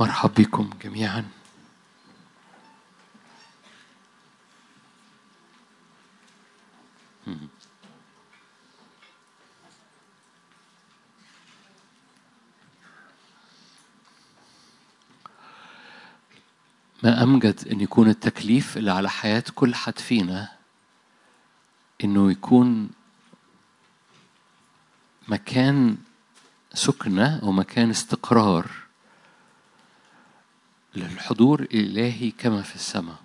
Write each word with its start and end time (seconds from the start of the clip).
مرحب 0.00 0.30
بكم 0.34 0.70
جميعا. 0.82 1.28
ما 17.02 17.22
أمجد 17.22 17.68
أن 17.68 17.80
يكون 17.80 18.08
التكليف 18.08 18.76
اللي 18.76 18.92
على 18.92 19.10
حياة 19.10 19.44
كل 19.54 19.74
حد 19.74 19.98
فينا 19.98 20.48
إنه 22.04 22.30
يكون 22.30 22.90
مكان 25.28 25.96
سكنة 26.74 27.38
أو 27.42 27.52
مكان 27.52 27.90
استقرار 27.90 28.89
للحضور 30.96 31.60
الإلهي 31.60 32.30
كما 32.30 32.62
في 32.62 32.74
السماء. 32.74 33.22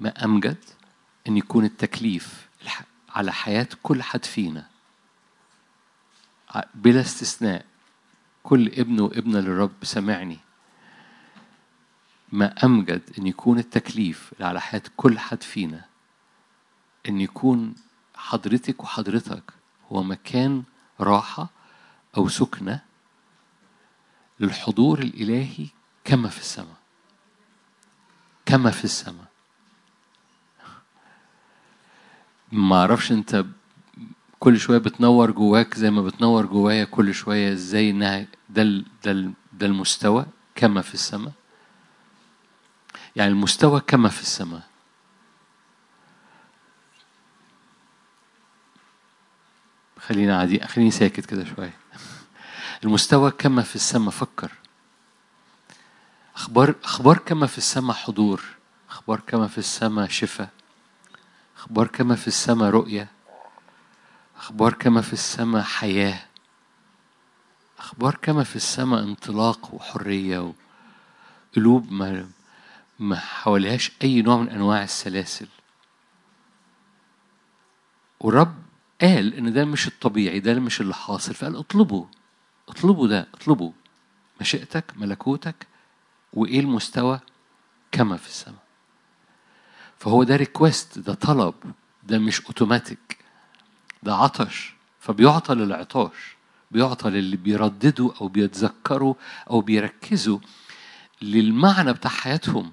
ما 0.00 0.24
أمجد 0.24 0.56
أن 1.28 1.36
يكون 1.36 1.64
التكليف 1.64 2.48
على 3.08 3.32
حياة 3.32 3.68
كل 3.82 4.02
حد 4.02 4.24
فينا. 4.24 4.68
بلا 6.74 7.00
استثناء. 7.00 7.64
كل 8.42 8.66
ابن 8.66 9.00
وابنة 9.00 9.40
للرب 9.40 9.72
سمعني 9.82 10.38
ما 12.32 12.64
أمجد 12.64 13.02
أن 13.18 13.26
يكون 13.26 13.58
التكليف 13.58 14.34
على 14.40 14.60
حياة 14.60 14.82
كل 14.96 15.18
حد 15.18 15.42
فينا. 15.42 15.84
أن 17.08 17.20
يكون 17.20 17.74
حضرتك 18.14 18.82
وحضرتك 18.82 19.52
هو 19.92 20.02
مكان 20.02 20.62
راحة 21.00 21.48
أو 22.16 22.28
سكنة 22.28 22.80
للحضور 24.44 24.98
الإلهي 24.98 25.66
كما 26.04 26.28
في 26.28 26.40
السماء. 26.40 26.76
كما 28.46 28.70
في 28.70 28.84
السماء. 28.84 29.26
ما 32.52 32.76
أعرفش 32.80 33.12
أنت 33.12 33.44
كل 34.38 34.60
شوية 34.60 34.78
بتنور 34.78 35.30
جواك 35.30 35.74
زي 35.74 35.90
ما 35.90 36.02
بتنور 36.02 36.46
جوايا 36.46 36.84
كل 36.84 37.14
شوية 37.14 37.52
إزاي 37.52 37.90
إنها 37.90 38.26
ده 38.50 38.62
ده 39.04 39.30
ده 39.52 39.66
المستوى 39.66 40.26
كما 40.54 40.82
في 40.82 40.94
السماء. 40.94 41.32
يعني 43.16 43.30
المستوى 43.30 43.80
كما 43.80 44.08
في 44.08 44.22
السماء. 44.22 44.62
خلينا 49.98 50.38
عادي 50.38 50.60
خليني 50.60 50.90
ساكت 50.90 51.26
كده 51.26 51.44
شوية. 51.56 51.76
المستوى 52.84 53.30
كما 53.30 53.62
في 53.62 53.76
السماء 53.76 54.10
فكر. 54.10 54.52
أخبار 56.36 56.74
أخبار 56.84 57.18
كما 57.18 57.46
في 57.46 57.58
السماء 57.58 57.96
حضور 57.96 58.42
أخبار 58.90 59.20
كما 59.20 59.48
في 59.48 59.58
السماء 59.58 60.08
شفاء 60.08 60.48
أخبار 61.56 61.86
كما 61.86 62.14
في 62.16 62.26
السماء 62.28 62.70
رؤية 62.70 63.08
أخبار 64.36 64.72
كما 64.72 65.00
في 65.00 65.12
السماء 65.12 65.62
حياة 65.62 66.20
أخبار 67.78 68.14
كما 68.22 68.44
في 68.44 68.56
السماء 68.56 69.02
انطلاق 69.02 69.74
وحرية 69.74 70.52
وقلوب 71.56 71.92
ما 71.92 72.28
ما 72.98 73.16
حواليهاش 73.16 73.92
أي 74.02 74.22
نوع 74.22 74.36
من 74.36 74.48
أنواع 74.48 74.82
السلاسل. 74.82 75.46
والرب 78.20 78.54
قال 79.00 79.34
إن 79.34 79.52
ده 79.52 79.64
مش 79.64 79.86
الطبيعي 79.86 80.40
ده 80.40 80.54
مش 80.54 80.80
اللي 80.80 80.94
حاصل 80.94 81.34
فقال 81.34 81.56
اطلبوا 81.56 82.06
اطلبوا 82.68 83.08
ده 83.08 83.26
اطلبوا 83.34 83.72
مشيئتك 84.40 84.84
ملكوتك 84.96 85.66
وإيه 86.32 86.60
المستوى؟ 86.60 87.20
كما 87.92 88.16
في 88.16 88.28
السماء. 88.28 88.64
فهو 89.98 90.22
ده 90.22 90.36
request 90.36 90.98
ده 90.98 91.14
طلب 91.14 91.54
ده 92.02 92.18
مش 92.18 92.40
اوتوماتيك 92.46 93.18
ده 94.02 94.14
عطش. 94.14 94.74
فبيعطى 95.00 95.54
للعطاش 95.54 96.36
بيعطى 96.70 97.10
للي 97.10 97.36
بيرددوا 97.36 98.12
أو 98.20 98.28
بيتذكروا 98.28 99.14
أو 99.50 99.60
بيركزوا 99.60 100.38
للمعنى 101.22 101.92
بتاع 101.92 102.10
حياتهم. 102.10 102.72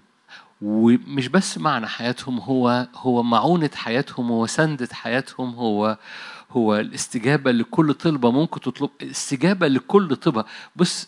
ومش 0.62 1.28
بس 1.28 1.58
معنى 1.58 1.88
حياتهم 1.88 2.40
هو 2.40 2.88
هو 2.96 3.24
معونة 3.24 3.70
حياتهم 3.76 4.32
هو 4.32 4.46
سندة 4.48 4.90
حياتهم 4.94 5.56
هو 5.56 5.98
هو 6.52 6.76
الاستجابة 6.76 7.52
لكل 7.52 7.94
طلبة 7.94 8.32
ممكن 8.32 8.62
تطلب 8.62 8.90
استجابة 9.02 9.68
لكل 9.68 10.16
طلبة. 10.16 10.46
بص 10.76 11.08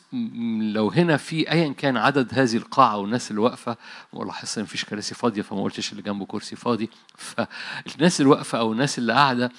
لو 0.73 0.89
هنا 0.89 1.17
في 1.17 1.51
أيا 1.51 1.73
كان 1.73 1.97
عدد 1.97 2.27
هذه 2.33 2.57
القاعة 2.57 2.97
والناس 2.97 3.31
اللي 3.31 3.41
واقفة 3.41 3.77
ولاحظت 4.13 4.57
إن 4.57 4.63
مفيش 4.63 4.85
كراسي 4.85 5.15
فاضية 5.15 5.41
فما 5.41 5.63
قلتش 5.63 5.91
اللي 5.91 6.03
جنبه 6.03 6.25
كرسي 6.25 6.55
فاضي. 6.55 6.89
فالناس 7.17 8.21
اللي 8.21 8.31
واقفة 8.31 8.59
أو 8.59 8.71
الناس 8.71 8.97
اللي 8.97 9.13
قاعدة 9.13 9.51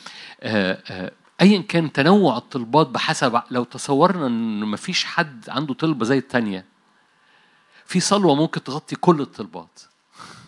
أيا 1.40 1.62
كان 1.62 1.92
تنوع 1.92 2.36
الطلبات 2.36 2.86
بحسب 2.86 3.42
لو 3.50 3.64
تصورنا 3.64 4.26
إن 4.26 4.60
مفيش 4.60 5.04
حد 5.04 5.50
عنده 5.50 5.74
طلبة 5.74 6.04
زي 6.04 6.18
التانية 6.18 6.64
في 7.86 8.00
صلوة 8.00 8.34
ممكن 8.34 8.64
تغطي 8.64 8.96
كل 8.96 9.20
الطلبات. 9.20 9.80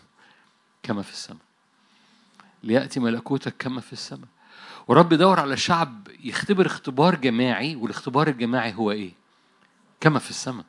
كما 0.83 1.03
في 1.03 1.13
السماء. 1.13 1.41
ليأتي 2.63 3.01
ملكوتك 3.01 3.55
كما 3.59 3.81
في 3.81 3.93
السماء. 3.93 4.29
ورب 4.89 5.13
يدور 5.13 5.41
على 5.41 5.57
شعب 5.57 6.09
يختبر 6.25 6.67
اختبار 6.67 7.15
جماعي 7.15 7.77
والاختبار 7.77 8.29
الجماعي 8.29 8.75
هو 8.75 8.91
إيه؟ 8.91 9.13
كما 10.01 10.19
في 10.19 10.31
السماء 10.31 10.65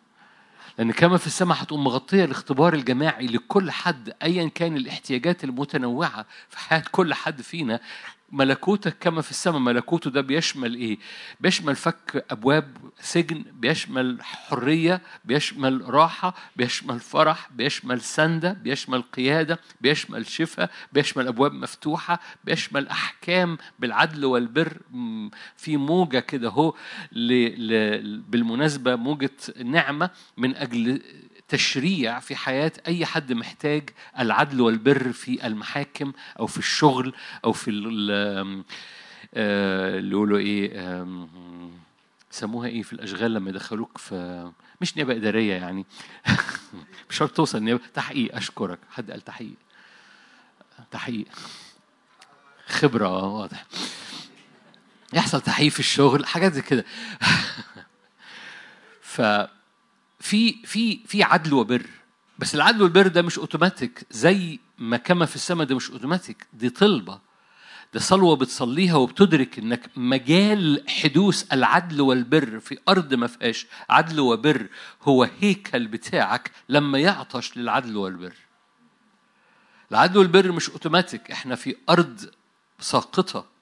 لأن 0.78 0.92
كما 0.92 1.18
في 1.18 1.28
السماء 1.28 1.64
هتقوم 1.64 1.84
مغطية 1.84 2.26
الاختبار 2.26 2.74
الجماعي 2.74 3.28
لكل 3.28 3.72
حد 3.72 4.14
أيا 4.24 4.48
كان 4.48 4.78
الاحتياجات 4.78 5.44
المتنوعة 5.44 6.26
في 6.50 6.60
حياة 6.60 6.84
كل 6.92 7.14
حد 7.14 7.42
فينا 7.42 7.80
ملكوتك 8.32 8.98
كما 9.00 9.22
في 9.22 9.32
السماء 9.32 9.60
ملكوته 9.60 10.10
ده 10.12 10.22
بيشمل 10.22 10.76
إيه؟ 10.76 10.98
بيشمل 11.40 11.76
فك 11.76 12.26
أبواب 12.32 12.78
سجن 13.02 13.44
بيشمل 13.54 14.18
حرية 14.24 15.02
بيشمل 15.26 15.90
راحة 15.94 16.34
بيشمل 16.56 17.00
فرح 17.00 17.50
بيشمل 17.56 18.02
سندة 18.02 18.54
بيشمل 18.54 19.02
قيادة 19.02 19.60
بيشمل 19.82 20.26
شفاء 20.28 20.72
بيشمل 20.94 21.28
أبواب 21.28 21.54
مفتوحة 21.54 22.20
بيشمل 22.44 22.88
أحكام 22.88 23.58
بالعدل 23.80 24.26
والبر. 24.26 24.78
في 25.58 25.78
موجة 25.78 26.20
كده 26.20 26.48
أهو 26.50 26.74
بالمناسبة 28.32 28.96
موجة 28.96 29.32
نعمة 29.66 30.10
من 30.38 30.56
أجل 30.56 31.02
تشريع 31.48 32.20
في 32.20 32.36
حياة 32.36 32.72
أي 32.88 33.06
حد 33.06 33.34
محتاج 33.34 33.90
العدل 34.20 34.62
والبر 34.62 35.12
في 35.12 35.48
المحاكم 35.48 36.14
أو 36.40 36.48
في 36.48 36.58
الشغل 36.58 37.14
أو 37.46 37.54
في 37.54 37.72
اللي 39.34 40.12
يقولوا 40.12 40.38
إيه 40.38 41.06
سموها 42.32 42.68
إيه 42.68 42.82
في 42.82 42.94
الأشغال 42.94 43.34
لما 43.34 43.50
يدخلوك 43.50 43.98
في 43.98 44.52
مش 44.82 44.98
نيابة 44.98 45.16
إدارية 45.16 45.54
يعني. 45.54 45.86
مش 47.10 47.18
شرط 47.18 47.32
توصل 47.32 47.64
نيابة 47.64 47.82
تحقيق 47.94 48.36
أشكرك. 48.36 48.80
حد 48.90 49.12
قال 49.12 49.22
تحقيق؟ 49.22 49.56
تحقيق. 50.92 51.28
خبرة 52.68 53.24
واضح. 53.24 53.66
يحصل 55.14 55.42
تحقيق 55.42 55.72
في 55.72 55.80
الشغل 55.80 56.26
حاجات 56.26 56.54
زي 56.54 56.62
كده. 56.62 56.86
ف 59.02 59.22
في 60.20 60.54
في 60.66 61.00
في 61.06 61.24
عدل 61.24 61.54
وبر. 61.54 61.86
بس 62.40 62.56
العدل 62.56 62.82
والبر 62.82 63.08
ده 63.08 63.22
مش 63.22 63.40
أوتوماتيك. 63.40 64.06
زي 64.12 64.60
ما 64.78 64.98
كما 64.98 65.26
في 65.26 65.36
السماء 65.36 65.68
ده 65.68 65.76
مش 65.76 65.92
أوتوماتيك. 65.92 66.48
دي 66.54 66.70
طلبة. 66.70 67.20
ده 67.94 68.00
صلوة 68.00 68.36
بتصليها 68.36 68.96
وبتدرك 68.96 69.60
إنك 69.60 69.90
مجال 69.96 70.84
حدوث 70.90 71.54
العدل 71.54 72.02
والبر 72.02 72.60
في 72.60 72.78
أرض 72.90 73.14
ما 73.14 73.28
فيهاش. 73.28 73.68
عدل 73.90 74.20
وبر 74.20 74.68
هو 75.04 75.30
هيكل 75.40 75.88
بتاعك 75.88 76.52
لما 76.70 77.00
يعطش 77.00 77.58
للعدل 77.58 77.98
والبر. 77.98 78.34
العدل 79.92 80.18
والبر 80.18 80.52
مش 80.52 80.70
أوتوماتيك. 80.70 81.32
إحنا 81.32 81.56
في 81.56 81.76
أرض 81.90 82.30
ساقطة. 82.80 83.57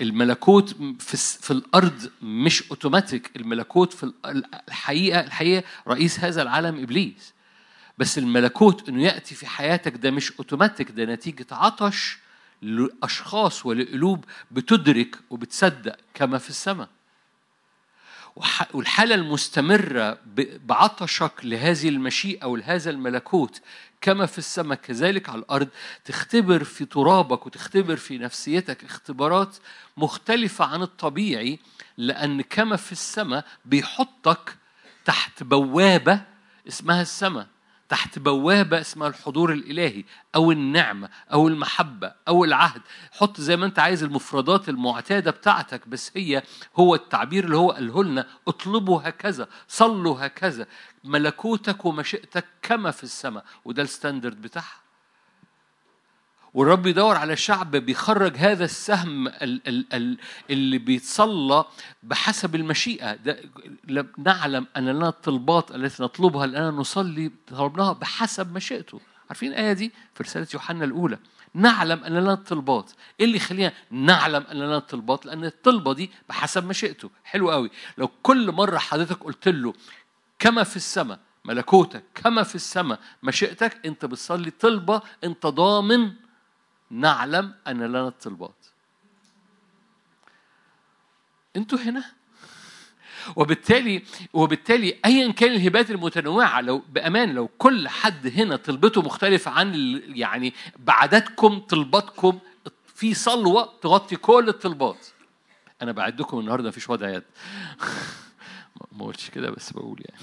الملكوت 0.00 0.76
في 0.98 1.16
في 1.16 1.50
الأرض 1.50 2.10
مش 2.22 2.70
أوتوماتيك. 2.70 3.30
الملكوت 3.36 3.92
في 3.92 4.12
الحقيقة 4.26 5.20
الحقيقة 5.20 5.64
رئيس 5.88 6.20
هذا 6.20 6.42
العالم 6.42 6.82
إبليس. 6.82 7.34
بس 7.98 8.18
الملكوت 8.18 8.88
إنه 8.88 9.02
يأتي 9.02 9.34
في 9.34 9.46
حياتك 9.46 9.96
ده 9.96 10.10
مش 10.10 10.32
أوتوماتيك 10.38 10.90
ده 10.90 11.04
نتيجة 11.04 11.46
عطش 11.50 12.18
لأشخاص 12.62 13.66
ولقلوب 13.66 14.24
بتدرك 14.50 15.18
وبتصدق 15.30 15.96
كما 16.14 16.38
في 16.38 16.50
السماء. 16.50 16.88
والحالة 18.74 19.14
المستمرة 19.14 20.18
بعطشك 20.66 21.32
لهذه 21.44 21.88
المشيئة 21.88 22.46
ولهذا 22.46 22.90
الملكوت 22.90 23.60
كما 24.00 24.26
في 24.26 24.38
السماء 24.38 24.78
كذلك 24.78 25.28
على 25.28 25.38
الأرض. 25.38 25.68
تختبر 26.04 26.64
في 26.64 26.84
ترابك 26.84 27.46
وتختبر 27.46 27.96
في 27.96 28.18
نفسيتك 28.18 28.84
اختبارات 28.84 29.56
مختلفة 29.96 30.64
عن 30.64 30.82
الطبيعي 30.82 31.58
لأن 31.96 32.40
كما 32.40 32.76
في 32.76 32.92
السماء 32.92 33.44
بيحطك 33.64 34.56
تحت 35.04 35.42
بوابة 35.42 36.20
اسمها 36.68 37.02
السماء. 37.02 37.46
تحت 37.88 38.18
بوابة 38.18 38.80
اسمها 38.80 39.08
الحضور 39.08 39.52
الإلهي 39.52 40.04
أو 40.34 40.52
النعمة 40.52 41.08
أو 41.32 41.48
المحبة 41.48 42.12
أو 42.28 42.44
العهد. 42.44 42.82
حط 43.12 43.40
زي 43.40 43.56
ما 43.56 43.66
أنت 43.66 43.78
عايز 43.78 44.02
المفردات 44.02 44.68
المعتادة 44.68 45.30
بتاعتك 45.30 45.88
بس 45.88 46.10
هي 46.16 46.42
هو 46.76 46.94
التعبير 46.94 47.44
اللي 47.44 47.56
هو 47.56 47.70
قاله 47.70 48.04
لنا 48.04 48.26
اطلبوا 48.48 49.00
هكذا 49.08 49.48
صلوا 49.68 50.26
هكذا 50.26 50.66
ملكوتك 51.04 51.84
ومشيئتك 51.84 52.44
كما 52.62 52.90
في 52.90 53.04
السماء 53.04 53.44
وده 53.64 53.82
الستاندرد 53.82 54.42
بتاعها. 54.42 54.85
والرب 56.56 56.86
يدور 56.86 57.16
على 57.16 57.36
شعب 57.36 57.70
بيخرج 57.70 58.36
هذا 58.36 58.64
السهم 58.64 59.28
ال- 59.28 59.68
ال- 59.68 59.86
ال- 59.92 60.18
اللي 60.50 60.78
بيتصلى 60.78 61.64
بحسب 62.02 62.54
المشيئة. 62.54 63.14
ده 63.14 63.38
نعلم 64.18 64.66
أن 64.76 64.88
لنا 64.88 65.08
الطلبات 65.08 65.70
التي 65.70 66.02
نطلبها 66.02 66.46
لأننا 66.46 66.70
نصلي 66.70 67.30
طلبناها 67.48 67.92
بحسب 67.92 68.54
مشيئته. 68.54 69.00
عارفين 69.28 69.48
الآية 69.52 69.72
دي؟ 69.72 69.92
في 70.14 70.22
رسالة 70.22 70.46
يوحنا 70.54 70.84
الأولى. 70.84 71.18
نعلم 71.54 72.04
أن 72.04 72.12
لنا 72.12 72.32
الطلبات. 72.32 72.92
إيه 73.20 73.26
اللي 73.26 73.36
يخلينا 73.36 73.72
نعلم 73.90 74.44
أن 74.52 74.56
لنا 74.56 74.76
الطلبات؟ 74.76 75.26
لأن 75.26 75.44
الطلبة 75.44 75.92
دي 75.92 76.10
بحسب 76.28 76.66
مشيئته. 76.66 77.10
حلو 77.24 77.50
قوي. 77.50 77.70
لو 77.98 78.08
كل 78.22 78.52
مرة 78.52 78.78
حضرتك 78.78 79.24
قلت 79.24 79.48
له 79.48 79.72
كما 80.38 80.64
في 80.64 80.76
السماء 80.76 81.18
ملكوتك 81.44 82.04
كما 82.14 82.42
في 82.42 82.54
السماء 82.54 82.98
مشيئتك 83.22 83.86
أنت 83.86 84.04
بتصلي 84.04 84.50
طلبة 84.50 85.00
أنت 85.24 85.46
ضامن 85.46 86.12
نعلم 86.90 87.54
أن 87.66 87.82
لنا 87.82 88.08
الطلبات. 88.08 88.66
أنتوا 91.56 91.78
هنا؟ 91.78 92.04
وبالتالي 93.36 94.02
وبالتالي 94.32 94.98
ايا 95.04 95.32
كان 95.32 95.52
الهبات 95.52 95.90
المتنوعة 95.90 96.60
لو 96.60 96.82
بأمان 96.88 97.34
لو 97.34 97.48
كل 97.58 97.88
حد 97.88 98.26
هنا 98.26 98.56
طلبته 98.56 99.02
مختلفه 99.02 99.50
عن 99.50 100.00
يعني 100.06 100.54
بعددكم 100.78 101.58
طلباتكم 101.58 102.38
في 102.86 103.14
صلوة 103.14 103.72
تغطي 103.82 104.16
كل 104.16 104.48
الطلبات. 104.48 105.06
أنا 105.82 105.92
بعدكم 105.92 106.38
النهارده 106.38 106.68
مفيش 106.68 106.90
وضع 106.90 107.08
يد. 107.08 107.22
ما 108.92 109.06
قلتش 109.06 109.30
كده 109.30 109.50
بس 109.50 109.72
بقول 109.72 110.02
يعني. 110.08 110.22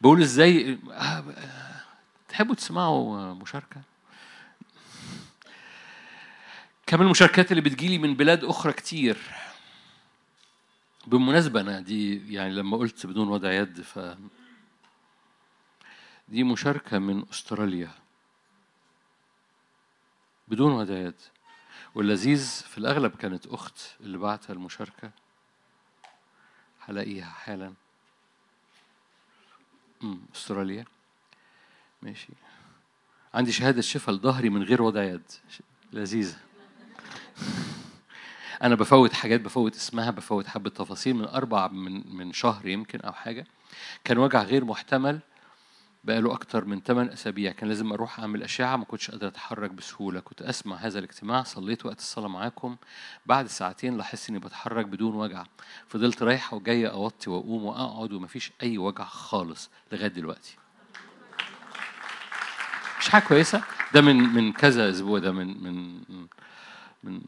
بقول 0.00 0.22
إزاي؟ 0.22 0.78
آه، 0.90 1.24
تحبوا 2.28 2.54
تسمعوا 2.54 3.34
مشاركة؟ 3.34 3.93
كم 6.86 7.02
المشاركات 7.02 7.50
اللي 7.50 7.62
بتجيلي 7.62 7.98
من 7.98 8.14
بلاد 8.14 8.44
أخرى 8.44 8.72
كتير. 8.72 9.18
بالمناسبة 11.06 11.60
أنا 11.60 11.80
دي 11.80 12.32
يعني 12.34 12.52
لما 12.54 12.76
قلت 12.76 13.06
بدون 13.06 13.28
وضع 13.28 13.52
يد 13.52 13.80
ف 13.80 14.16
دي 16.28 16.44
مشاركة 16.44 16.98
من 16.98 17.24
أستراليا. 17.30 17.90
بدون 20.48 20.72
وضع 20.72 20.94
يد. 20.94 21.20
واللذيذ 21.94 22.62
في 22.62 22.78
الأغلب 22.78 23.16
كانت 23.16 23.46
أخت 23.46 23.78
اللي 24.00 24.18
بعتها 24.18 24.52
المشاركة. 24.52 25.10
هلاقيها 26.80 27.30
حالا. 27.30 27.74
أستراليا. 30.34 30.84
ماشي. 32.02 32.32
عندي 33.34 33.52
شهادة 33.52 33.80
شفاء 33.80 34.14
لظهري 34.14 34.48
من 34.50 34.62
غير 34.62 34.82
وضع 34.82 35.02
يد. 35.02 35.32
لذيذة. 35.92 36.38
أنا 38.62 38.74
بفوت 38.74 39.12
حاجات 39.12 39.40
بفوت 39.40 39.74
اسمها 39.74 40.10
بفوت 40.10 40.46
حبة 40.46 40.70
تفاصيل 40.70 41.14
من 41.16 41.24
أربع 41.24 41.68
من 41.68 42.16
من 42.16 42.32
شهر 42.32 42.66
يمكن 42.68 43.00
أو 43.00 43.12
حاجة. 43.12 43.46
كان 44.04 44.18
وجع 44.18 44.42
غير 44.42 44.64
محتمل 44.64 45.20
بقاله 46.04 46.34
أكتر 46.34 46.64
من 46.64 46.80
8 46.80 47.12
أسابيع. 47.12 47.52
كان 47.52 47.68
لازم 47.68 47.92
أروح 47.92 48.20
أعمل 48.20 48.42
أشعة 48.42 48.76
ما 48.76 48.84
كنتش 48.84 49.10
قادر 49.10 49.26
أتحرك 49.26 49.70
بسهولة. 49.70 50.20
كنت 50.20 50.42
أسمع 50.42 50.76
هذا 50.76 50.98
الاجتماع 50.98 51.42
صليت 51.42 51.86
وقت 51.86 51.98
الصلاة 51.98 52.28
معاكم. 52.28 52.76
بعد 53.26 53.46
ساعتين 53.46 53.96
لاحظت 53.96 54.30
إني 54.30 54.38
بتحرك 54.38 54.86
بدون 54.86 55.14
وجع. 55.14 55.44
فضلت 55.88 56.22
رايحه 56.22 56.56
وجايه 56.56 56.88
أوطي 56.88 57.30
وأقوم 57.30 57.64
وأقعد 57.64 58.12
ومفيش 58.12 58.52
أي 58.62 58.78
وجع 58.78 59.04
خالص 59.04 59.70
لغاية 59.92 60.08
دلوقتي. 60.08 60.56
مش 63.00 63.08
حاجة 63.08 63.22
كويسة؟ 63.22 63.62
ده 63.94 64.00
من 64.00 64.16
من 64.16 64.52
كذا 64.52 64.90
أسبوع 64.90 65.18
ده 65.18 65.32
من 65.32 65.62
من 65.62 66.00
من 67.04 67.20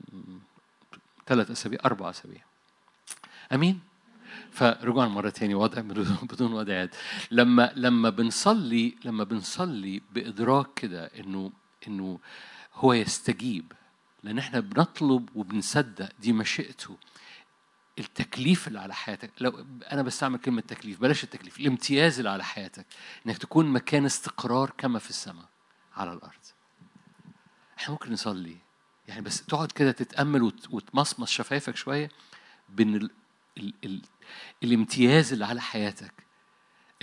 ثلاث 1.26 1.50
أسابيع 1.50 1.80
أربع 1.84 2.10
أسابيع. 2.10 2.44
أمين؟ 3.52 3.80
فرجوعا 4.50 5.08
مرة 5.08 5.30
تاني 5.30 5.54
وضع 5.54 5.80
بدون 6.22 6.52
وضع 6.52 6.82
يد 6.82 6.90
لما 7.30 7.72
لما 7.76 8.10
بنصلي 8.10 8.96
لما 9.04 9.24
بنصلي 9.24 10.02
بإدراك 10.12 10.74
كده 10.74 11.06
انه 11.06 11.52
إنه 11.88 12.18
هو 12.74 12.92
يستجيب 12.92 13.72
لأن 14.22 14.38
إحنا 14.38 14.60
بنطلب 14.60 15.28
وبنصدق 15.34 16.08
دي 16.18 16.32
مشيئته. 16.32 16.96
التكليف 17.98 18.68
اللي 18.68 18.80
على 18.80 18.94
حياتك 18.94 19.30
لو 19.40 19.66
أنا 19.92 20.02
بستعمل 20.02 20.38
كلمة 20.38 20.60
تكليف 20.60 21.00
بلاش 21.00 21.24
التكليف 21.24 21.60
الامتياز 21.60 22.18
اللي 22.18 22.30
على 22.30 22.44
حياتك 22.44 22.86
إنك 23.26 23.38
تكون 23.38 23.66
مكان 23.66 24.04
استقرار 24.04 24.72
كما 24.78 24.98
في 24.98 25.10
السماء 25.10 25.48
على 25.96 26.12
الأرض. 26.12 26.40
إحنا 27.78 27.90
ممكن 27.90 28.12
نصلي 28.12 28.56
يعني 29.08 29.20
بس 29.20 29.42
تقعد 29.46 29.72
كده 29.72 29.92
تتأمل 29.92 30.42
وت- 30.42 30.68
وتمصمص 30.70 31.30
شفايفك 31.30 31.76
شوية 31.76 32.10
بين 32.68 32.94
ال... 32.96 33.10
ال... 33.58 33.74
ال... 33.84 34.02
الامتياز 34.64 35.32
اللي 35.32 35.44
على 35.44 35.60
حياتك 35.60 36.12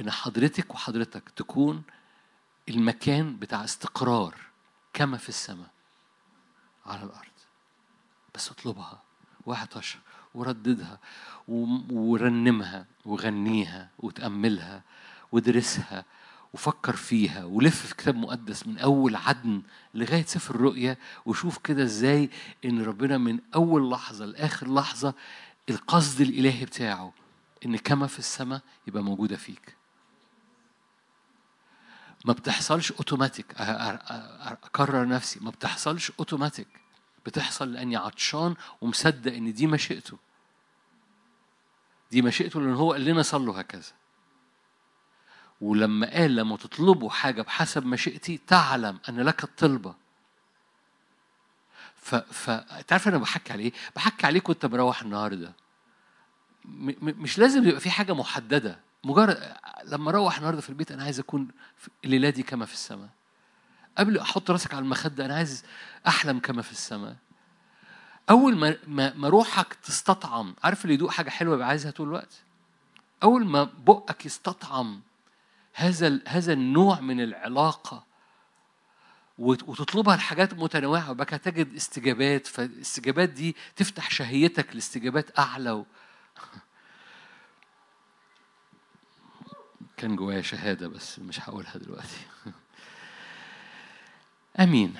إن 0.02 0.12
حضرتك 0.12 0.74
وحضرتك 0.74 1.30
تكون 1.30 1.84
المكان 2.70 3.38
بتاع 3.38 3.64
استقرار 3.64 4.36
كما 4.94 5.18
في 5.18 5.30
السماء 5.30 5.70
على 6.86 7.04
الأرض. 7.04 7.28
بس 8.36 8.52
اطلبها 8.52 9.02
واعطش 9.46 9.98
ورددها 10.34 11.00
ورنمها 11.48 12.86
وغنيها 13.06 13.90
وتأملها 14.00 14.84
وادرسها 15.32 16.06
وفكر 16.54 16.96
فيها 16.96 17.44
ولف 17.46 17.86
في 17.86 17.96
كتاب 17.96 18.16
مقدس 18.16 18.68
من 18.68 18.78
أول 18.78 19.16
عدن 19.16 19.62
لغاية 19.94 20.26
سفر 20.26 20.56
الرؤيا 20.56 20.98
وشوف 21.26 21.58
كده 21.58 21.84
إزاي 21.84 22.30
إن 22.66 22.82
ربنا 22.84 23.18
من 23.18 23.40
أول 23.56 23.92
لحظة 23.92 24.26
لآخر 24.26 24.74
لحظة 24.74 25.14
القصد 25.70 26.22
الإلهي 26.22 26.66
بتاعه 26.66 27.14
إن 27.66 27.78
كما 27.78 28.08
في 28.08 28.20
السماء 28.20 28.62
يبقى 28.88 29.04
موجودة 29.04 29.38
فيك. 29.38 29.76
ما 32.26 32.34
بتحصلش 32.34 32.92
أوتوماتيك. 32.92 33.46
أكرر 33.58 35.08
نفسي. 35.08 35.40
ما 35.40 35.52
بتحصلش 35.52 36.12
أوتوماتيك. 36.20 36.68
بتحصل 37.26 37.74
لأني 37.74 37.96
عطشان 37.96 38.56
ومصدق 38.82 39.34
إن 39.34 39.54
دي 39.54 39.68
مشيئته. 39.68 40.18
دي 42.12 42.22
مشيئته 42.22 42.62
لأن 42.62 42.74
هو 42.74 42.92
قال 42.92 43.06
لنا 43.06 43.22
صلوا 43.22 43.62
هكذا. 43.62 43.92
ولما 45.64 46.12
قال 46.14 46.36
لما 46.36 46.58
تطلبوا 46.58 47.10
حاجة 47.10 47.42
بحسب 47.42 47.86
مشيئتي 47.86 48.40
تعلم 48.48 49.00
أن 49.10 49.20
لك 49.20 49.44
الطلبة. 49.44 49.96
ف 51.96 52.16
ف 52.16 52.50
تعرف 52.88 53.08
أنا 53.08 53.18
بحكي 53.18 53.54
عليه 53.54 53.72
بحكي 53.96 54.26
عليك 54.28 54.50
وأنت 54.50 54.66
مروح 54.66 55.02
النهارده 55.02 55.54
م- 56.66 56.90
م- 56.90 57.22
مش 57.24 57.38
لازم 57.40 57.68
يبقى 57.68 57.80
في 57.80 57.92
حاجة 57.92 58.14
محددة. 58.14 58.80
مجرد 59.04 59.54
لما 59.86 60.10
أروح 60.10 60.38
النهارده 60.38 60.62
في 60.62 60.70
البيت 60.70 60.92
أنا 60.92 61.04
عايز 61.04 61.20
أكون 61.20 61.48
في 61.78 61.90
الليلة 62.06 62.30
دي 62.30 62.44
كما 62.44 62.66
في 62.66 62.74
السماء. 62.74 63.10
قبل 63.98 64.18
أحط 64.20 64.52
راسك 64.52 64.74
على 64.74 64.84
المخدة 64.84 65.26
أنا 65.26 65.36
عايز 65.36 65.66
أحلم 66.08 66.40
كما 66.40 66.62
في 66.62 66.72
السماء. 66.72 67.16
أول 68.30 68.56
ما 68.56 68.76
ما, 68.88 69.14
ما 69.14 69.30
روحك 69.30 69.74
تستطعم 69.74 70.56
عارف 70.64 70.84
اللي 70.84 70.94
يدوق 70.94 71.12
حاجة 71.12 71.30
حلوة 71.30 71.56
يبقى 71.56 71.68
عايزها 71.68 71.92
طول 71.92 72.08
الوقت؟ 72.08 72.42
أول 73.24 73.46
ما 73.46 73.64
بقك 73.64 74.26
يستطعم 74.26 75.02
هذا 75.74 76.20
هذا 76.28 76.54
النوع 76.54 77.00
من 77.00 77.22
العلاقة. 77.22 78.06
وت- 79.38 79.64
وتطلبها 79.64 80.16
لحاجات 80.16 80.54
متنوعة 80.54 81.12
وبقى 81.12 81.40
تجد 81.40 81.76
استجابات 81.76 82.48
فالاستجابات 82.48 83.30
دي 83.30 83.56
تفتح 83.76 84.10
شهيتك 84.12 84.76
لاستجابات 84.76 85.40
أعلى 85.40 85.72
و... 85.72 85.86
كان 89.98 90.16
جوايا 90.16 90.42
شهادة 90.42 90.88
بس 90.88 91.20
مش 91.20 91.40
هقولها 91.50 91.78
دلوقتي. 91.78 92.18
آمين. 94.60 94.96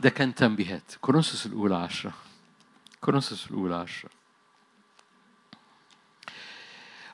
ده 0.00 0.10
كان 0.10 0.34
تنبيهات. 0.34 0.94
كورنثوس 1.00 1.46
الأولى 1.46 1.76
عشرة. 1.76 2.12
كورنثوس 3.00 3.46
الأولى 3.50 3.74
عشرة. 3.74 4.10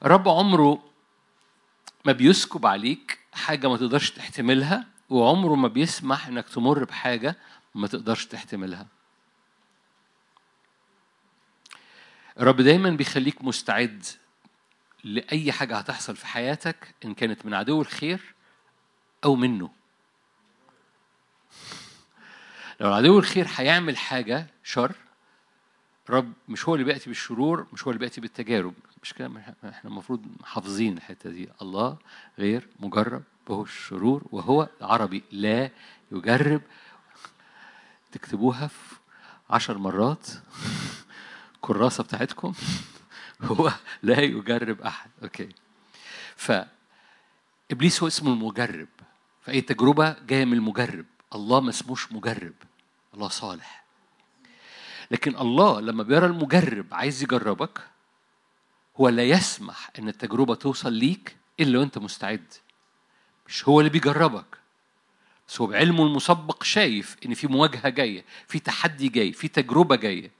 الرب 0.05 0.29
عمره 0.29 0.83
ما 2.05 2.13
بيسكب 2.13 2.67
عليك 2.67 3.19
حاجة 3.33 3.69
ما 3.69 3.77
تقدرش 3.77 4.11
تحتملها 4.11 4.87
وعمره 5.11 5.55
ما 5.55 5.69
بيسمح 5.69 6.27
إنك 6.27 6.49
تمر 6.49 6.85
بحاجة 6.85 7.37
ما 7.75 7.87
تقدرش 7.87 8.27
تحتملها. 8.27 8.87
الرب 12.41 12.61
دايما 12.61 12.91
بيخليك 12.91 13.45
مستعد 13.45 14.05
لأي 15.05 15.53
حاجة 15.53 15.77
هتحصل 15.79 16.17
في 16.17 16.27
حياتك 16.27 16.95
إن 17.05 17.15
كانت 17.15 17.47
من 17.47 17.55
عدو 17.55 17.81
الخير 17.81 18.35
أو 19.25 19.35
منه. 19.35 19.71
لو 22.81 22.93
عدو 22.93 23.19
الخير 23.19 23.47
هيعمل 23.57 23.97
حاجة 23.97 24.47
شر 24.65 24.93
رب 26.11 26.33
مش 26.49 26.69
هو 26.69 26.75
اللي 26.75 26.85
بيأتي 26.85 27.11
بالشرور 27.11 27.67
مش 27.73 27.85
هو 27.85 27.91
اللي 27.91 27.99
بيأتي 27.99 28.21
بالتجارب. 28.21 28.75
مش 29.03 29.13
كده؟ 29.13 29.31
إحنا 29.65 29.91
المفروض 29.91 30.27
حافظين 30.45 30.97
الحتة 30.97 31.31
دي. 31.31 31.49
الله 31.63 31.97
غير 32.39 32.69
مجرب 32.81 33.23
به 33.49 33.63
الشرور 33.63 34.23
وهو 34.33 34.69
عربي 34.81 35.23
لا 35.33 35.71
يجرب. 36.13 36.63
تكتبوها 38.13 38.67
في 38.67 38.97
عشر 39.51 39.79
مرات. 39.79 40.29
كراسة 41.61 42.05
بتاعتكم. 42.05 42.53
هو 43.43 43.73
لا 44.03 44.21
يجرب 44.21 44.81
أحد. 44.81 45.11
أوكي. 45.23 45.49
ف 46.37 46.53
إبليس 47.71 48.03
هو 48.03 48.07
اسمه 48.09 48.33
المجرب. 48.33 48.89
فأي 49.43 49.61
تجربة 49.61 50.17
جاية 50.27 50.45
من 50.45 50.53
المجرب. 50.53 51.07
الله 51.35 51.61
ما 51.61 51.71
اسموش 51.71 52.13
مجرب. 52.13 52.55
الله 53.15 53.29
صالح. 53.29 53.80
لكن 55.11 55.37
الله 55.37 55.81
لما 55.81 56.03
بيرى 56.03 56.27
المجرب 56.27 56.87
عايز 56.93 57.23
يجربك 57.23 57.81
هو 59.01 59.09
لا 59.09 59.25
يسمح 59.25 59.91
إن 59.99 60.09
التجربة 60.09 60.55
توصل 60.55 60.93
ليك 60.93 61.37
إلا 61.61 61.79
وأنت 61.79 61.99
مستعد. 61.99 62.53
مش 63.49 63.69
هو 63.69 63.81
اللي 63.81 63.91
بيجربك. 63.91 64.59
بس 65.49 65.61
هو 65.61 65.67
بعلمه 65.67 66.07
المسبق 66.07 66.63
شايف 66.63 67.17
إن 67.27 67.35
في 67.35 67.47
مواجهة 67.47 67.89
جاية 67.89 68.25
في 68.49 68.59
تحدي 68.59 69.09
جاي 69.09 69.33
في 69.33 69.49
تجربة 69.49 69.97
جاية. 69.97 70.31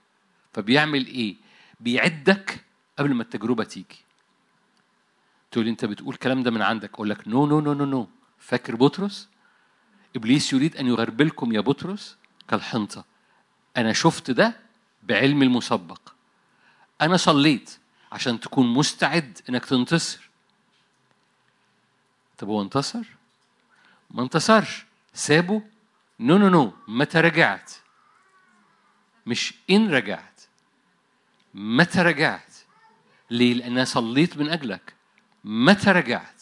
فبيعمل 0.53 1.07
إيه؟ 1.07 1.35
بيعدك 1.79 2.63
قبل 2.99 3.13
ما 3.13 3.23
التجربة 3.23 3.63
تيجي. 3.63 3.99
تقول 5.51 5.67
أنت 5.67 5.85
بتقول 5.85 6.13
الكلام 6.13 6.43
ده 6.43 6.51
من 6.51 6.61
عندك 6.61 6.93
أقول 6.93 7.09
لك 7.09 7.27
no 7.27 7.45
no 7.45 7.59
no 7.59 7.73
no 7.73 7.85
no 7.85 8.07
فاكر 8.39 8.75
بطرس؟ 8.75 9.29
إبليس 10.15 10.53
يريد 10.53 10.77
أن 10.77 10.87
يغربلكم 10.87 11.51
يا 11.51 11.59
بطرس 11.59 12.17
كالحنطة. 12.47 13.05
أنا 13.77 13.93
شفت 13.93 14.31
ده 14.31 14.60
بعلمي 15.03 15.45
المسبق. 15.45 15.99
أنا 17.01 17.17
صليت 17.17 17.77
عشان 18.11 18.39
تكون 18.39 18.73
مستعد 18.73 19.39
إنك 19.49 19.65
تنتصر. 19.65 20.29
طب 22.37 22.47
هو 22.47 22.61
انتصر؟ 22.61 23.03
ما 24.11 24.23
انتصرش. 24.23 24.85
سابه؟ 25.13 25.61
no 26.19 26.37
no 26.37 26.49
no 26.49 26.73
متى 26.87 27.19
رجعت؟ 27.19 27.71
مش 29.25 29.53
إن 29.69 29.91
رجعت. 29.91 30.41
متى 31.53 32.01
رجعت؟ 32.01 32.53
ليه؟ 33.29 33.53
لأن 33.53 33.71
أنا 33.71 33.85
صليت 33.85 34.37
من 34.37 34.49
أجلك. 34.49 34.93
متى 35.43 35.91
رجعت؟ 35.91 36.41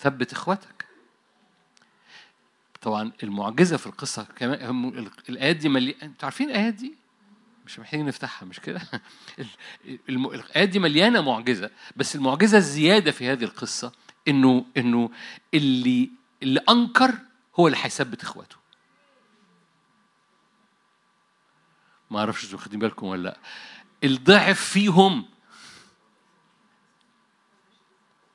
ثبت 0.00 0.32
إخواتك. 0.32 0.86
طبعا 2.80 3.12
المعجزة 3.22 3.76
في 3.76 3.86
القصة 3.86 4.24
كمان 4.24 5.12
الآيات 5.28 5.56
دي 5.56 5.68
ملي... 5.68 5.96
أنتوا 6.02 6.24
عارفين 6.24 6.50
الآيات 6.50 6.74
دي؟ 6.74 6.94
مش 7.66 7.78
محتاجين 7.78 8.06
نفتحها 8.06 8.46
مش 8.46 8.60
كده؟ 8.60 8.80
الايات 10.08 10.68
دي 10.68 10.78
مليانة 10.78 11.20
معجزة 11.20 11.70
بس 11.96 12.16
المعجزة 12.16 12.58
الزيادة 12.58 13.10
في 13.10 13.28
هذه 13.32 13.44
القصة 13.44 13.92
إنه 14.28 14.64
إنه 14.76 15.10
اللي 15.54 16.10
اللي 16.42 16.60
أنكر 16.68 17.14
هو 17.56 17.66
اللي 17.66 17.78
هيثبت 17.82 18.22
إخواته. 18.22 18.56
ما 22.10 22.18
أعرفش 22.18 22.44
أنتوا 22.44 22.58
واخدين 22.58 22.78
بالكم 22.78 23.06
ولا 23.06 23.22
لأ. 23.22 23.38
الضعف 24.04 24.60
فيهم. 24.60 25.24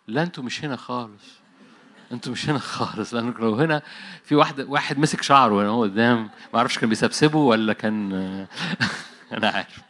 لا 0.08 0.24
أنتوا 0.24 0.44
مش 0.44 0.66
هنا 0.66 0.76
خالص. 0.76 1.24
أنتوا 2.12 2.32
مش 2.32 2.50
هنا 2.50 2.60
خالص 2.60 3.14
لانك 3.14 3.40
لو 3.40 3.56
هنا 3.56 3.82
في 4.24 4.36
واحد 4.36 4.60
واحد 4.60 4.98
مسك 5.00 5.22
شعره 5.22 5.54
وأنا 5.54 5.70
هو 5.70 5.84
قدام 5.84 6.30
ما 6.54 6.60
أعرفش 6.60 6.80
كان 6.80 6.90
بيسبسبه 6.90 7.40
ولا 7.40 7.74
كان 7.74 8.48
أنا 9.34 9.50
عارف. 9.50 9.82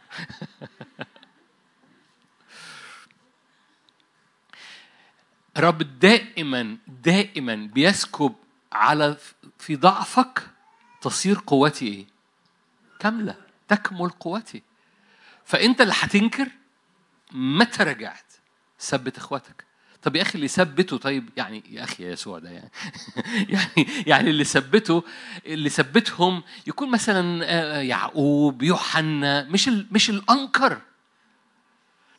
رب 5.58 5.98
دائما 5.98 6.78
دائما 6.86 7.54
بيسكب 7.54 8.34
على 8.72 9.16
في 9.58 9.76
ضعفك 9.76 10.50
تصير 11.00 11.40
قوتي 11.46 11.86
إيه؟ 11.86 12.06
كاملة 13.00 13.36
تكمل 13.68 14.08
قوتي. 14.08 14.62
فأنت 15.44 15.80
اللي 15.80 15.94
هتنكر 15.96 16.48
متى 17.32 17.82
رجعت؟ 17.82 18.32
ثبت 18.80 19.16
إخواتك. 19.16 19.67
طب 20.02 20.16
يا 20.16 20.22
أخي 20.22 20.34
اللي 20.34 20.48
ثبته 20.48 20.96
طيب 20.96 21.30
يعني 21.36 21.62
يا 21.70 21.84
أخي 21.84 22.04
يا 22.04 22.12
يسوع 22.12 22.38
ده 22.38 22.50
يعني 22.50 22.70
يعني 23.54 23.88
يعني 24.06 24.30
اللي 24.30 24.44
ثبته 24.44 25.04
اللي 25.46 25.68
ثبتهم 25.68 26.42
يكون 26.66 26.90
مثلا 26.90 27.44
يعقوب 27.82 28.62
يوحنا 28.62 29.44
مش 29.44 29.68
ال 29.68 29.86
مش 29.90 30.10
الأنكر. 30.10 30.80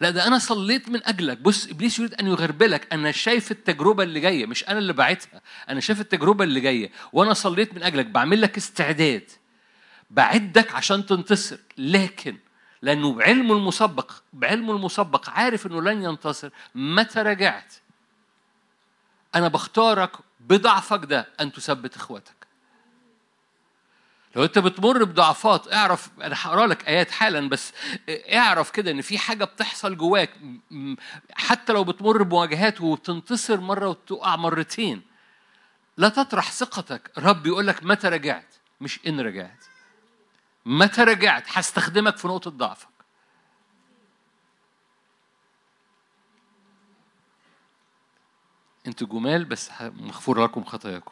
لا 0.02 0.10
ده 0.10 0.28
أنا 0.28 0.40
صليت 0.40 0.90
من 0.90 1.08
أجلك. 1.08 1.38
بص 1.38 1.68
إبليس 1.70 2.00
يريد 2.00 2.14
أن 2.14 2.28
يغربلك. 2.28 2.94
أنا 2.94 3.12
شايف 3.12 3.52
التجربة 3.52 4.04
اللي 4.04 4.20
جاية 4.20 4.46
مش 4.46 4.70
أنا 4.70 4.80
اللي 4.80 4.94
باعتها 4.94 5.42
أنا 5.70 5.80
شايف 5.80 6.02
التجربة 6.02 6.44
اللي 6.44 6.60
جاية. 6.60 6.92
وأنا 7.14 7.34
صليت 7.34 7.74
من 7.74 7.84
أجلك. 7.84 8.06
بعمل 8.06 8.42
لك 8.42 8.58
استعداد. 8.58 9.32
بعدك 10.10 10.76
عشان 10.76 11.06
تنتصر. 11.06 11.58
لكن 11.78 12.38
لأنه 12.82 13.14
بعلمه 13.14 13.54
المسبق 13.56 14.12
بعلمه 14.34 14.76
المسبق 14.76 15.30
عارف 15.30 15.66
إنه 15.66 15.82
لن 15.82 16.04
ينتصر. 16.04 16.50
متى 16.76 17.22
رجعت؟ 17.22 17.74
أنا 19.36 19.48
بختارك 19.48 20.12
بضعفك 20.40 21.06
ده 21.06 21.28
أن 21.40 21.52
تثبت 21.52 21.96
إخواتك. 21.96 22.40
لو 24.36 24.44
أنت 24.44 24.60
بتمر 24.60 25.04
بضعفات 25.04 25.74
اعرف 25.74 26.10
أنا 26.22 26.36
هقرأ 26.38 26.68
لك 26.68 26.88
آيات 26.88 27.12
حالا 27.12 27.50
بس 27.50 27.74
اعرف 28.10 28.72
كده 28.72 28.92
إن 28.92 29.02
في 29.02 29.18
حاجة 29.18 29.44
بتحصل 29.44 29.98
جواك 29.98 30.30
حتى 31.34 31.74
لو 31.74 31.84
بتمر 31.84 32.24
بمواجهات 32.24 32.82
وبتنتصر 32.82 33.60
مرة 33.60 33.88
وتقع 33.88 34.36
مرتين 34.36 35.02
لا 35.98 36.10
تطرح 36.10 36.52
ثقتك. 36.52 37.12
رب 37.18 37.48
يقول 37.48 37.68
لك 37.68 37.84
متى 37.84 38.08
رجعت؟ 38.08 38.56
مش 38.82 39.00
إن 39.08 39.20
رجعت. 39.20 39.66
متى 40.70 41.04
رجعت؟ 41.04 41.44
هستخدمك 41.48 42.18
في 42.18 42.28
نقطة 42.28 42.52
ضعفك. 42.52 42.88
أنتوا 48.88 49.08
جمال 49.08 49.46
بس 49.46 49.72
مغفور 49.82 50.44
لكم 50.44 50.64
خطاياكم 50.64 51.12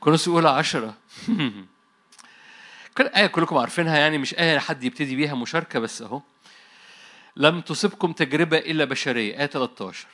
كورنثوس 0.00 0.28
الأولى 0.28 0.48
عشرة. 0.48 0.94
آية 3.00 3.26
كلكم 3.26 3.58
عارفينها 3.58 3.98
يعني 3.98 4.18
مش 4.18 4.34
آية 4.34 4.58
حد 4.58 4.84
يبتدي 4.84 5.16
بيها 5.16 5.34
مشاركة 5.34 5.78
بس 5.78 6.02
أهو. 6.02 6.22
لم 7.36 7.60
تصبكم 7.60 8.12
تجربة 8.12 8.58
إلا 8.58 8.84
بشرية. 8.84 9.40
آية 9.40 9.46
13 9.46 10.06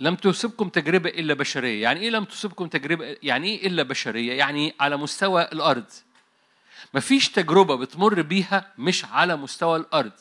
لم 0.00 0.14
تصبكم 0.14 0.68
تجربة 0.68 1.10
إلا 1.10 1.34
بشرية. 1.34 1.82
يعني 1.82 2.00
إيه 2.00 2.10
لم 2.10 2.24
تصبكم 2.24 2.66
تجربة 2.66 3.16
يعني 3.22 3.48
إيه 3.48 3.66
إلا 3.66 3.82
بشرية؟ 3.82 4.32
يعني 4.32 4.74
على 4.80 4.96
مستوى 4.96 5.42
الأرض. 5.42 5.90
مفيش 6.94 7.28
تجربة 7.28 7.76
بتمر 7.76 8.22
بيها 8.22 8.72
مش 8.78 9.04
على 9.04 9.36
مستوى 9.36 9.76
الأرض. 9.76 10.12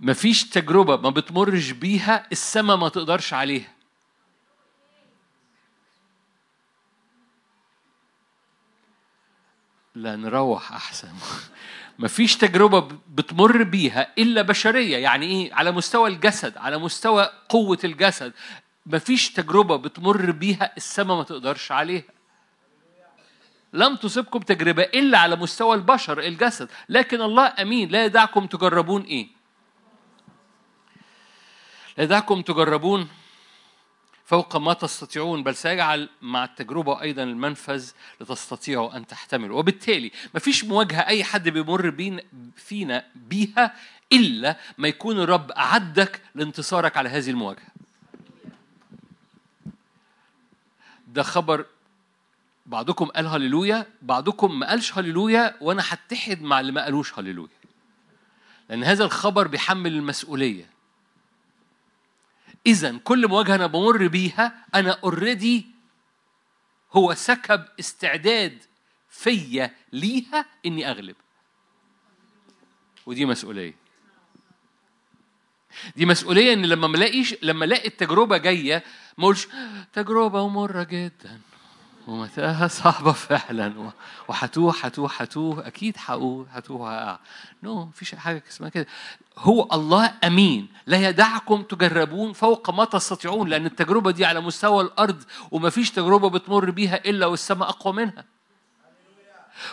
مفيش 0.00 0.44
تجربة 0.44 0.96
ما 0.96 1.10
بتمرش 1.10 1.70
بيها 1.70 2.26
السماء 2.32 2.76
ما 2.76 2.88
تقدرش 2.88 3.32
عليها. 3.34 3.72
لا 9.94 10.16
نروح 10.16 10.72
أحسن. 10.72 11.12
مفيش 11.98 12.36
تجربة 12.36 12.80
بتمر 13.08 13.62
بيها 13.62 14.12
إلا 14.18 14.42
بشرية 14.42 14.96
يعني 14.96 15.26
إيه؟ 15.26 15.54
على 15.54 15.70
مستوى 15.72 16.10
الجسد 16.10 16.56
على 16.56 16.78
مستوى 16.78 17.30
قوة 17.48 17.78
الجسد. 17.84 18.32
مفيش 18.88 19.30
تجربة 19.32 19.76
بتمر 19.76 20.30
بيها 20.30 20.72
السماء 20.76 21.16
ما 21.16 21.22
تقدرش 21.22 21.72
عليها. 21.72 22.02
لم 23.72 23.96
تصبكم 23.96 24.38
تجربة 24.38 24.82
إلا 24.82 25.18
على 25.18 25.36
مستوى 25.36 25.76
البشر 25.76 26.18
الجسد. 26.18 26.68
لكن 26.88 27.22
الله 27.22 27.54
أمين. 27.58 27.88
لا 27.88 28.04
يدعكم 28.04 28.46
تجربون 28.46 29.02
إيه؟ 29.02 29.28
لا 31.98 32.04
يدعكم 32.04 32.42
تجربون 32.42 33.08
فوق 34.24 34.56
ما 34.56 34.72
تستطيعون 34.72 35.42
بل 35.42 35.54
سيجعل 35.54 36.08
مع 36.22 36.44
التجربة 36.44 37.02
أيضا 37.02 37.22
المنفذ 37.22 37.90
لتستطيعوا 38.20 38.96
أن 38.96 39.06
تحتملوا. 39.06 39.58
وبالتالي 39.58 40.12
مفيش 40.34 40.64
مواجهة 40.64 41.06
أي 41.06 41.24
حد 41.24 41.48
بيمر 41.48 41.90
بين 41.90 42.20
فينا 42.56 43.04
بيها 43.14 43.74
إلا 44.12 44.56
ما 44.78 44.88
يكون 44.88 45.20
الرب 45.20 45.50
أعدك 45.50 46.22
لانتصارك 46.34 46.96
على 46.96 47.08
هذه 47.08 47.30
المواجهة. 47.30 47.77
ده 51.08 51.22
خبر 51.22 51.66
بعضكم 52.66 53.06
قال 53.06 53.26
هللويا 53.26 53.86
بعضكم 54.02 54.58
ما 54.58 54.68
قالش 54.68 54.98
هللويا 54.98 55.56
وأنا 55.60 55.82
هتحد 55.88 56.42
مع 56.42 56.60
اللي 56.60 56.72
ما 56.72 56.84
قالوش 56.84 57.18
هللويا. 57.18 57.58
لأن 58.68 58.84
هذا 58.84 59.04
الخبر 59.04 59.46
بيحمل 59.46 59.92
المسؤولية. 59.92 60.70
اذا 62.66 62.98
كل 62.98 63.28
مواجهة 63.28 63.54
أنا 63.54 63.66
بمر 63.66 64.06
بيها 64.06 64.64
أنا 64.74 64.90
اوريدي 65.04 65.66
هو 66.92 67.14
سكب 67.14 67.64
استعداد 67.80 68.62
فيا 69.10 69.74
ليها 69.92 70.46
إني 70.66 70.90
أغلب. 70.90 71.16
ودي 73.06 73.24
مسؤولية. 73.24 73.74
دي 75.96 76.06
مسؤولية 76.06 76.52
إن 76.52 76.66
لما 76.66 76.88
ملاقيش 76.88 77.34
لما 77.42 77.64
ألاقي 77.64 77.88
التجربة 77.88 78.36
جاية 78.36 78.84
ما 79.18 79.24
أقولش 79.24 79.48
تجربة 79.92 80.48
مره 80.48 80.82
جدا 80.82 81.40
ومتاهه 82.08 82.66
صعبة 82.66 83.12
فعلا 83.12 83.92
وهتوه 84.28 84.74
هتوه 84.80 85.10
هتوه 85.16 85.66
أكيد 85.66 85.96
هقول 86.06 86.46
هتوه 86.50 87.18
نو 87.62 87.84
no, 87.84 87.86
مفيش 87.88 88.14
حاجة 88.14 88.42
اسمها 88.50 88.68
كده. 88.68 88.86
هو 89.38 89.68
الله 89.72 90.14
أمين. 90.24 90.68
لا 90.86 91.08
يدعكم 91.08 91.62
تجربون 91.62 92.32
فوق 92.32 92.70
ما 92.70 92.84
تستطيعون 92.84 93.48
لأن 93.48 93.66
التجربة 93.66 94.10
دي 94.10 94.24
على 94.24 94.40
مستوى 94.40 94.82
الأرض 94.84 95.22
ومفيش 95.50 95.90
تجربة 95.90 96.30
بتمر 96.30 96.70
بيها 96.70 96.96
إلا 96.96 97.26
والسماء 97.26 97.68
أقوى 97.68 97.92
منها. 97.92 98.24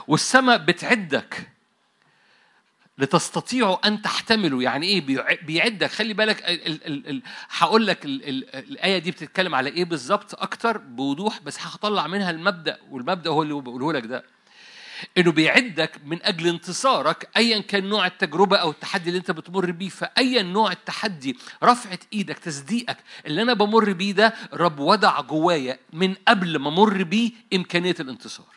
والسماء 0.08 0.58
بتعدك. 0.58 1.55
لتستطيعوا 2.98 3.88
أن 3.88 4.02
تحتملوا 4.02 4.64
يعني 4.64 4.88
إيه؟ 4.88 5.02
بيعدك. 5.46 5.92
خلي 5.92 6.14
بالك 6.14 6.44
هقول 7.50 7.88
لك 7.88 8.06
الآية 8.06 8.98
دي 8.98 9.12
بتتكلم 9.12 9.56
على 9.56 9.70
إيه 9.70 9.86
بالظبط؟ 9.86 10.36
أكتر 10.36 10.78
بوضوح 10.78 11.40
بس 11.42 11.58
هطلع 11.62 12.08
منها 12.08 12.32
المبدأ 12.32 12.78
والمبدأ 12.92 13.30
هو 13.30 13.44
اللي 13.44 13.54
بقوله 13.54 13.94
لك 13.94 14.06
ده. 14.06 14.24
إنه 15.18 15.32
بيعدك 15.32 15.92
من 16.06 16.24
أجل 16.24 16.48
انتصارك 16.48 17.30
ايا 17.38 17.60
كان 17.60 17.90
نوع 17.90 18.06
التجربة 18.06 18.58
أو 18.58 18.70
التحدي 18.72 19.10
اللي 19.10 19.18
أنت 19.20 19.32
بتمر 19.32 19.72
بيه. 19.72 19.90
فايا 19.90 20.42
نوع 20.42 20.72
التحدي 20.72 21.38
رفعة 21.64 22.00
إيدك 22.14 22.38
تصديقك 22.40 22.98
اللي 23.26 23.42
أنا 23.42 23.54
بمر 23.54 23.94
بيه 23.94 24.12
ده 24.12 24.34
رب 24.54 24.80
وضع 24.80 25.22
جوايا 25.22 25.80
من 25.94 26.14
قبل 26.28 26.58
ما 26.58 26.70
أمر 26.70 27.04
بيه 27.04 27.32
إمكانية 27.54 27.96
الانتصار. 28.00 28.55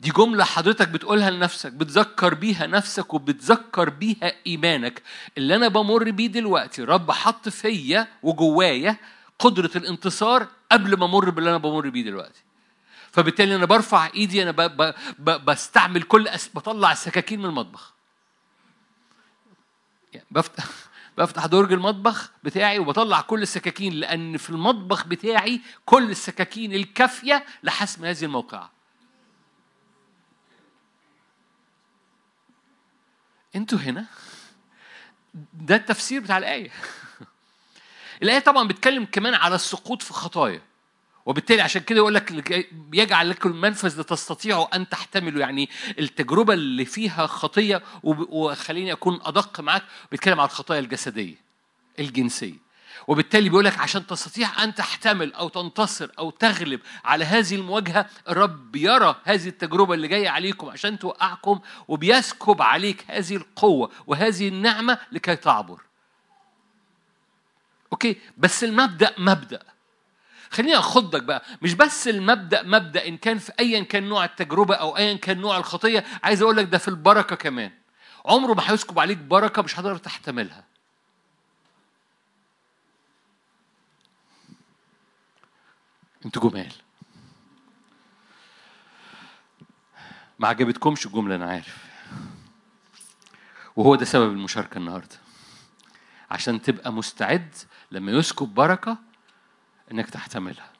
دي 0.00 0.10
جملة 0.10 0.44
حضرتك 0.44 0.88
بتقولها 0.88 1.30
لنفسك 1.30 1.72
بتذكر 1.72 2.34
بيها 2.34 2.66
نفسك 2.66 3.14
وبتذكر 3.14 3.90
بيها 3.90 4.32
إيمانك. 4.46 5.02
اللي 5.38 5.56
أنا 5.56 5.68
بمر 5.68 6.10
بيه 6.10 6.26
دلوقتي 6.26 6.84
رب 6.84 7.10
حط 7.10 7.48
فيا 7.48 8.08
وجوايا 8.22 8.96
قدرة 9.38 9.70
الانتصار 9.76 10.46
قبل 10.72 10.98
ما 10.98 11.06
أمر 11.06 11.30
باللي 11.30 11.50
أنا 11.50 11.58
بمر 11.58 11.88
بيه 11.88 12.02
دلوقتي. 12.02 12.42
فبالتالي 13.12 13.54
أنا 13.54 13.64
برفع 13.64 14.08
إيدي 14.14 14.42
أنا 14.42 14.94
بستعمل 15.18 16.02
كل 16.02 16.28
أس... 16.28 16.50
بطلع 16.54 16.92
السكاكين 16.92 17.38
من 17.38 17.44
المطبخ. 17.44 17.94
يعني 20.12 20.26
بفتح 20.30 20.64
بفتح 21.18 21.46
درج 21.46 21.72
المطبخ 21.72 22.30
بتاعي 22.44 22.78
وبطلع 22.78 23.20
كل 23.20 23.42
السكاكين 23.42 23.92
لأن 23.92 24.36
في 24.36 24.50
المطبخ 24.50 25.06
بتاعي 25.06 25.60
كل 25.84 26.10
السكاكين 26.10 26.72
الكافية 26.72 27.44
لحسم 27.62 28.04
هذه 28.04 28.24
الموقعة. 28.24 28.73
أنتوا 33.56 33.78
هنا؟ 33.78 34.04
ده 35.54 35.76
التفسير 35.76 36.20
بتاع 36.20 36.38
الآية. 36.38 36.70
الآية 38.22 38.38
طبعا 38.38 38.68
بتتكلم 38.68 39.04
كمان 39.04 39.34
على 39.34 39.54
السقوط 39.54 40.02
في 40.02 40.12
خطايا 40.12 40.62
وبالتالي 41.26 41.62
عشان 41.62 41.82
كده 41.82 41.98
يقول 41.98 42.14
لك 42.14 42.66
يجعل 42.92 43.30
لكم 43.30 43.50
المنفذ 43.50 44.00
لتستطيعوا 44.00 44.76
أن 44.76 44.88
تحتملوا 44.88 45.40
يعني 45.40 45.68
التجربة 45.98 46.54
اللي 46.54 46.84
فيها 46.84 47.26
خطية 47.26 47.82
وخليني 48.02 48.92
أكون 48.92 49.20
أدق 49.22 49.60
معاك 49.60 49.82
بيتكلم 50.10 50.40
على 50.40 50.48
الخطايا 50.48 50.80
الجسدية 50.80 51.34
الجنسية. 51.98 52.63
وبالتالي 53.08 53.48
بيقول 53.48 53.64
لك 53.64 53.78
عشان 53.78 54.06
تستطيع 54.06 54.64
أن 54.64 54.74
تحتمل 54.74 55.34
أو 55.34 55.48
تنتصر 55.48 56.10
أو 56.18 56.30
تغلب 56.30 56.80
على 57.04 57.24
هذه 57.24 57.54
المواجهة 57.54 58.06
الرب 58.28 58.76
يرى 58.76 59.16
هذه 59.24 59.48
التجربة 59.48 59.94
اللي 59.94 60.08
جاية 60.08 60.28
عليكم 60.28 60.70
عشان 60.70 60.98
توقعكم 60.98 61.60
وبيسكب 61.88 62.62
عليك 62.62 63.04
هذه 63.08 63.36
القوة 63.36 63.90
وهذه 64.06 64.48
النعمة 64.48 64.98
لكي 65.12 65.36
تعبر. 65.36 65.80
أوكي؟ 67.92 68.16
بس 68.38 68.64
المبدأ 68.64 69.14
مبدأ. 69.18 69.62
خليني 70.50 70.76
أخضك 70.78 71.22
بقى. 71.22 71.42
مش 71.62 71.74
بس 71.74 72.08
المبدأ 72.08 72.62
مبدأ 72.62 73.08
إن 73.08 73.16
كان 73.16 73.38
في 73.38 73.52
ايا 73.60 73.80
كان 73.84 74.08
نوع 74.08 74.24
التجربة 74.24 74.74
أو 74.74 74.96
ايا 74.96 75.14
كان 75.16 75.40
نوع 75.40 75.56
الخطية 75.56 76.04
عايز 76.22 76.42
أقول 76.42 76.56
لك 76.56 76.66
ده 76.66 76.78
في 76.78 76.88
البركة 76.88 77.36
كمان. 77.36 77.70
عمره 78.26 78.54
ما 78.54 78.62
هيسكب 78.70 78.98
عليك 78.98 79.18
بركة 79.18 79.62
مش 79.62 79.74
هتقدر 79.74 79.96
تحتملها. 79.96 80.73
أنتوا 86.24 86.50
جمال. 86.50 86.72
ما 90.38 90.48
عجبتكمش 90.48 91.06
الجملة 91.06 91.34
أنا 91.34 91.50
عارف. 91.50 91.84
وهو 93.76 93.94
ده 93.94 94.04
سبب 94.04 94.32
المشاركة 94.32 94.78
النهاردة. 94.78 95.16
عشان 96.30 96.62
تبقى 96.62 96.92
مستعد 96.92 97.54
لما 97.90 98.12
يسكب 98.12 98.46
بركة 98.46 98.98
إنك 99.92 100.10
تحتملها. 100.10 100.70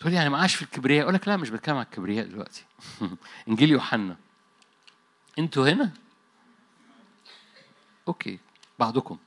تقول 0.00 0.12
يعني 0.12 0.30
معاش 0.30 0.54
في 0.54 0.62
الكبرياء. 0.62 1.02
أقول 1.02 1.14
لك 1.14 1.28
لا 1.28 1.36
مش 1.36 1.50
بتكلم 1.50 1.76
على 1.76 1.84
الكبرياء 1.84 2.26
دلوقتي. 2.26 2.64
إنجيل 3.48 3.70
يوحنا. 3.70 4.16
أنتوا 5.38 5.68
هنا؟ 5.68 5.92
أوكي. 8.08 8.38
بعضكم. 8.78 9.18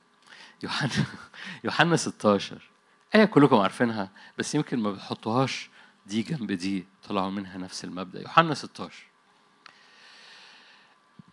يوحنا. 0.62 0.90
يوحنا 1.64 1.96
16 1.96 2.69
آية 3.14 3.24
كلكم 3.24 3.56
عارفينها 3.56 4.10
بس 4.38 4.54
يمكن 4.54 4.78
ما 4.78 4.92
بتحطوهاش 4.92 5.70
دي 6.06 6.22
جنب 6.22 6.52
دي 6.52 6.86
طلعوا 7.08 7.30
منها 7.30 7.58
نفس 7.58 7.84
المبدأ. 7.84 8.20
يوحنا 8.20 8.54
16 8.54 9.06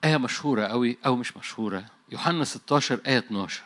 آية 0.04 0.18
مشهورة 0.18 0.66
قوي 0.68 0.98
أو 1.06 1.16
مش 1.16 1.38
مشهورة. 1.38 1.86
يوحنا 2.12 2.44
16 2.44 3.02
آية 3.08 3.18
12 3.18 3.64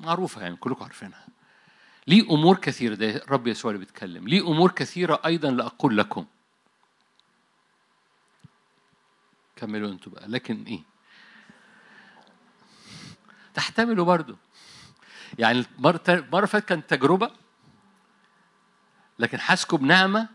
معروفة 0.00 0.42
يعني 0.42 0.56
كلكم 0.56 0.84
عارفينها. 0.84 1.26
ليه 2.06 2.22
أمور 2.22 2.56
كثيرة 2.56 2.94
ده 2.94 3.16
الرب 3.16 3.46
يسوع 3.46 3.70
اللي 3.70 3.84
بيتكلم. 3.84 4.28
ليه 4.28 4.40
أمور 4.40 4.70
كثيرة 4.70 5.20
أيضا 5.26 5.50
لأقول 5.50 5.98
لكم. 5.98 6.26
كملوا 9.56 9.90
أنتوا 9.92 10.12
بقى. 10.12 10.28
لكن 10.28 10.64
إيه؟ 10.64 10.80
تحتملوا 13.54 14.04
برضو. 14.04 14.36
يعني 15.38 15.64
المرة 15.78 16.00
مرة 16.32 16.46
فاتت 16.46 16.68
كانت 16.68 16.90
تجربة 16.90 17.30
لكن 19.18 19.40
حاسكم 19.40 19.76
بنعمة 19.76 20.28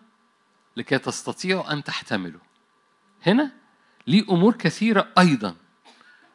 لكي 0.77 0.97
تستطيعوا 0.97 1.73
أن 1.73 1.83
تحتملوا. 1.83 2.39
هنا 3.25 3.51
ليه 4.07 4.23
أمور 4.29 4.53
كثيرة 4.53 5.07
أيضا 5.17 5.55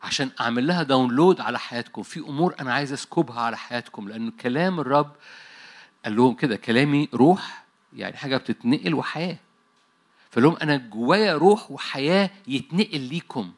عشان 0.02 0.30
أعمل 0.40 0.66
لها 0.66 0.82
داونلود 0.82 1.40
على 1.40 1.58
حياتكم. 1.58 2.02
في 2.02 2.20
أمور 2.20 2.54
أنا 2.60 2.74
عايز 2.74 2.92
أسكبها 2.92 3.40
على 3.40 3.56
حياتكم 3.56 4.08
لأن 4.08 4.30
كلام 4.30 4.80
الرب 4.80 5.16
قال 6.04 6.16
لهم 6.16 6.34
كده 6.34 6.56
كلامي 6.56 7.08
روح 7.14 7.64
يعني 7.92 8.16
حاجة 8.16 8.36
بتتنقل 8.36 8.94
وحياة. 8.94 9.36
فقال 10.30 10.44
لهم 10.44 10.56
أنا 10.62 10.76
جوايا 10.76 11.34
روح 11.34 11.70
وحياة 11.70 12.30
يتنقل 12.48 13.00
ليكم 13.00 13.52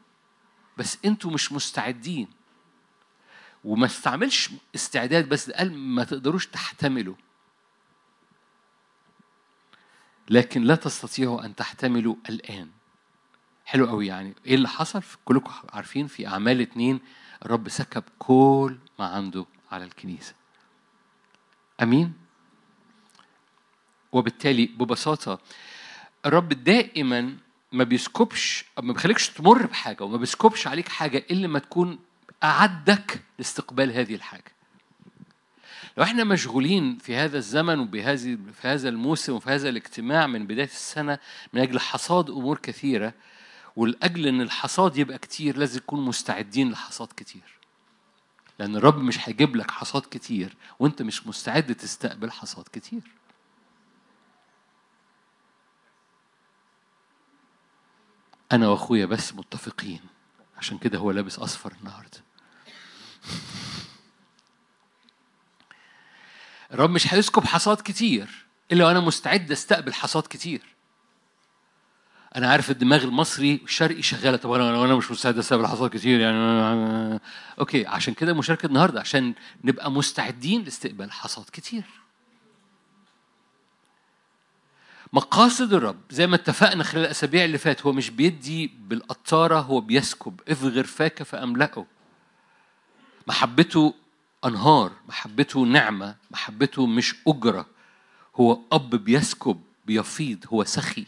بس 0.77 0.99
أنتوا 1.05 1.31
مش 1.31 1.53
مستعدين. 1.53 2.29
وما 3.69 3.87
استعملش 3.87 4.51
استعداد 4.75 5.29
بس 5.29 5.51
قال 5.51 5.75
ما 5.79 6.05
تقدروش 6.05 6.47
تحتملوا. 6.47 7.15
لكن 10.31 10.63
لا 10.63 10.75
تستطيعوا 10.75 11.45
أن 11.45 11.55
تحتملوا 11.55 12.17
الآن. 12.29 12.71
حلو 13.65 13.87
قوي 13.87 14.07
يعني. 14.07 14.35
إيه 14.47 14.55
اللي 14.55 14.69
حصل؟ 14.69 15.03
كلكم 15.25 15.53
عارفين 15.73 16.07
في 16.07 16.27
أعمال 16.27 16.61
اتنين 16.61 17.01
الرب 17.45 17.69
سكب 17.69 18.05
كل 18.19 18.79
ما 18.99 19.07
عنده 19.07 19.47
على 19.71 19.85
الكنيسة. 19.85 20.35
أمين؟ 21.83 22.13
وبالتالي 24.13 24.67
ببساطة 24.67 25.41
الرب 26.27 26.49
دائما 26.49 27.37
ما 27.73 27.85
بيسكبش 27.85 28.65
ما 28.83 28.93
بيخليكش 28.93 29.31
تمر 29.31 29.67
بحاجة 29.67 30.05
وما 30.05 30.17
بيسكبش 30.17 30.67
عليك 30.67 30.89
حاجة 30.89 31.19
إلا 31.31 31.49
ما 31.49 31.59
تكون 31.59 31.99
أعدك 32.45 33.23
لاستقبال 33.39 33.93
هذه 33.93 34.15
الحاجة. 34.15 34.53
لو 35.97 36.05
إحنا 36.05 36.25
مشغولين 36.25 36.99
في 36.99 37.17
هذا 37.17 37.39
الزمن 37.39 37.79
وبهذه 37.79 38.39
في 38.61 38.69
هذا 38.69 38.89
الموسم 38.89 39.33
وفي 39.33 39.51
هذا 39.51 39.69
الاجتماع 39.69 40.27
من 40.27 40.47
بداية 40.47 40.67
السنة 40.67 41.19
من 41.53 41.61
أجل 41.61 41.81
حصاد 41.81 42.31
أمور 42.31 42.59
كثيرة 42.59 43.15
ولأجل 43.77 44.27
إن 44.27 44.41
الحصاد 44.41 44.97
يبقى 44.97 45.19
كتير 45.19 45.57
لازم 45.57 45.77
نكون 45.81 46.05
مستعدين 46.05 46.71
لحصاد 46.71 47.09
كتير. 47.17 47.59
لأن 48.59 48.77
الرب 48.77 48.99
مش 48.99 49.29
هيجيب 49.29 49.57
لك 49.57 49.71
حصاد 49.71 50.03
كتير 50.11 50.57
وأنت 50.79 51.03
مش 51.03 51.27
مستعد 51.27 51.75
تستقبل 51.75 52.31
حصاد 52.31 52.65
كتير. 52.73 53.03
أنا 58.53 58.69
وأخويا 58.69 59.07
بس 59.07 59.35
متفقين 59.35 60.01
عشان 60.59 60.79
كده 60.79 60.99
هو 60.99 61.11
لابس 61.11 61.39
أصفر 61.39 61.73
النهاردة. 61.81 62.28
الرب 66.73 66.91
مش 66.91 67.15
هيسكب 67.15 67.45
حصاد 67.45 67.77
كتير 67.81 68.47
إلا 68.73 68.87
وأنا 68.87 69.01
مستعد 69.01 69.53
أستقبل 69.53 69.95
حصاد 69.95 70.23
كتير. 70.23 70.63
أنا 72.37 72.51
عارف 72.51 72.71
الدماغ 72.71 73.05
المصري 73.05 73.61
الشرقي 73.65 74.03
شغالة. 74.03 74.37
طب 74.37 74.53
أنا 74.53 74.85
أنا 74.85 74.97
مش 74.97 75.11
مستعد 75.11 75.39
أستقبل 75.39 75.67
حصاد 75.67 75.91
كتير 75.91 76.21
يعني. 76.21 77.21
أوكي 77.59 77.87
عشان 77.87 78.15
كده 78.15 78.35
مشاركة 78.35 78.67
النهاردة 78.67 79.01
عشان 79.01 79.35
نبقى 79.65 79.91
مستعدين 79.91 80.63
لاستقبال 80.63 81.13
حصاد 81.13 81.45
كتير. 81.53 81.85
مقاصد 85.13 85.73
الرب 85.73 86.01
زي 86.11 86.27
ما 86.27 86.35
اتفقنا 86.35 86.85
خلال 86.85 87.05
الأسابيع 87.05 87.45
اللي 87.45 87.59
فات 87.59 87.87
هو 87.87 87.93
مش 87.93 88.11
بيدي 88.11 88.67
بالقطارة 88.67 89.61
هو 89.61 89.81
بيسكب. 89.81 90.41
أفغر 90.49 90.85
فاك 90.85 91.23
فأملأه. 91.23 91.87
محبته 93.29 93.95
أنهار 94.45 94.93
محبته 95.09 95.61
نعمة 95.61 96.15
محبته 96.31 96.87
مش 96.87 97.15
أجرة. 97.27 97.67
هو 98.37 98.59
أب 98.73 98.91
بيسكب 98.91 99.61
بيفيض 99.87 100.45
هو 100.53 100.65
سخي. 100.65 101.07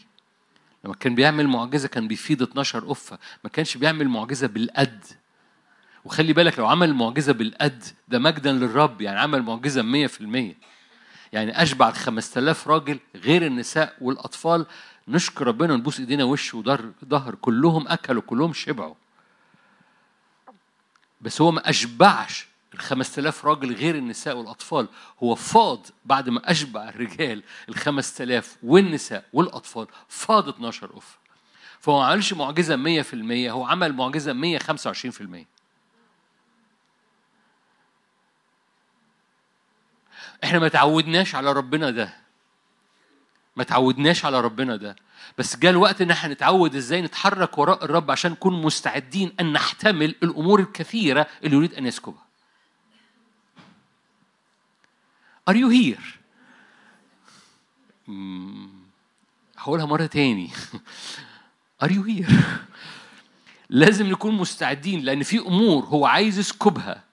لما 0.85 0.93
كان 0.93 1.15
بيعمل 1.15 1.47
معجزة 1.47 1.87
كان 1.87 2.07
بيفيض 2.07 2.41
12 2.41 2.85
قفه 2.85 3.19
ما 3.43 3.49
كانش 3.49 3.77
بيعمل 3.77 4.07
معجزة 4.07 4.47
بالقد. 4.47 5.05
وخلي 6.05 6.33
بالك 6.33 6.59
لو 6.59 6.67
عمل 6.67 6.93
معجزة 6.93 7.33
بالقد 7.33 7.83
ده 8.07 8.19
مجدا 8.19 8.51
للرب. 8.51 9.01
يعني 9.01 9.19
عمل 9.19 9.41
معجزة 9.41 9.81
100% 9.81 10.55
يعني 11.33 11.61
أشبع 11.61 11.91
5000 11.91 12.67
راجل 12.67 12.99
غير 13.15 13.45
النساء 13.45 13.95
والأطفال. 14.01 14.65
نشكر 15.07 15.47
ربنا 15.47 15.75
نبوس 15.75 15.99
إيدينا 15.99 16.23
وش 16.23 16.53
وظهر 16.53 16.91
ظهر 17.05 17.35
كلهم 17.35 17.87
أكلوا 17.87 18.21
كلهم 18.21 18.53
شبعوا. 18.53 18.95
بس 21.21 21.41
هو 21.41 21.51
ما 21.51 21.69
أشبعش 21.69 22.47
ال 22.73 22.79
5000 22.79 23.45
راجل 23.45 23.73
غير 23.75 23.95
النساء 23.95 24.37
والأطفال. 24.37 24.87
هو 25.23 25.35
فاض 25.35 25.85
بعد 26.05 26.29
ما 26.29 26.51
أشبع 26.51 26.89
الرجال 26.89 27.43
ال 27.69 27.75
5000 27.75 28.57
والنساء 28.63 29.25
والأطفال. 29.33 29.87
فاض 30.07 30.47
12 30.49 30.97
أف 30.97 31.17
فهو 31.79 31.99
ما 31.99 32.05
عملش 32.05 32.33
معجزة 32.33 33.03
100% 33.47 33.49
هو 33.51 33.65
عمل 33.65 33.93
معجزة 33.93 34.33
125% 34.33 35.45
إحنا 40.43 40.59
ما 40.59 40.67
تعودناش 40.67 41.35
على 41.35 41.51
ربنا 41.53 41.89
ده. 41.89 42.13
ما 43.55 43.63
تعودناش 43.63 44.25
على 44.25 44.41
ربنا 44.41 44.75
ده. 44.75 44.95
بس 45.37 45.57
جاء 45.57 45.71
الوقت 45.71 46.01
ان 46.01 46.11
إحنا 46.11 46.33
نتعود 46.33 46.75
إزاي 46.75 47.01
نتحرك 47.01 47.57
وراء 47.57 47.85
الرب 47.85 48.11
عشان 48.11 48.31
نكون 48.31 48.61
مستعدين 48.61 49.33
ان 49.39 49.53
نحتمل 49.53 50.15
الأمور 50.23 50.59
الكثيرة 50.59 51.27
اللي 51.43 51.55
يريد 51.55 51.73
أن 51.73 51.85
يسكبها. 51.85 52.25
Are 55.49 55.53
you 55.53 55.69
here؟ 55.69 56.01
هقولها 59.57 59.85
مرة 59.85 60.05
تاني. 60.05 60.49
Are 61.83 61.89
you 61.89 62.03
here؟ 62.03 62.33
لازم 63.69 64.07
نكون 64.07 64.35
مستعدين 64.35 65.01
لأن 65.01 65.23
في 65.23 65.39
أمور 65.39 65.85
هو 65.85 66.05
عايز 66.05 66.39
يسكبها. 66.39 67.10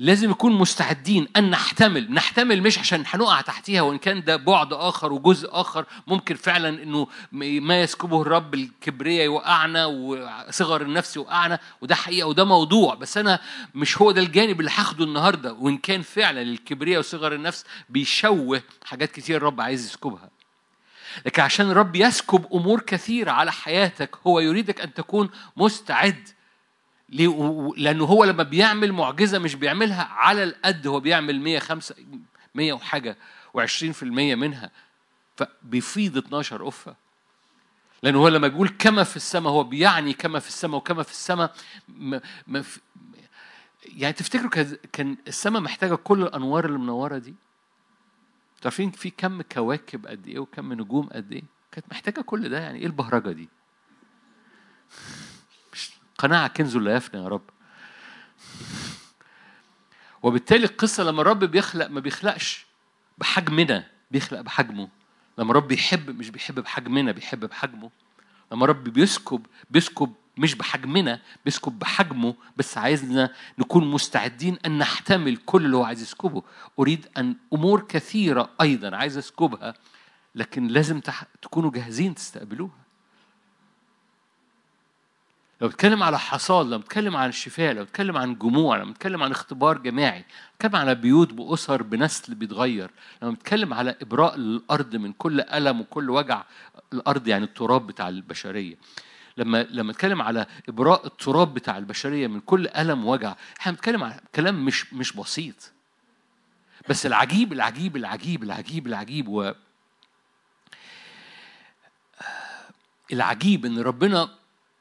لازم 0.00 0.30
نكون 0.30 0.52
مستعدين 0.52 1.28
أن 1.36 1.50
نحتمل. 1.50 2.12
نحتمل 2.12 2.62
مش 2.62 2.78
عشان 2.78 3.04
هنقع 3.06 3.40
تحتيها 3.40 3.82
وإن 3.82 3.98
كان 3.98 4.24
ده 4.24 4.36
بعد 4.36 4.72
آخر 4.72 5.12
وجزء 5.12 5.48
آخر 5.52 5.84
ممكن 6.06 6.34
فعلا 6.34 6.82
إنه 6.82 7.06
ما 7.32 7.80
يسكبه 7.82 8.22
الرب 8.22 8.54
الكبرياء 8.54 9.24
يوقعنا 9.24 9.86
وصغر 9.86 10.82
النفس 10.82 11.16
يوقعنا 11.16 11.58
وده 11.80 11.94
حقيقة 11.94 12.28
وده 12.28 12.44
موضوع. 12.44 12.94
بس 12.94 13.16
أنا 13.16 13.40
مش 13.74 13.98
هو 14.02 14.10
ده 14.10 14.20
الجانب 14.20 14.60
اللي 14.60 14.70
هاخده 14.74 15.04
النهارده. 15.04 15.52
وإن 15.52 15.76
كان 15.76 16.02
فعلا 16.02 16.42
الكبرياء 16.42 16.98
وصغر 17.00 17.34
النفس 17.34 17.64
بيشوه 17.88 18.62
حاجات 18.84 19.12
كتير 19.12 19.36
الرب 19.36 19.60
عايز 19.60 19.84
يسكبها. 19.86 20.30
لكن 21.26 21.42
عشان 21.42 21.70
الرب 21.70 21.96
يسكب 21.96 22.46
أمور 22.54 22.80
كثيرة 22.80 23.30
على 23.30 23.52
حياتك 23.52 24.16
هو 24.26 24.40
يريدك 24.40 24.80
أن 24.80 24.94
تكون 24.94 25.30
مستعد؟ 25.56 26.28
لأنه 27.76 28.04
هو 28.04 28.24
لما 28.24 28.42
بيعمل 28.42 28.92
معجزة 28.92 29.38
مش 29.38 29.54
بيعملها 29.54 30.04
على 30.04 30.44
القد 30.44 30.86
هو 30.86 31.00
بيعمل 31.00 31.40
105 31.40 31.94
100 32.54 32.72
وحاجة 32.72 33.16
و20% 33.58 34.02
منها 34.02 34.70
فبيفيض 35.36 36.16
12 36.16 36.68
أفة 36.68 36.96
لأنه 38.02 38.18
هو 38.18 38.28
لما 38.28 38.48
بيقول 38.48 38.68
كما 38.78 39.04
في 39.04 39.16
السماء 39.16 39.52
هو 39.52 39.64
بيعني 39.64 40.12
كما 40.12 40.38
في 40.38 40.48
السماء 40.48 40.76
وكما 40.76 41.02
في 41.02 41.10
السماء 41.10 41.54
يعني 43.84 44.12
تفتكروا 44.12 44.50
كان 44.92 45.16
السماء 45.28 45.62
محتاجة 45.62 45.94
كل 45.94 46.22
الأنوار 46.22 46.64
اللي 46.64 46.78
منورة 46.78 47.18
دي؟ 47.18 47.34
عارفين 48.64 48.90
في 48.90 49.10
كم 49.10 49.42
كواكب 49.42 50.06
قد 50.06 50.28
إيه 50.28 50.38
وكم 50.38 50.72
نجوم 50.72 51.08
قد 51.12 51.32
إيه؟ 51.32 51.42
كانت 51.72 51.86
محتاجة 51.90 52.20
كل 52.20 52.48
ده 52.48 52.58
يعني 52.58 52.78
إيه 52.78 52.86
البهرجة 52.86 53.30
دي؟ 53.32 53.48
قناعة 56.20 56.48
كنز 56.48 56.76
لا 56.76 56.96
يفنى 56.96 57.22
يا 57.22 57.28
رب. 57.28 57.50
وبالتالي 60.22 60.64
القصة 60.64 61.02
لما 61.02 61.22
الرب 61.22 61.44
بيخلق 61.44 61.86
ما 61.86 62.00
بيخلقش 62.00 62.66
بحجمنا 63.18 63.86
بيخلق 64.10 64.40
بحجمه. 64.40 64.88
لما 65.38 65.50
الرب 65.50 65.68
بيحب 65.68 66.18
مش 66.18 66.30
بيحب 66.30 66.60
بحجمنا 66.60 67.12
بيحب 67.12 67.44
بحجمه. 67.44 67.90
لما 68.52 68.64
الرب 68.64 68.84
بيسكب 68.84 69.46
بيسكب 69.70 70.12
مش 70.36 70.54
بحجمنا 70.54 71.20
بيسكب 71.44 71.78
بحجمه. 71.78 72.34
بس 72.56 72.78
عايزنا 72.78 73.34
نكون 73.58 73.90
مستعدين 73.90 74.58
أن 74.66 74.78
نحتمل 74.78 75.36
كل 75.36 75.64
اللي 75.64 75.76
هو 75.76 75.84
عايز 75.84 76.02
يسكبه. 76.02 76.42
أريد 76.78 77.06
أن 77.16 77.36
أمور 77.52 77.80
كثيرة 77.80 78.50
أيضا 78.60 78.96
عايز 78.96 79.18
أسكبها 79.18 79.74
لكن 80.34 80.66
لازم 80.66 81.00
تكونوا 81.42 81.70
جاهزين 81.70 82.14
تستقبلوها. 82.14 82.79
لو 85.60 85.68
بتكلم 85.68 86.02
على 86.02 86.18
حصاد 86.18 86.66
لو 86.66 86.78
بتكلم 86.78 87.16
عن 87.16 87.28
الشفاء 87.28 87.72
لو 87.74 87.84
بتكلم 87.84 88.16
عن 88.16 88.34
جموع 88.38 88.76
لو 88.76 88.90
بتكلم 88.92 89.22
عن 89.22 89.30
اختبار 89.30 89.78
جماعي 89.78 90.24
بتكلم 90.56 90.76
على 90.76 90.94
بيوت 90.94 91.32
بأسر 91.32 91.82
بنسل 91.82 92.34
بيتغير 92.34 92.90
لما 93.22 93.30
بتكلم 93.30 93.74
على 93.74 93.96
إبراء 94.02 94.34
الأرض 94.34 94.96
من 94.96 95.12
كل 95.12 95.40
ألم 95.40 95.80
وكل 95.80 96.10
وجع 96.10 96.42
الأرض 96.92 97.28
يعني 97.28 97.44
التراب 97.44 97.86
بتاع 97.86 98.08
البشرية. 98.08 98.74
لما 99.36 99.62
لما 99.70 99.92
نتكلم 99.92 100.22
على 100.22 100.46
إبراء 100.68 101.06
التراب 101.06 101.54
بتاع 101.54 101.78
البشرية 101.78 102.26
من 102.26 102.40
كل 102.40 102.68
ألم 102.68 103.04
ووجع 103.04 103.34
إحنا 103.60 103.72
بنتكلم 103.72 104.04
على 104.04 104.20
كلام 104.34 104.64
مش 104.64 104.94
مش 104.94 105.12
بسيط. 105.12 105.72
بس 106.88 107.06
العجيب 107.06 107.52
العجيب 107.52 107.96
العجيب 107.96 108.42
العجيب 108.42 108.86
العجيب 108.86 109.28
و 109.28 109.52
العجيب 113.12 113.66
إن 113.66 113.78
ربنا 113.78 114.28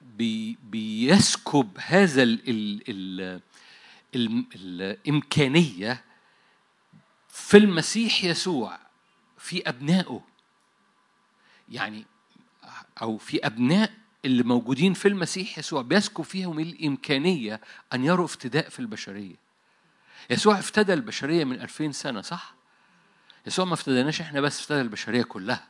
بي 0.01 0.57
بيسكب 0.63 1.77
هذا 1.77 2.23
ال 2.23 2.49
ال 2.49 2.83
ال 2.89 3.41
ال 4.15 4.45
الإمكانية 4.55 6.03
في 7.29 7.57
المسيح 7.57 8.23
يسوع 8.23 8.79
في 9.37 9.69
أبنائه. 9.69 10.21
يعني 11.69 12.05
أو 13.01 13.17
في 13.17 13.45
أبناء 13.45 13.91
اللي 14.25 14.43
موجودين 14.43 14.93
في 14.93 15.07
المسيح 15.07 15.59
يسوع 15.59 15.81
بيسكب 15.81 16.23
فيهم 16.23 16.59
الإمكانية 16.59 17.61
أن 17.93 18.05
يروا 18.05 18.25
افتداء 18.25 18.69
في 18.69 18.79
البشرية. 18.79 19.35
يسوع 20.29 20.59
افتدى 20.59 20.93
البشرية 20.93 21.43
من 21.43 21.61
ألفين 21.61 21.91
سنة 21.91 22.21
صح؟ 22.21 22.55
يسوع 23.47 23.65
ما 23.65 23.73
افتداناش 23.73 24.21
إحنا 24.21 24.41
بس 24.41 24.59
افتدى 24.59 24.81
البشرية 24.81 25.23
كلها. 25.23 25.67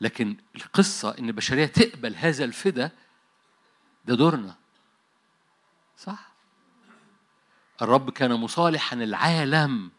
لكن 0.00 0.36
القصة 0.56 1.18
إن 1.18 1.28
البشرية 1.28 1.66
تقبل 1.66 2.16
هذا 2.16 2.44
الفدا 2.44 2.90
ده 4.04 4.14
دورنا. 4.14 4.54
صح. 5.98 6.30
الرب 7.82 8.10
كان 8.10 8.32
مصالحا 8.32 8.96
العالم. 8.96 9.90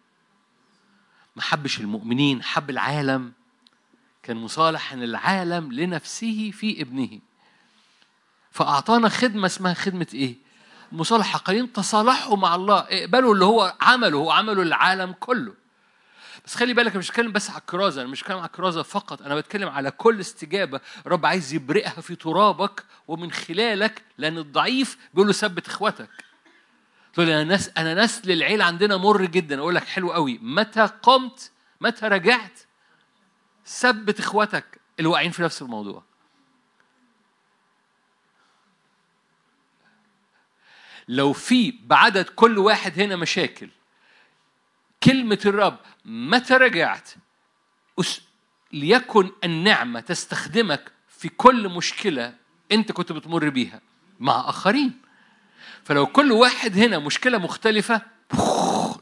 ما 1.36 1.42
حبش 1.42 1.80
المؤمنين 1.80 2.44
حب 2.44 2.70
العالم. 2.70 3.34
كان 4.24 4.38
مصالحا 4.38 4.96
العالم 4.96 5.72
لنفسه 5.72 6.52
في 6.52 6.82
ابنه. 6.82 7.20
فأعطانا 8.52 9.10
خدمة 9.10 9.46
اسمها 9.46 9.74
خدمة 9.74 10.08
إيه؟ 10.14 10.36
مصالحة. 10.92 11.40
حقيقيين 11.40 11.74
تصالحوا 11.74 12.38
مع 12.38 12.56
الله. 12.56 12.80
اقبلوا 12.80 13.34
اللي 13.34 13.46
هو 13.46 13.76
عمله. 13.82 14.18
هو 14.18 14.32
عمله 14.32 14.62
العالم 14.62 15.12
كله. 15.20 15.61
بس 16.46 16.56
خلي 16.56 16.74
بالك 16.74 16.96
مش 16.96 17.10
بتكلم 17.10 17.32
بس 17.32 17.50
على 17.50 17.60
الكرازة 17.60 18.02
أنا 18.02 18.10
مش 18.10 18.22
بتكلم 18.22 18.38
على 18.38 18.46
الكرازة 18.46 18.84
فقط 18.84 19.22
أنا 19.22 19.36
بتكلم 19.36 19.70
على 19.70 19.92
كل 19.92 20.20
استجابة 20.20 20.82
رب 21.08 21.26
عايز 21.26 21.54
يبرئها 21.54 22.02
في 22.02 22.16
ترابك 22.16 22.84
ومن 23.08 23.32
خلالك 23.32 24.04
لأن 24.18 24.38
الضعيف 24.38 24.98
بيقول 25.14 25.28
له 25.28 25.34
ثبت 25.34 25.68
إخواتك. 25.68 26.10
تقول 27.14 27.26
لي 27.26 27.42
أنا 27.42 27.56
نس 27.56 27.72
أنا 27.78 28.04
نسل 28.04 28.32
العيلة 28.32 28.66
عندنا 28.66 28.98
مر 28.98 29.26
جدا 29.26 29.60
أقول 29.60 29.76
لك 29.76 29.84
حلو 29.84 30.12
قوي. 30.12 30.40
متى 30.42 30.86
قمت؟ 30.86 31.52
متى 31.82 32.08
رجعت؟ 32.08 32.60
ثبت 33.66 34.20
إخواتك. 34.20 34.82
اللي 35.00 35.10
واقعين 35.10 35.32
في 35.32 35.44
نفس 35.44 35.62
الموضوع. 35.62 36.04
لو 41.08 41.34
في 41.34 41.72
بعدد 41.84 42.26
كل 42.26 42.58
واحد 42.58 43.00
هنا 43.00 43.16
مشاكل 43.16 43.70
كلمة 45.04 45.40
الرب 45.46 45.78
متى 46.06 46.54
رجعت؟ 46.54 47.10
ليكن 48.74 49.32
النعمة 49.44 50.00
تستخدمك 50.00 50.92
في 51.08 51.30
كل 51.30 51.70
مشكلة 51.70 52.34
أنت 52.72 52.92
كنت 52.92 53.12
بتمر 53.12 53.50
بيها 53.50 53.82
مع 54.20 54.50
آخرين. 54.50 55.02
فلو 55.84 56.06
كل 56.06 56.32
واحد 56.32 56.78
هنا 56.78 57.00
مشكلة 57.00 57.38
مختلفة 57.38 58.02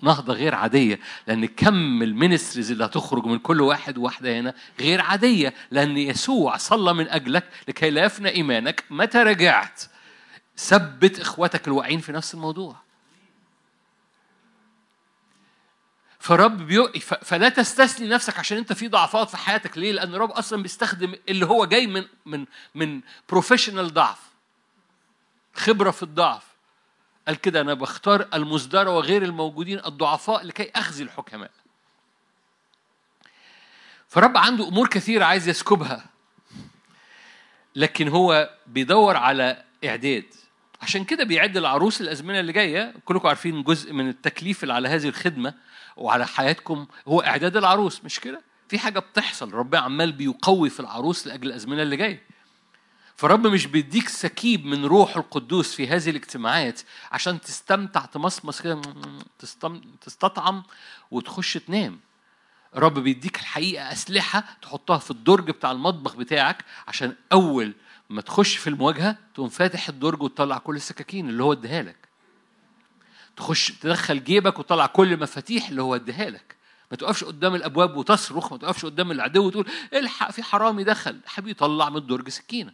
نهضة 0.02 0.34
غير 0.34 0.56
عادية. 0.56 1.00
لأن 1.28 1.46
كم 1.46 2.04
ال 2.04 2.10
ministries 2.10 2.72
اللي 2.72 2.86
هتخرج 2.86 3.26
من 3.26 3.40
كل 3.40 3.62
واحد 3.62 3.98
وواحدة 3.98 4.40
هنا 4.40 4.54
غير 4.80 5.02
عادية. 5.02 5.54
لأن 5.72 5.98
يسوع 5.98 6.58
صلى 6.58 6.94
من 6.94 7.08
أجلك 7.10 7.50
لكي 7.68 7.90
لا 7.90 8.04
يفنى 8.04 8.30
إيمانك. 8.30 8.84
متى 8.90 9.18
رجعت؟ 9.18 9.82
ثبت 10.58 11.20
إخواتك 11.20 11.68
الواقعين 11.68 12.00
في 12.00 12.12
نفس 12.12 12.34
الموضوع. 12.34 12.76
فرب 16.20 16.58
بيو... 16.58 16.92
فلا 17.22 17.50
تستثني 17.50 18.08
نفسك 18.08 18.40
عشان 18.40 18.58
انت 18.58 18.74
في 18.74 18.88
ضعفات 18.88 19.30
في 19.30 19.38
حياتك. 19.38 19.78
ليه؟ 19.78 19.92
لأن 19.92 20.16
الرب 20.16 20.32
أصلا 20.32 20.64
بيستخدم 20.64 21.16
اللي 21.30 21.46
هو 21.46 21.66
جاي 21.66 21.88
من 21.88 22.06
من 22.26 22.46
من 22.76 23.02
professional 23.30 23.94
ضعف. 23.94 24.20
خبرة 25.54 25.92
في 25.92 26.04
الضعف. 26.04 26.44
قال 27.28 27.36
كده 27.36 27.62
أنا 27.62 27.74
بختار 27.74 28.28
المزدرى 28.34 28.90
وغير 28.90 29.24
الموجودين 29.24 29.86
الضعفاء 29.86 30.46
لكي 30.46 30.72
أخزي 30.76 31.04
الحكماء. 31.04 31.52
فرب 34.08 34.38
عنده 34.38 34.68
أمور 34.68 34.88
كثيرة 34.88 35.26
عايز 35.26 35.48
يسكبها 35.48 36.06
لكن 37.76 38.08
هو 38.08 38.50
بيدور 38.68 39.18
على 39.18 39.64
إعداد. 39.86 40.26
عشان 40.82 41.04
كده 41.04 41.24
بيعد 41.24 41.58
العروس 41.58 42.02
الأزمنة 42.02 42.40
اللي 42.40 42.54
جاية. 42.54 42.94
كلكم 43.06 43.28
عارفين 43.28 43.64
جزء 43.64 43.94
من 43.94 44.10
التكليف 44.10 44.64
اللي 44.64 44.74
على 44.74 44.90
هذه 44.90 45.08
الخدمة. 45.08 45.54
وعلى 45.98 46.28
حياتكم 46.28 46.86
هو 47.08 47.22
إعداد 47.22 47.58
العروس 47.58 48.04
مش 48.06 48.20
كده؟ 48.20 48.42
في 48.70 48.80
حاجة 48.80 49.00
بتحصل 49.00 49.54
رب 49.54 49.76
عمال 49.76 50.12
بيقوي 50.12 50.70
في 50.70 50.80
العروس 50.80 51.28
لأجل 51.28 51.48
الأزمنة 51.48 51.82
اللي 51.82 51.96
جاية. 51.98 52.24
فرب 53.16 53.48
مش 53.48 53.66
بيديك 53.66 54.10
سكيب 54.10 54.66
من 54.66 54.86
روح 54.86 55.18
القدوس 55.18 55.76
في 55.76 55.88
هذه 55.88 56.10
الاجتماعات 56.10 56.82
عشان 57.12 57.42
تستمتع 57.42 58.06
تمصمص 58.06 58.62
كده. 58.62 58.82
تستطعم 60.02 60.64
وتخش 61.12 61.54
تنام. 61.54 62.00
رب 62.76 63.00
بيديك 63.00 63.40
الحقيقة 63.40 63.92
أسلحة 63.92 64.44
تحطها 64.62 64.98
في 64.98 65.12
الدرج 65.12 65.52
بتاع 65.52 65.72
المطبخ 65.72 66.16
بتاعك 66.16 66.66
عشان 66.88 67.16
أول 67.32 67.74
ما 68.10 68.22
تخش 68.22 68.58
في 68.58 68.68
المواجهة 68.68 69.18
تقوم 69.34 69.50
فاتح 69.50 69.90
الدرج 69.90 70.22
وتطلع 70.24 70.58
كل 70.58 70.76
السكاكين 70.76 71.30
اللي 71.30 71.44
هو 71.44 71.54
اديها 71.54 71.84
لك. 71.84 72.09
تخش 73.40 73.72
تدخل 73.72 74.24
جيبك 74.24 74.60
وتطلع 74.60 74.86
كل 74.86 75.14
المفاتيح 75.14 75.70
اللي 75.70 75.82
هو 75.82 75.96
اديها 75.96 76.30
لك. 76.30 76.56
ما 76.92 76.98
تقفش 76.98 77.24
قدام 77.24 77.56
الابواب 77.56 77.98
وتصرخ 77.98 78.52
ما 78.52 78.58
تقفش 78.58 78.86
قدام 78.86 79.12
العدو 79.12 79.48
وتقول 79.48 79.66
الحق 79.94 80.32
في 80.32 80.44
حرامي 80.44 80.84
دخل. 80.84 81.20
حبيبي 81.26 81.54
طلع 81.54 81.90
من 81.90 81.98
الدرج 81.98 82.30
سكينة. 82.30 82.74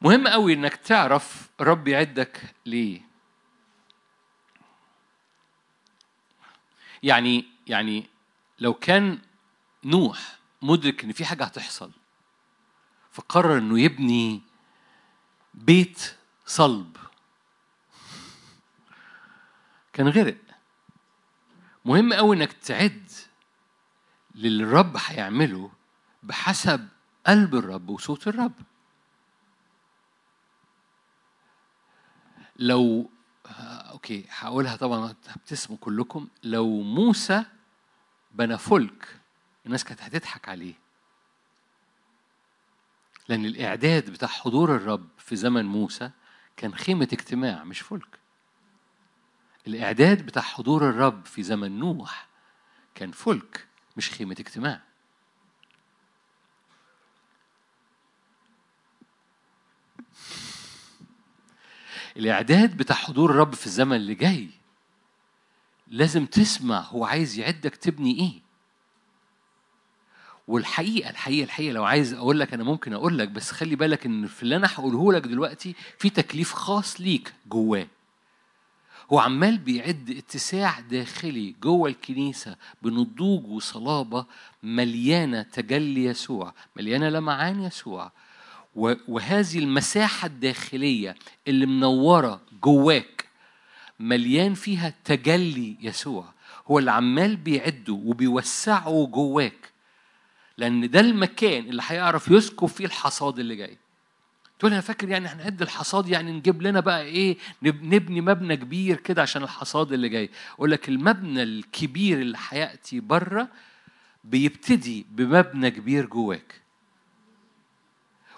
مهم 0.00 0.28
قوي 0.28 0.52
إنك 0.52 0.76
تعرف 0.76 1.48
رب 1.60 1.88
يعدك 1.88 2.54
ليه. 2.66 3.00
يعني 7.02 7.44
يعني 7.66 8.06
لو 8.58 8.74
كان 8.74 9.18
نوح 9.84 10.38
مدرك 10.62 11.04
إن 11.04 11.12
في 11.12 11.24
حاجة 11.24 11.44
هتحصل 11.44 11.90
فقرر 13.12 13.58
إنه 13.58 13.80
يبني 13.80 14.42
بيت 15.54 16.16
صلب. 16.46 16.96
كان 19.92 20.08
غرق. 20.08 20.36
مهم 21.84 22.12
قوي 22.12 22.36
إنك 22.36 22.52
تعد 22.52 23.10
للي 24.34 24.64
الرب 24.64 24.96
هيعمله 24.96 25.70
بحسب 26.22 26.88
قلب 27.26 27.54
الرب 27.54 27.88
وصوت 27.88 28.28
الرب. 28.28 28.52
لو 32.56 33.10
أوكي 33.90 34.26
هقولها 34.30 34.76
طبعا 34.76 35.10
هتبتسموا 35.10 35.78
كلكم. 35.80 36.28
لو 36.42 36.80
موسى 36.80 37.44
بنى 38.32 38.58
فلك 38.58 39.20
الناس 39.66 39.84
كانت 39.84 40.02
هتضحك 40.02 40.48
عليه. 40.48 40.74
لأن 43.28 43.44
الإعداد 43.46 44.10
بتاع 44.10 44.28
حضور 44.28 44.76
الرب 44.76 45.08
في 45.18 45.36
زمن 45.36 45.64
موسى 45.64 46.10
كان 46.56 46.74
خيمة 46.74 47.08
اجتماع 47.12 47.64
مش 47.64 47.80
فلك. 47.80 48.18
الإعداد 49.66 50.26
بتاع 50.26 50.42
حضور 50.42 50.88
الرب 50.90 51.26
في 51.26 51.42
زمن 51.42 51.78
نوح 51.78 52.28
كان 52.94 53.10
فلك 53.12 53.66
مش 53.96 54.10
خيمة 54.10 54.36
اجتماع. 54.40 54.80
الإعداد 62.16 62.76
بتاع 62.76 62.96
حضور 62.96 63.30
الرب 63.30 63.54
في 63.54 63.66
الزمن 63.66 63.96
اللي 63.96 64.14
جاي 64.14 64.50
لازم 65.88 66.26
تسمع 66.26 66.80
هو 66.80 67.04
عايز 67.04 67.38
يعدك 67.38 67.76
تبني 67.76 68.20
إيه. 68.20 68.43
والحقيقة 70.48 71.10
الحقيقة 71.10 71.44
الحقيقة 71.44 71.72
لو 71.72 71.84
عايز 71.84 72.12
أقول 72.14 72.40
لك 72.40 72.54
أنا 72.54 72.64
ممكن 72.64 72.92
أقول 72.92 73.18
لك 73.18 73.28
بس 73.28 73.50
خلي 73.50 73.76
بالك 73.76 74.06
إن 74.06 74.26
في 74.26 74.42
اللي 74.42 74.56
أنا 74.56 74.68
هقوله 74.74 75.12
لك 75.12 75.22
دلوقتي 75.22 75.74
في 75.98 76.10
تكليف 76.10 76.52
خاص 76.52 77.00
ليك 77.00 77.32
جواه. 77.46 77.86
هو 79.12 79.18
عمال 79.18 79.58
بيعد 79.58 80.10
اتساع 80.10 80.80
داخلي 80.80 81.54
جوه 81.62 81.88
الكنيسة 81.88 82.56
بنضوج 82.82 83.46
وصلابة 83.46 84.26
مليانة 84.62 85.42
تجلي 85.42 86.04
يسوع 86.04 86.54
مليانة 86.76 87.08
لمعان 87.08 87.62
يسوع. 87.62 88.12
وهذه 89.08 89.58
المساحة 89.58 90.26
الداخلية 90.26 91.14
اللي 91.48 91.66
منورة 91.66 92.40
جواك 92.62 93.24
مليان 94.00 94.54
فيها 94.54 94.94
تجلي 95.04 95.76
يسوع. 95.80 96.24
هو 96.66 96.78
اللي 96.78 96.90
عمال 96.90 97.36
بيعده 97.36 97.92
وبيوسعه 97.92 99.06
جواك. 99.06 99.73
لأن 100.58 100.90
ده 100.90 101.00
المكان 101.00 101.68
اللي 101.68 101.82
هيعرف 101.86 102.28
يسكب 102.28 102.66
فيه 102.66 102.84
الحصاد 102.84 103.38
اللي 103.38 103.56
جاي. 103.56 103.78
تقول 104.58 104.72
أنا 104.72 104.80
فاكر 104.80 105.08
يعني 105.08 105.26
إحنا 105.26 105.44
قد 105.44 105.62
الحصاد 105.62 106.08
يعني 106.08 106.32
نجيب 106.32 106.62
لنا 106.62 106.80
بقى 106.80 107.02
إيه 107.02 107.38
نبني 107.62 108.20
مبنى 108.20 108.56
كبير 108.56 108.96
كده 108.96 109.22
عشان 109.22 109.42
الحصاد 109.42 109.92
اللي 109.92 110.08
جاي. 110.08 110.30
أقول 110.54 110.70
لك 110.70 110.88
المبنى 110.88 111.42
الكبير 111.42 112.20
اللي 112.20 112.38
هيأتي 112.48 113.00
بره 113.00 113.48
بيبتدي 114.24 115.06
بمبنى 115.10 115.70
كبير 115.70 116.06
جواك. 116.06 116.60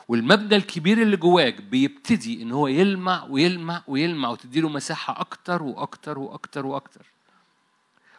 والمبنى 0.09 0.57
الكبير 0.57 1.03
اللي 1.03 1.17
جواك 1.17 1.61
بيبتدي 1.63 2.43
إن 2.43 2.53
هو 2.53 2.67
يلمع 2.69 3.25
ويلمع 3.31 3.83
ويلمع 3.87 4.29
وتديله 4.29 4.69
مساحة 4.69 5.21
أكتر 5.21 5.63
وأكتر 5.63 6.19
وأكتر 6.19 6.67
وأكتر 6.67 7.07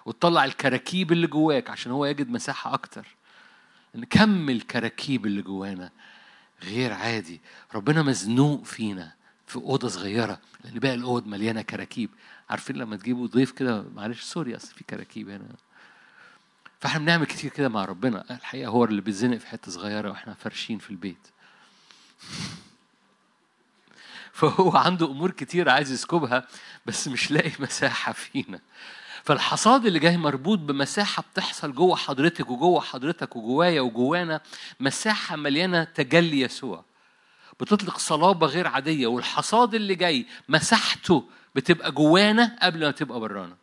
وتطلع 0.06 0.46
الكراكيب 0.46 1.12
اللي 1.12 1.28
جواك 1.28 1.70
عشان 1.70 1.92
هو 1.92 2.06
يجد 2.06 2.30
مساحة 2.30 2.74
أكتر 2.74 3.08
نكمل 3.98 4.56
الكراكيب 4.56 5.26
اللي 5.26 5.42
جوانا 5.42 5.92
غير 6.64 6.94
عادي. 6.94 7.42
ربنا 7.76 8.04
مزنوق 8.04 8.64
فينا 8.64 9.14
في 9.48 9.56
أوضة 9.56 9.88
صغيرة 9.88 10.40
لأن 10.64 10.80
باقي 10.80 10.96
الأوض 10.96 11.28
مليانة 11.28 11.62
كراكيب. 11.62 12.10
عارفين 12.50 12.76
لما 12.76 12.96
تجيبوا 12.96 13.28
ضيف 13.28 13.52
كده 13.52 13.86
معلش 13.96 14.22
سوري 14.22 14.56
أصل 14.56 14.76
في 14.76 14.84
كراكيب 14.84 15.30
هنا. 15.30 15.48
فإحنا 16.80 17.00
بنعمل 17.00 17.26
كتير 17.26 17.52
كده 17.52 17.70
مع 17.70 17.86
ربنا. 17.86 18.26
الحقيقة 18.32 18.70
هو 18.70 18.84
اللي 18.84 19.02
بيتزنق 19.02 19.38
في 19.38 19.48
حتة 19.48 19.72
صغيرة 19.72 20.10
وإحنا 20.10 20.34
فرشين 20.34 20.78
في 20.80 20.90
البيت. 20.90 21.28
فهو 24.38 24.78
عنده 24.78 25.06
أمور 25.06 25.32
كتير 25.32 25.70
عايز 25.70 25.92
يسكبها 25.92 26.48
بس 26.86 27.08
مش 27.08 27.32
لاقي 27.32 27.52
مساحة 27.60 28.12
فينا. 28.12 28.60
فالحصاد 29.28 29.86
اللي 29.86 30.00
جاي 30.00 30.18
مربوط 30.18 30.60
بمساحة 30.60 31.24
بتحصل 31.34 31.74
جوه 31.74 31.96
حضرتك 31.96 32.50
وجوه 32.50 32.82
حضرتك 32.82 33.36
وجوايا 33.36 33.82
وجوانا 33.82 34.42
مساحة 34.80 35.36
مليانة 35.36 35.84
تجلي 35.84 36.42
يسوع. 36.42 36.86
بتطلق 37.60 37.98
صلابة 37.98 38.48
غير 38.48 38.68
عادية 38.68 39.08
والحصاد 39.08 39.76
اللي 39.76 39.96
جاي 39.96 40.26
مساحته 40.50 41.30
بتبقى 41.56 41.92
جوانا 41.92 42.58
قبل 42.62 42.80
ما 42.80 42.92
تبقى 42.92 43.20
برانا. 43.20 43.56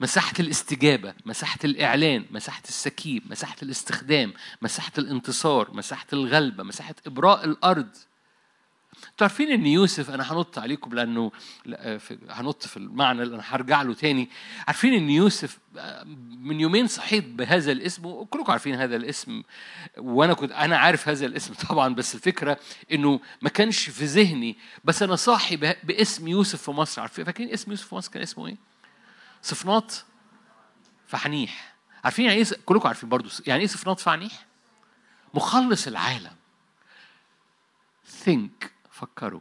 مساحة 0.00 0.34
الاستجابة 0.40 1.14
مساحة 1.26 1.58
الإعلان 1.64 2.24
مساحة 2.30 2.62
السكيب 2.68 3.30
مساحة 3.30 3.56
الاستخدام 3.62 4.34
مساحة 4.62 4.92
الانتصار 4.98 5.74
مساحة 5.74 6.06
الغلبة 6.12 6.64
مساحة 6.64 6.94
إبراء 7.06 7.44
الأرض. 7.44 7.96
تعرفين 9.16 9.50
إن 9.50 9.66
يوسف 9.66 10.10
أنا 10.10 10.32
هنط 10.32 10.58
عليكم 10.58 10.94
لأنه 10.94 11.32
هنط 12.28 12.66
في 12.66 12.76
المعنى 12.76 13.22
اللي 13.22 13.34
أنا 13.34 13.44
هرجع 13.46 13.82
له 13.82 13.94
تاني 13.94 14.30
عارفين 14.66 14.94
إن 14.94 15.10
يوسف 15.10 15.58
من 16.38 16.60
يومين 16.60 16.86
صحيت 16.86 17.24
بهذا 17.24 17.72
الاسم 17.72 18.06
وكلكم 18.06 18.52
عارفين 18.52 18.74
هذا 18.74 18.96
الاسم 18.96 19.42
وأنا 19.98 20.34
كنت 20.34 20.52
أنا 20.52 20.78
عارف 20.78 21.08
هذا 21.08 21.26
الاسم 21.26 21.54
طبعا 21.68 21.94
بس 21.94 22.14
الفكرة 22.14 22.58
إنه 22.92 23.20
ما 23.42 23.48
كانش 23.48 23.90
في 23.90 24.04
ذهني 24.04 24.56
بس 24.84 25.02
أنا 25.02 25.16
صاحي 25.16 25.56
باسم 25.56 26.28
يوسف 26.28 26.62
في 26.62 26.70
مصر 26.70 27.00
عارفين 27.00 27.24
فاكرين 27.24 27.52
اسم 27.52 27.70
يوسف 27.70 27.88
في 27.88 27.94
مصر 27.94 28.10
كان 28.10 28.22
اسمه 28.22 28.46
إيه؟ 28.46 28.56
صفناط 29.42 30.04
فحنيح 31.06 31.74
عارفين 32.04 32.24
يعني 32.24 32.38
إيه 32.38 32.46
كلكم 32.66 32.88
عارفين 32.88 33.08
برضو 33.08 33.28
يعني 33.46 33.60
إيه 33.60 33.66
صفناط 33.66 34.00
فعنيح؟ 34.00 34.46
مخلص 35.34 35.86
العالم 35.86 36.32
think 38.24 38.70
فكروا. 39.02 39.40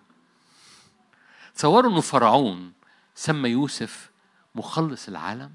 تصوروا 1.56 1.91
إنه 1.91 2.02
فرعون 2.02 2.74
سمى 3.15 3.50
يوسف 3.50 4.12
مخلص 4.56 5.08
العالم. 5.08 5.54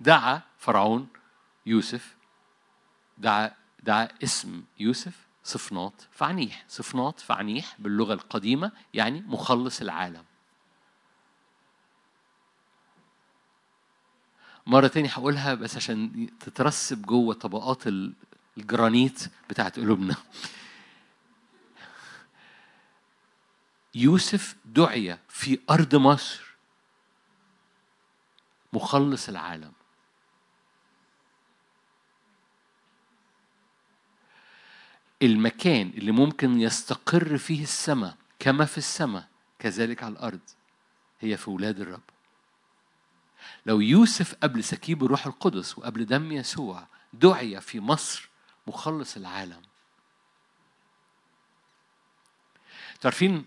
دعا 0.00 0.42
فرعون 0.58 1.08
يوسف 1.66 2.16
دعا 3.18 3.54
دعا 3.82 4.08
اسم 4.22 4.64
يوسف 4.78 5.26
صفناط 5.44 6.08
فعنيح. 6.10 6.64
صفناط 6.68 7.20
فعنيح 7.20 7.76
باللغة 7.78 8.14
القديمة 8.14 8.72
يعني 8.94 9.20
مخلص 9.20 9.80
العالم. 9.80 10.27
مرة 14.68 14.86
تاني 14.86 15.08
هقولها 15.08 15.54
بس 15.54 15.76
عشان 15.76 16.28
تترسب 16.40 17.02
جوه 17.02 17.34
طبقات 17.34 17.82
الجرانيت 18.56 19.20
بتاعت 19.50 19.78
قلوبنا. 19.78 20.16
يوسف 23.94 24.56
دعي 24.64 25.18
في 25.28 25.58
أرض 25.70 25.94
مصر 25.94 26.54
مخلص 28.72 29.28
العالم. 29.28 29.72
المكان 35.22 35.88
اللي 35.88 36.12
ممكن 36.12 36.60
يستقر 36.60 37.38
فيه 37.38 37.62
السماء 37.62 38.16
كما 38.38 38.64
في 38.64 38.78
السماء 38.78 39.28
كذلك 39.58 40.02
على 40.02 40.12
الأرض 40.12 40.40
هي 41.20 41.36
في 41.36 41.50
ولاد 41.50 41.80
الرب. 41.80 42.17
لو 43.68 43.80
يوسف 43.80 44.34
قبل 44.34 44.64
سكيب 44.64 45.04
الروح 45.04 45.26
القدس 45.26 45.78
وقبل 45.78 46.06
دم 46.06 46.32
يسوع 46.32 46.86
دعي 47.12 47.60
في 47.60 47.80
مصر 47.80 48.28
مخلص 48.66 49.16
العالم. 49.16 49.62
تعرفين 53.00 53.46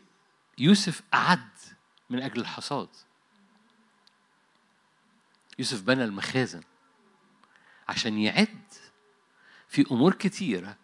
يوسف 0.58 1.02
أعد 1.14 1.50
من 2.10 2.22
أجل 2.22 2.42
الحصاد. 2.42 2.90
يوسف 5.60 5.82
بنى 5.82 6.04
المخازن 6.04 6.64
عشان 7.90 8.18
يعد 8.18 8.64
في 9.68 9.86
أمور 9.92 10.14
كتيرة 10.14 10.78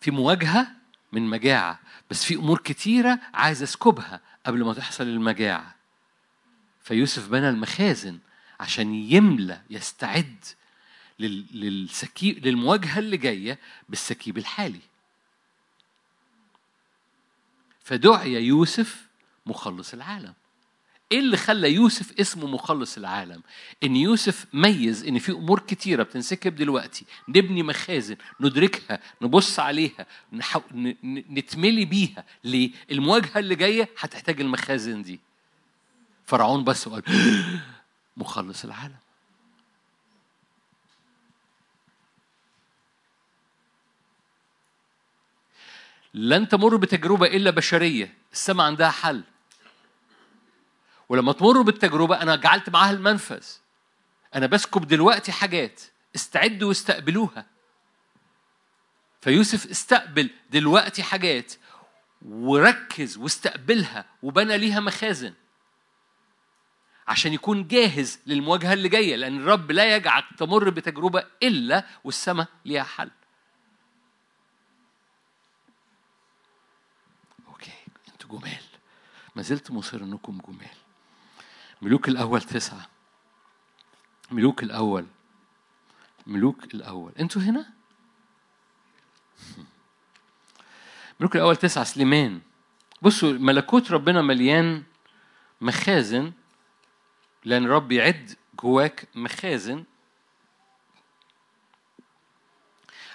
في 0.00 0.10
مواجهة 0.10 0.70
من 1.12 1.22
مجاعة 1.22 1.80
بس 2.10 2.24
في 2.24 2.34
أمور 2.34 2.58
كتيرة 2.58 3.20
عايز 3.34 3.62
أسكبها 3.62 4.20
قبل 4.46 4.64
ما 4.64 4.74
تحصل 4.74 5.04
المجاعة. 5.04 5.74
فيوسف 6.82 7.28
بنى 7.28 7.48
المخازن 7.48 8.18
عشان 8.60 8.94
يملى 8.94 9.60
يستعد 9.70 10.44
للسكيب 11.20 12.46
للمواجهة 12.46 12.98
اللي 12.98 13.16
جاية 13.16 13.58
بالسكيب 13.88 14.38
الحالي. 14.38 14.80
فدعي 17.84 18.32
يوسف 18.32 19.06
مخلص 19.46 19.94
العالم. 19.94 20.34
إيه 21.12 21.18
اللي 21.18 21.36
خلى 21.36 21.72
يوسف 21.74 22.20
اسمه 22.20 22.46
مخلص 22.46 22.96
العالم؟ 22.96 23.42
إن 23.82 23.96
يوسف 23.96 24.46
ميز 24.52 25.04
إن 25.04 25.18
في 25.18 25.32
أمور 25.32 25.60
كتيرة 25.60 26.02
بتنسكب 26.02 26.56
دلوقتي. 26.56 27.04
نبني 27.28 27.62
مخازن 27.62 28.16
ندركها 28.40 29.00
نبص 29.22 29.58
عليها 29.58 30.06
نحو... 30.32 30.60
نتملي 31.04 31.84
بيها. 31.84 32.24
ليه؟ 32.44 32.70
المواجهة 32.90 33.38
اللي 33.38 33.54
جاية 33.54 33.88
هتحتاج 33.98 34.40
المخازن 34.40 35.02
دي. 35.02 35.20
فرعون 36.26 36.64
بس 36.64 36.86
وقال 36.86 37.02
مخلص 38.18 38.64
العالم. 38.64 38.96
لن 46.14 46.48
تمر 46.48 46.76
بتجربة 46.76 47.26
إلا 47.26 47.50
بشرية 47.50 48.14
السماء 48.32 48.66
عندها 48.66 48.90
حل. 48.90 49.24
ولما 51.08 51.32
تمروا 51.32 51.64
بالتجربة 51.64 52.22
أنا 52.22 52.36
جعلت 52.36 52.70
معاها 52.70 52.90
المنفذ. 52.90 53.46
أنا 54.34 54.46
بسكب 54.46 54.86
دلوقتي 54.86 55.32
حاجات 55.32 55.82
استعدوا 56.14 56.68
واستقبلوها. 56.68 57.46
فيوسف 59.20 59.70
استقبل 59.70 60.30
دلوقتي 60.50 61.02
حاجات 61.02 61.52
وركز 62.22 63.16
واستقبلها 63.16 64.04
وبنى 64.22 64.58
ليها 64.58 64.80
مخازن. 64.80 65.34
عشان 67.08 67.32
يكون 67.32 67.68
جاهز 67.68 68.18
للمواجهة 68.26 68.72
اللي 68.72 68.88
جاية 68.88 69.16
لأن 69.16 69.36
الرب 69.36 69.72
لا 69.72 69.96
يجعلك 69.96 70.24
تمر 70.38 70.70
بتجربة 70.70 71.24
إلا 71.42 71.86
والسماء 72.04 72.48
ليها 72.64 72.82
حل. 72.82 73.10
أوكي 77.48 77.72
أنتوا 78.12 78.38
جمال. 78.38 78.62
ما 79.36 79.42
زلت 79.42 79.70
مصر 79.70 80.00
أنكم 80.02 80.38
جمال. 80.48 80.76
ملوك 81.82 82.08
الأول 82.08 82.42
تسعة. 82.42 82.88
ملوك 84.30 84.62
الأول. 84.62 85.06
ملوك 86.26 86.74
الأول. 86.74 87.12
أنتوا 87.20 87.42
هنا؟ 87.42 87.66
ملوك 91.20 91.36
الأول 91.36 91.56
تسعة 91.56 91.84
سليمان. 91.84 92.40
بصوا 93.02 93.32
ملكوت 93.32 93.90
ربنا 93.90 94.22
مليان 94.22 94.82
مخازن 95.60 96.32
لأن 97.48 97.64
الرب 97.64 97.92
يعد 97.92 98.34
جواك 98.62 99.08
مخازن. 99.14 99.84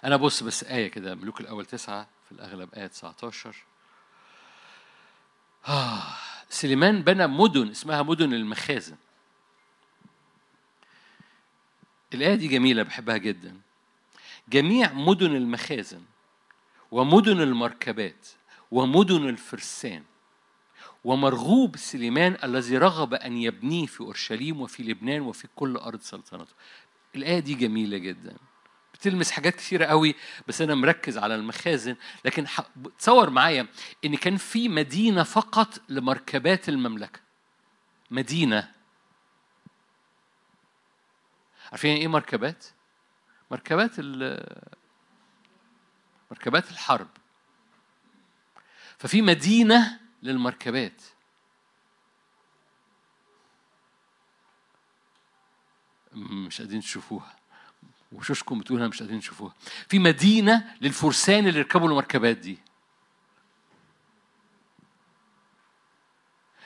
أنا 0.03 0.15
بص 0.15 0.43
بس 0.43 0.63
آية 0.63 0.87
كده 0.87 1.15
ملوك 1.15 1.41
الأول 1.41 1.65
تسعة 1.65 2.07
في 2.25 2.31
الأغلب 2.31 2.73
آية 2.73 2.87
19 2.87 3.55
آه 5.67 6.03
سليمان 6.49 7.01
بنى 7.01 7.27
مدن 7.27 7.69
اسمها 7.69 8.01
مدن 8.01 8.33
المخازن. 8.33 8.95
الآية 12.13 12.35
دي 12.35 12.47
جميلة 12.47 12.83
بحبها 12.83 13.17
جدا. 13.17 13.57
جميع 14.49 14.93
مدن 14.93 15.35
المخازن 15.35 16.03
ومدن 16.91 17.41
المركبات 17.41 18.27
ومدن 18.71 19.29
الفرسان 19.29 20.03
ومرغوب 21.03 21.77
سليمان 21.77 22.37
الذي 22.43 22.77
رغب 22.77 23.13
أن 23.13 23.37
يبنيه 23.37 23.85
في 23.85 24.01
أورشليم 24.01 24.61
وفي 24.61 24.83
لبنان 24.83 25.21
وفي 25.21 25.47
كل 25.55 25.75
أرض 25.75 26.01
سلطنته. 26.01 26.53
الآية 27.15 27.39
دي 27.39 27.53
جميلة 27.53 27.97
جدا. 27.97 28.37
بتلمس 28.93 29.31
حاجات 29.31 29.55
كثيرة 29.55 29.85
قوي 29.85 30.15
بس 30.47 30.61
أنا 30.61 30.75
مركز 30.75 31.17
على 31.17 31.35
المخازن. 31.35 31.95
لكن 32.25 32.45
تصور 32.99 33.29
معايا 33.29 33.67
إن 34.05 34.15
كان 34.15 34.37
في 34.37 34.69
مدينة 34.69 35.23
فقط 35.23 35.81
لمركبات 35.89 36.69
المملكة. 36.69 37.19
مدينة. 38.11 38.71
عارفين 41.71 41.97
إيه 41.97 42.07
مركبات؟ 42.07 42.65
مركبات 43.51 43.99
مركبات 46.31 46.71
الحرب. 46.71 47.07
ففي 48.97 49.21
مدينة 49.21 50.02
للمركبات. 50.23 51.01
مش 56.13 56.61
قادرين 56.61 56.81
تشوفوها. 56.81 57.35
وشوشكم 58.11 58.59
بتقول 58.59 58.79
أنا 58.79 58.87
مش 58.87 58.99
قادرين 58.99 59.17
نشوفوها 59.17 59.53
في 59.89 59.99
مدينة 59.99 60.75
للفرسان 60.81 61.47
اللي 61.47 61.59
يركبوا 61.59 61.87
المركبات 61.87 62.37
دي. 62.37 62.57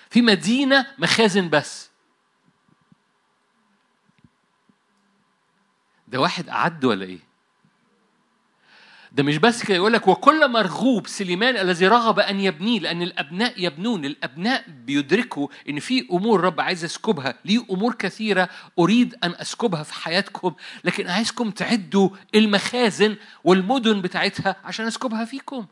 في 0.10 0.22
مدينة 0.22 0.95
مخازن 0.97 1.49
بس. 1.49 1.89
ده 6.08 6.20
واحد 6.20 6.49
أعد 6.49 6.86
ولا 6.86 7.05
إيه؟ 7.05 7.26
ده 9.18 9.24
مش 9.24 9.38
بس 9.38 9.63
كده 9.63 9.76
يقول 9.76 9.93
لك 9.93 10.07
وكل 10.07 10.51
مرغوب 10.51 11.07
سليمان 11.07 11.57
الذي 11.57 11.88
رغب 11.88 12.20
أن 12.20 12.39
يبنيه 12.39 12.80
لأن 12.80 13.01
الأبناء 13.01 13.53
يبنون 13.57 14.05
الأبناء 14.05 14.63
بيدركوا 14.86 15.47
إن 15.70 15.80
في 15.80 16.07
أمور 16.11 16.41
رب 16.41 16.61
عايز 16.61 16.84
اسكبها 16.84 17.34
ليه 17.45 17.65
أمور 17.72 17.93
كثيرة 17.93 18.49
أريد 18.80 19.15
أن 19.24 19.32
أسكبها 19.36 19.84
في 19.84 19.93
حياتكم 19.93 20.53
لكن 20.84 21.07
عايزكم 21.07 21.51
تعدوا 21.51 22.09
المخازن 22.36 23.15
والمدن 23.43 24.01
بتاعتها 24.01 24.55
عشان 24.63 24.88
أسكبها 24.88 25.26
فيكم. 25.26 25.65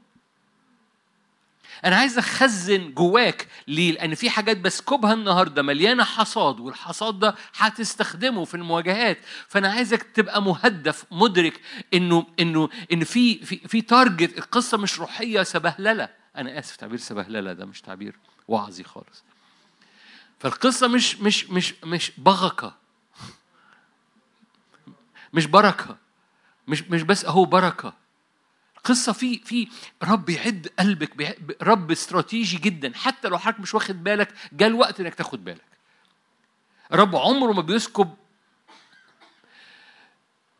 أنا 1.85 1.95
عايز 1.95 2.17
أخزن 2.17 2.93
جواك 2.93 3.47
ليه؟ 3.67 3.91
لأن 3.91 4.15
في 4.15 4.29
حاجات 4.29 4.57
بسكبها 4.57 5.13
النهارده 5.13 5.61
مليانة 5.61 6.03
حصاد 6.03 6.59
والحصاد 6.59 7.19
ده 7.19 7.35
هتستخدمه 7.57 8.45
في 8.45 8.53
المواجهات. 8.55 9.17
فأنا 9.47 9.69
عايزك 9.71 10.03
تبقى 10.03 10.41
مهدف 10.41 11.05
مدرك 11.11 11.61
إنه 11.93 12.25
إنه 12.39 12.69
إن 12.93 13.03
في 13.03 13.45
في 13.45 13.57
في 13.57 13.81
تارجت 13.81 14.37
القصة 14.37 14.77
مش 14.77 14.99
روحية 14.99 15.43
سبهللة. 15.43 16.09
أنا 16.37 16.59
آسف 16.59 16.75
تعبير 16.75 16.97
سبهللة 16.97 17.53
ده 17.53 17.65
مش 17.65 17.81
تعبير 17.81 18.15
وعظي 18.47 18.83
خالص. 18.83 19.23
فالقصة 20.39 20.87
مش 20.87 21.15
مش 21.19 21.49
مش 21.49 21.73
مش 21.83 22.11
بغكة. 22.17 22.73
مش 25.33 25.45
بركة. 25.45 25.97
مش 26.67 26.81
مش 26.83 27.01
بس 27.01 27.25
أهو 27.25 27.45
بركة. 27.45 27.93
قصة 28.85 29.13
في 29.13 29.39
في 29.39 29.67
رب 30.03 30.29
يعد 30.29 30.69
قلبك 30.79 31.37
رب 31.61 31.91
استراتيجي 31.91 32.57
جدا 32.57 32.91
حتى 32.95 33.27
لو 33.27 33.37
حضرتك 33.37 33.59
مش 33.59 33.73
واخد 33.73 34.03
بالك 34.03 34.33
جاء 34.53 34.69
الوقت 34.69 34.99
إنك 34.99 35.15
تاخد 35.15 35.43
بالك. 35.45 35.61
رب 36.91 37.15
عمره 37.15 37.51
ما 37.53 37.61
بيسكب 37.61 38.13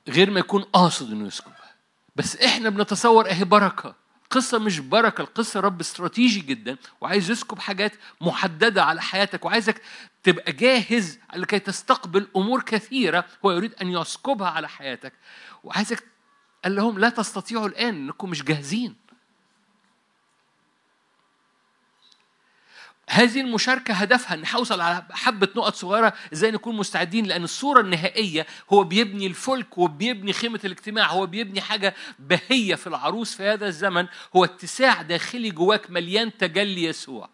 غير 0.08 0.32
ما 0.32 0.40
يكون 0.40 0.62
قاصد 0.62 1.12
إنه 1.12 1.28
يسكب. 1.28 1.52
بس 2.16 2.36
إحنا 2.38 2.70
بنتصور 2.70 3.30
أهي 3.30 3.44
بركة. 3.44 3.96
القصة 4.24 4.60
مش 4.60 4.80
بركة 4.80 5.22
القصة 5.22 5.60
رب 5.60 5.80
استراتيجي 5.80 6.40
جدا 6.40 6.78
وعايز 7.02 7.32
يسكب 7.32 7.60
حاجات 7.60 7.92
محددة 8.22 8.84
على 8.84 9.02
حياتك 9.02 9.46
وعايزك 9.46 9.82
تبقى 10.24 10.52
جاهز 10.52 11.20
لكي 11.36 11.60
تستقبل 11.60 12.28
أمور 12.36 12.62
كثيرة 12.62 13.26
هو 13.46 13.52
يريد 13.52 13.74
أن 13.82 13.88
يسكبها 13.90 14.50
على 14.50 14.70
حياتك 14.70 15.14
وعايزك 15.64 16.04
قال 16.66 16.76
لهم 16.76 17.00
لا 17.00 17.10
تستطيعوا 17.10 17.68
الآن 17.68 17.96
أنكم 17.96 18.30
مش 18.30 18.44
جاهزين. 18.44 18.96
هذه 23.10 23.42
المشاركة 23.42 23.94
هدفها 23.94 24.34
أن 24.34 24.46
حوصل 24.46 24.82
على 24.82 25.06
حبة 25.12 25.48
نقط 25.56 25.76
صغيرة 25.76 26.14
إزاي 26.34 26.52
نكون 26.52 26.76
مستعدين 26.76 27.26
لأن 27.26 27.44
الصورة 27.44 27.82
النهائية 27.82 28.46
هو 28.74 28.84
بيبني 28.84 29.28
الفلك 29.28 29.78
وبيبني 29.78 30.34
خيمة 30.34 30.60
الاجتماع 30.66 31.08
هو 31.12 31.26
بيبني 31.26 31.62
حاجة 31.62 31.96
بهية 32.20 32.76
في 32.76 32.88
العروس 32.88 33.36
في 33.36 33.44
هذا 33.44 33.68
الزمن 33.68 34.08
هو 34.36 34.46
اتساع 34.46 35.02
داخلي 35.02 35.52
جواك 35.52 35.92
مليان 35.92 36.38
تجلي 36.38 36.84
يسوع. 36.84 37.30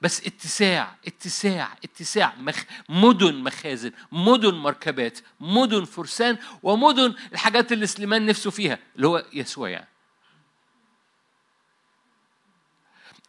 بس 0.00 0.26
اتساع 0.26 0.96
اتساع 1.06 1.68
اتساع 1.84 2.34
مخ 2.38 2.64
مدن 2.88 3.34
مخازن 3.34 3.92
مدن 4.12 4.54
مركبات 4.54 5.18
مدن 5.40 5.84
فرسان 5.84 6.38
ومدن 6.62 7.14
الحاجات 7.32 7.72
اللي 7.72 7.86
سليمان 7.86 8.26
نفسه 8.26 8.50
فيها 8.50 8.78
اللي 8.96 9.06
هو 9.06 9.24
يسوع 9.32 9.68
يعني. 9.68 9.88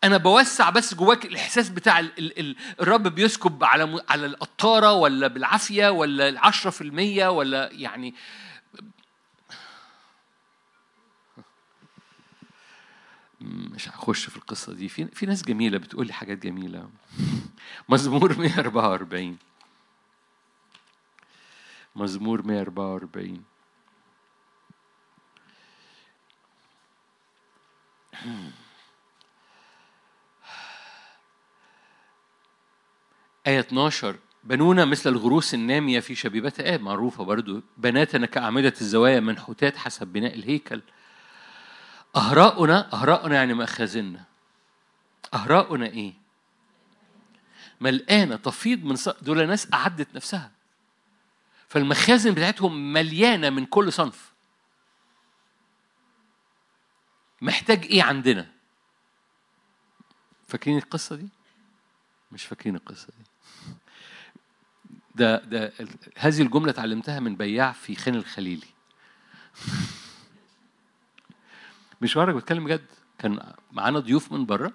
أنا 0.03 0.18
بوسع 0.18 0.70
بس 0.70 0.93
جواك 0.93 1.26
الإحساس 1.26 1.70
بتاع 1.70 1.99
ال 1.99 2.39
ال 2.39 2.55
الرب 2.82 3.07
بيسكب 3.07 3.63
على 3.63 4.01
على 4.09 4.26
القطاره 4.26 4.93
ولا 4.93 5.28
بالعافية 5.28 5.89
ولا 5.89 6.30
العشرة 6.30 6.70
في 6.70 6.82
المية 6.82 7.28
ولا 7.28 7.70
يعني 7.72 8.15
مش 13.48 13.89
هخش 13.89 14.26
في 14.30 14.38
القصة 14.38 14.74
دي. 14.74 14.89
في 14.89 15.06
في 15.08 15.26
ناس 15.26 15.43
جميلة 15.43 15.78
بتقول 15.78 16.08
لي 16.08 16.14
حاجات 16.14 16.38
جميلة. 16.38 16.89
مزمور 17.89 18.38
144 18.38 19.38
مزمور 21.95 22.41
144 22.41 23.43
آية 33.48 33.60
12 33.60 34.16
بنونا 34.43 34.86
مثل 34.86 35.10
الغروس 35.10 35.54
النامية 35.54 36.00
في 36.00 36.16
شبيبات 36.16 36.60
آب 36.60 36.82
معروفة 36.82 37.24
برضو. 37.24 37.62
بناتنا 37.78 38.26
كأعمدة 38.26 38.74
الزوايا 38.82 39.20
منحوتات 39.20 39.78
حسب 39.78 40.08
بناء 40.08 40.36
الهيكل. 40.36 40.82
أهراؤنا 42.18 42.93
أهراؤنا 42.93 43.36
يعني 43.36 43.53
مخازننا 43.53 44.24
أهراؤنا 45.34 45.86
إيه؟ 45.86 46.13
ملقانة 47.82 48.36
تفيض 48.36 48.84
من 48.84 48.95
ص... 48.95 49.09
دول 49.09 49.47
ناس 49.47 49.74
أعدت 49.74 50.15
نفسها 50.15 50.51
فالمخازن 51.70 52.34
بتاعتهم 52.34 52.93
مليانة 52.93 53.49
من 53.49 53.65
كل 53.65 53.93
صنف 53.93 54.32
محتاج 57.41 57.86
إيه 57.86 58.03
عندنا؟ 58.03 58.47
فاكرين 60.47 60.78
القصة 60.78 61.15
دي؟ 61.15 61.30
مش 62.32 62.45
فاكرين 62.45 62.76
القصة 62.76 63.07
دي 63.18 63.26
ده 65.15 65.38
ده 65.38 65.74
هذه 66.18 66.41
الجملة 66.41 66.72
اتعلمتها 66.72 67.20
من 67.20 67.36
بياع 67.36 67.72
في 67.72 67.95
خان 67.95 68.15
الخليلي 68.15 68.68
مش 72.02 72.18
ورق 72.18 72.36
بتكلم 72.36 72.66
بجد 72.66 72.86
كان 73.20 73.54
معانا 73.72 74.00
ضيوف 74.00 74.32
من 74.32 74.45
بره 74.45 74.74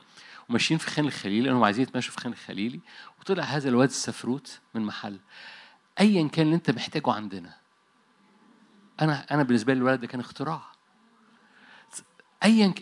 وماشيين 0.48 0.78
في 0.78 0.90
خان 0.90 1.04
الخليلي 1.04 1.40
لأنهم 1.40 1.64
عايزين 1.64 1.82
يتمشوا 1.82 2.12
في 2.12 2.20
خان 2.20 2.32
الخليلي 2.32 2.80
وطلع 3.20 3.44
هذا 3.44 3.68
الواد 3.68 3.88
السفروت 3.88 4.60
من 4.74 4.82
محل. 4.82 5.18
ايا 6.00 6.28
كان 6.28 6.46
اللي 6.46 6.56
أنت 6.56 6.70
محتاجه 6.70 7.12
عندنا. 7.12 7.54
أنا 9.00 9.26
أنا 9.30 9.42
بالنسبة 9.42 9.74
لي 9.74 9.78
الولد 9.78 10.00
ده 10.00 10.06
كان 10.06 10.20
اختراع. 10.20 10.62
ايا 12.44 12.74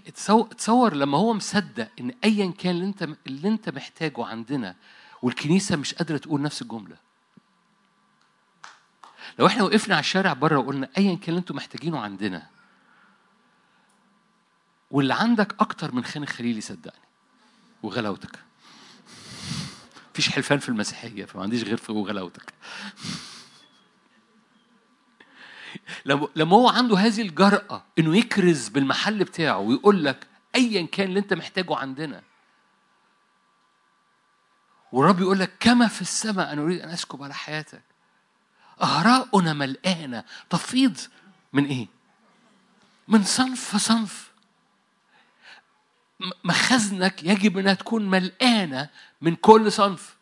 تصور 0.57 0.95
لما 0.95 1.19
هو 1.19 1.33
مصدق 1.35 1.89
إن 2.01 2.13
ايا 2.25 2.53
كان 2.59 2.75
اللي 2.75 2.87
أنت 2.87 3.09
اللي 3.27 3.49
أنت 3.49 3.69
محتاجه 3.69 4.25
عندنا 4.25 4.77
والكنيسة 5.23 5.77
مش 5.77 5.95
قادرة 5.95 6.17
تقول 6.17 6.43
نفس 6.43 6.63
الجملة. 6.63 6.97
لو 9.39 9.47
إحنا 9.47 9.63
وقفنا 9.63 9.95
على 9.95 10.01
الشارع 10.01 10.33
بره 10.33 10.59
وقلنا 10.59 10.89
ايا 10.99 11.15
كان 11.15 11.29
اللي 11.29 11.39
أنتم 11.39 11.57
محتاجينه 11.57 12.01
عندنا 12.01 12.47
واللي 14.91 15.15
عندك 15.15 15.61
أكتر 15.61 15.95
من 15.95 16.05
خان 16.05 16.23
الخليلي 16.23 16.61
صدقني 16.61 17.05
وغلاوتك. 17.83 18.39
مفيش 20.13 20.29
حلفان 20.29 20.59
في 20.59 20.69
المسيحية 20.69 21.25
فما 21.25 21.43
عنديش 21.43 21.63
غير 21.63 21.77
في 21.77 21.93
وغلاوتك. 21.93 22.55
لما 26.37 26.57
هو 26.57 26.69
عنده 26.69 26.99
هذه 26.99 27.23
الجرأة 27.23 27.85
إنه 27.99 28.17
يكرز 28.17 28.69
بالمحل 28.69 29.25
بتاعه 29.25 29.59
ويقول 29.59 30.05
لك 30.05 30.27
أيا 30.55 30.87
كان 30.87 31.09
اللي 31.09 31.21
أنت 31.21 31.35
محتاجه 31.35 31.77
عندنا. 31.77 32.23
والرب 34.93 35.21
يقول 35.21 35.39
لك 35.39 35.53
كما 35.61 35.89
في 35.89 36.01
السماء 36.01 36.53
أنا 36.53 36.63
أريد 36.63 36.81
أن 36.81 36.89
أسكب 36.89 37.23
على 37.23 37.35
حياتك. 37.35 37.83
أهراؤنا 38.83 39.53
ملقانة 39.53 40.25
تفيض 40.51 40.99
من 41.53 41.65
إيه؟ 41.65 41.87
من 43.09 43.25
صنف 43.25 43.65
فصنف 43.65 44.30
مخازنك 46.45 47.25
يجب 47.25 47.59
إنها 47.59 47.75
تكون 47.75 48.11
ملقانة 48.11 48.89
من 49.21 49.35
كل 49.35 49.73
صنف. 49.73 50.17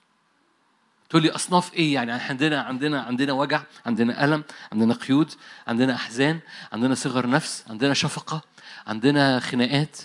تقول 1.10 1.22
لي 1.22 1.30
أصناف 1.30 1.74
إيه 1.74 1.94
يعني؟ 1.94 2.12
عندنا 2.12 2.62
عندنا 2.62 3.02
عندنا 3.02 3.32
وجع 3.32 3.62
عندنا 3.86 4.24
ألم 4.24 4.44
عندنا 4.72 4.94
قيود 4.94 5.32
عندنا 5.66 5.94
أحزان 5.94 6.40
عندنا 6.72 6.94
صغر 6.94 7.28
نفس 7.30 7.64
عندنا 7.70 7.94
شفقة 7.94 8.42
عندنا 8.86 9.40
خناقات. 9.40 9.98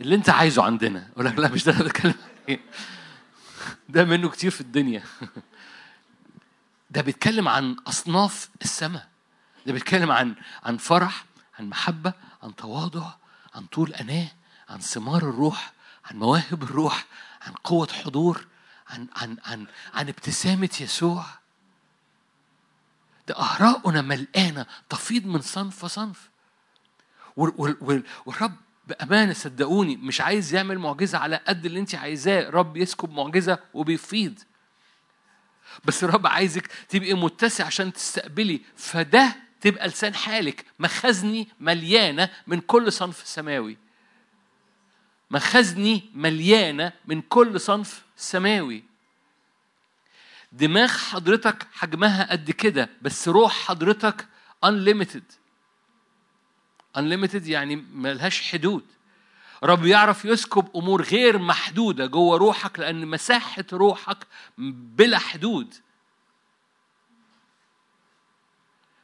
اللي 0.00 0.14
أنت 0.14 0.30
عايزه 0.30 0.62
عندنا. 0.62 1.08
أقول 1.12 1.26
لك 1.26 1.38
لا 1.38 1.48
مش 1.48 1.64
ده 1.64 1.72
أنا 1.72 1.84
بتكلم 1.84 2.14
ده 3.88 4.04
منه 4.04 4.28
كتير 4.28 4.50
في 4.50 4.60
الدنيا. 4.60 5.02
ده 6.90 7.02
بيتكلم 7.02 7.48
عن 7.48 7.76
أصناف 7.86 8.48
السماء. 8.62 9.08
ده 9.66 9.72
بيتكلم 9.72 10.10
عن 10.10 10.34
عن 10.62 10.76
فرح 10.76 11.24
عن 11.58 11.68
محبة 11.68 12.12
عن 12.42 12.56
تواضع 12.56 13.10
عن 13.54 13.66
طول 13.66 13.94
أناة. 13.94 14.28
عن 14.72 14.78
ثمار 14.80 15.22
الروح 15.22 15.72
عن 16.04 16.16
مواهب 16.16 16.62
الروح 16.62 17.06
عن 17.42 17.52
قوة 17.52 17.88
حضور 18.04 18.46
عن 18.88 19.06
عن 19.16 19.36
عن 19.44 19.66
عن 19.94 20.08
ابتسامة 20.08 20.70
يسوع. 20.80 21.24
ده 23.28 23.38
أهراؤنا 23.38 24.02
ملقانة 24.02 24.66
تفيض 24.88 25.26
من 25.26 25.40
صنف 25.40 25.86
صنف. 25.86 26.30
والرب 27.36 28.56
بأمانة 28.86 29.32
صدقوني 29.32 29.96
مش 29.96 30.20
عايز 30.20 30.54
يعمل 30.54 30.78
معجزة 30.78 31.18
على 31.18 31.36
قد 31.36 31.66
اللي 31.66 31.80
أنت 31.80 31.94
عايزاه. 31.94 32.50
رب 32.50 32.76
يسكب 32.76 33.10
معجزة 33.10 33.58
وبيفيض. 33.74 34.38
بس 35.84 36.04
الرب 36.04 36.26
عايزك 36.26 36.66
تبقي 36.88 37.14
متسع 37.14 37.64
عشان 37.66 37.92
تستقبلي 37.92 38.60
فده 38.76 39.36
تبقى 39.60 39.88
لسان 39.88 40.14
حالك. 40.14 40.66
مخزني 40.78 41.48
مليانة 41.60 42.30
من 42.46 42.60
كل 42.60 42.92
صنف 42.92 43.26
سماوي. 43.26 43.78
مخزني 45.32 46.10
مليانة 46.14 46.92
من 47.06 47.22
كل 47.22 47.60
صنف 47.60 48.02
سماوي. 48.16 48.84
دماغ 50.52 50.88
حضرتك 50.88 51.66
حجمها 51.72 52.30
قد 52.30 52.50
كده 52.50 52.90
بس 53.02 53.28
روح 53.28 53.52
حضرتك 53.52 54.28
unlimited. 54.66 55.22
unlimited 56.98 57.46
يعني 57.46 57.76
ملهاش 57.76 58.42
حدود. 58.42 58.84
رب 59.64 59.86
يعرف 59.86 60.24
يسكب 60.24 60.68
أمور 60.76 61.02
غير 61.02 61.38
محدودة 61.38 62.06
جوه 62.06 62.36
روحك 62.36 62.78
لأن 62.78 63.06
مساحة 63.06 63.64
روحك 63.72 64.26
بلا 64.58 65.18
حدود. 65.18 65.74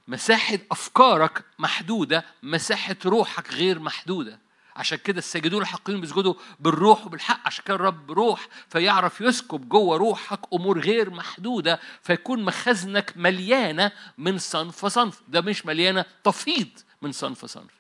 مساحة 0.09 0.59
أفكارك 0.71 1.45
محدودة 1.59 2.25
مساحة 2.43 2.97
روحك 3.05 3.53
غير 3.53 3.79
محدودة. 3.79 4.48
عشان 4.79 4.99
كده 4.99 5.19
الساجدون 5.19 5.63
الحقيقيين 5.63 6.01
بيسجدوا 6.01 6.35
بالروح 6.61 7.07
وبالحق 7.07 7.47
عشان 7.47 7.65
كده 7.65 7.75
الرب 7.75 8.11
روح 8.13 8.49
فيعرف 8.69 9.21
يسكب 9.21 9.69
جوه 9.69 9.97
روحك 9.97 10.41
أمور 10.53 10.81
غير 10.81 11.11
محدودة 11.11 11.81
فيكون 12.03 12.45
مخزنك 12.45 13.13
مليانة 13.17 13.93
من 14.19 14.39
صنف 14.39 14.87
صنف. 14.87 15.23
ده 15.29 15.41
مش 15.41 15.67
مليانة 15.67 16.05
تفيض 16.25 16.69
من 17.03 17.13
صنف 17.13 17.45
صنف. 17.45 17.79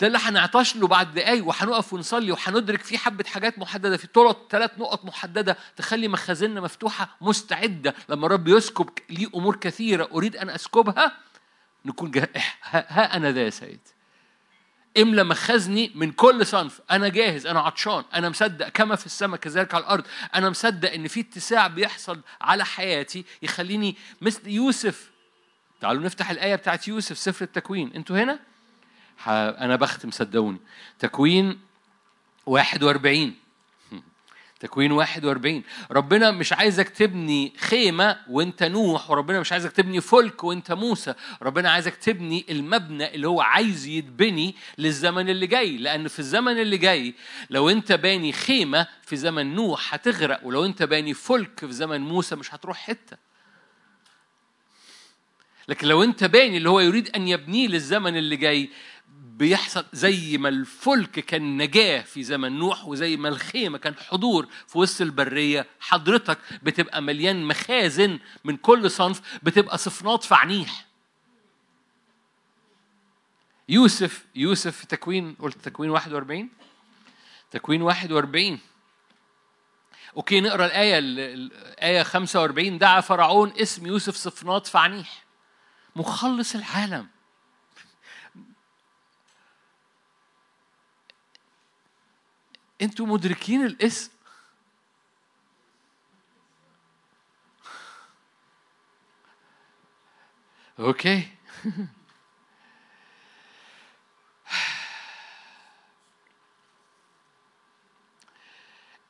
ده 0.00 0.06
اللي 0.06 0.18
هنعطش 0.18 0.76
له 0.76 0.86
بعد 0.86 1.14
دقايق 1.14 1.46
وهنقف 1.46 1.92
ونصلي 1.92 2.32
وهندرك 2.32 2.82
فيه 2.82 2.98
حبة 2.98 3.24
حاجات 3.24 3.58
محددة 3.58 3.96
في 3.96 4.06
طرق 4.06 4.48
ثلاث 4.50 4.70
نقط 4.78 5.04
محددة 5.04 5.56
تخلي 5.76 6.08
مخازننا 6.08 6.60
مفتوحة 6.60 7.16
مستعدة. 7.20 7.94
لما 8.08 8.26
الرب 8.26 8.48
يسكب 8.48 8.90
لي 9.10 9.30
أمور 9.34 9.56
كثيرة 9.56 10.08
أريد 10.12 10.36
أن 10.36 10.50
أسكبها 10.50 11.12
نكون 11.84 12.10
جه... 12.10 12.30
ها 12.62 13.16
أنا 13.16 13.32
ذا 13.32 13.42
يا 13.42 13.50
سيد. 13.50 13.80
املى 14.98 15.24
مخزني 15.24 15.92
من 15.94 16.12
كل 16.12 16.46
صنف. 16.46 16.80
أنا 16.90 17.08
جاهز 17.08 17.46
أنا 17.46 17.60
عطشان 17.60 18.04
أنا 18.14 18.28
مصدق. 18.28 18.68
كما 18.68 18.96
في 18.96 19.06
السماء 19.06 19.40
كذلك 19.40 19.74
على 19.74 19.84
الأرض. 19.84 20.04
أنا 20.34 20.50
مصدق 20.50 20.92
إن 20.92 21.08
في 21.08 21.20
اتساع 21.20 21.66
بيحصل 21.66 22.20
على 22.40 22.64
حياتي 22.64 23.24
يخليني 23.42 23.96
مثل 24.20 24.48
يوسف. 24.48 25.10
تعالوا 25.80 26.02
نفتح 26.02 26.30
الآية 26.30 26.54
بتاعت 26.54 26.88
يوسف 26.88 27.18
سفر 27.18 27.44
التكوين. 27.44 27.92
أنتوا 27.92 28.22
هنا؟ 28.22 28.38
أنا 29.60 29.76
بختم 29.76 30.10
صدقوني. 30.10 30.58
تكوين 30.98 31.60
41 32.46 33.34
تكوين 34.60 34.92
41 34.92 35.62
ربنا 35.90 36.30
مش 36.30 36.52
عايزك 36.52 36.88
تبني 36.88 37.52
خيمة 37.58 38.16
وانت 38.30 38.62
نوح 38.62 39.10
وربنا 39.10 39.40
مش 39.40 39.52
عايزك 39.52 39.72
تبني 39.72 40.00
فلك 40.00 40.44
وانت 40.44 40.72
موسى. 40.72 41.14
ربنا 41.42 41.70
عايزك 41.70 41.96
تبني 41.96 42.46
المبنى 42.50 43.14
اللي 43.14 43.28
هو 43.28 43.40
عايز 43.40 43.86
يتبني 43.86 44.54
للزمن 44.78 45.28
اللي 45.30 45.46
جاي. 45.46 45.76
لأن 45.76 46.08
في 46.08 46.18
الزمن 46.18 46.60
اللي 46.60 46.76
جاي 46.76 47.14
لو 47.50 47.70
انت 47.70 47.92
باني 47.92 48.32
خيمة 48.32 48.86
في 49.02 49.16
زمن 49.16 49.54
نوح 49.54 49.94
هتغرق 49.94 50.40
ولو 50.46 50.64
انت 50.64 50.82
باني 50.82 51.14
فلك 51.14 51.60
في 51.60 51.72
زمن 51.72 52.00
موسى 52.00 52.36
مش 52.36 52.54
هتروح 52.54 52.76
حتة. 52.78 53.16
لكن 55.68 55.88
لو 55.88 56.02
انت 56.02 56.24
باني 56.24 56.56
اللي 56.56 56.70
هو 56.70 56.80
يريد 56.80 57.08
أن 57.16 57.28
يبنيه 57.28 57.68
للزمن 57.68 58.16
اللي 58.16 58.36
جاي 58.36 58.70
بيحصل 59.38 59.84
زي 59.92 60.38
ما 60.38 60.48
الفلك 60.48 61.10
كان 61.10 61.56
نجاة 61.56 62.02
في 62.02 62.22
زمن 62.22 62.58
نوح 62.58 62.84
وزي 62.84 63.16
ما 63.16 63.28
الخيمة 63.28 63.78
كان 63.78 63.94
حضور 63.94 64.48
في 64.66 64.78
وسط 64.78 65.00
البرية. 65.00 65.66
حضرتك 65.80 66.38
بتبقى 66.62 67.02
مليان 67.02 67.44
مخازن 67.44 68.18
من 68.44 68.56
كل 68.56 68.90
صنف 68.90 69.38
بتبقى 69.42 69.78
صفنات 69.78 70.24
في 70.24 70.34
عنيح. 70.34 70.86
يوسف 73.68 74.26
يوسف 74.34 74.76
في 74.76 74.86
تكوين 74.86 75.36
قلت 75.40 75.58
تكوين 75.58 75.90
41 75.90 76.48
تكوين 77.50 77.82
41 77.82 78.58
أوكي 80.16 80.40
نقرأ 80.40 80.66
الآية 80.66 80.98
الايه 80.98 82.02
45 82.02 82.78
دعا 82.78 83.00
فرعون 83.00 83.52
اسم 83.60 83.86
يوسف 83.86 84.16
صفنات 84.16 84.66
في 84.66 84.78
عنيح. 84.78 85.24
مخلص 85.96 86.54
العالم. 86.54 87.06
أنتوا 92.82 93.06
مدركين 93.06 93.66
الاسم. 93.66 94.10
أوكي. 100.78 101.28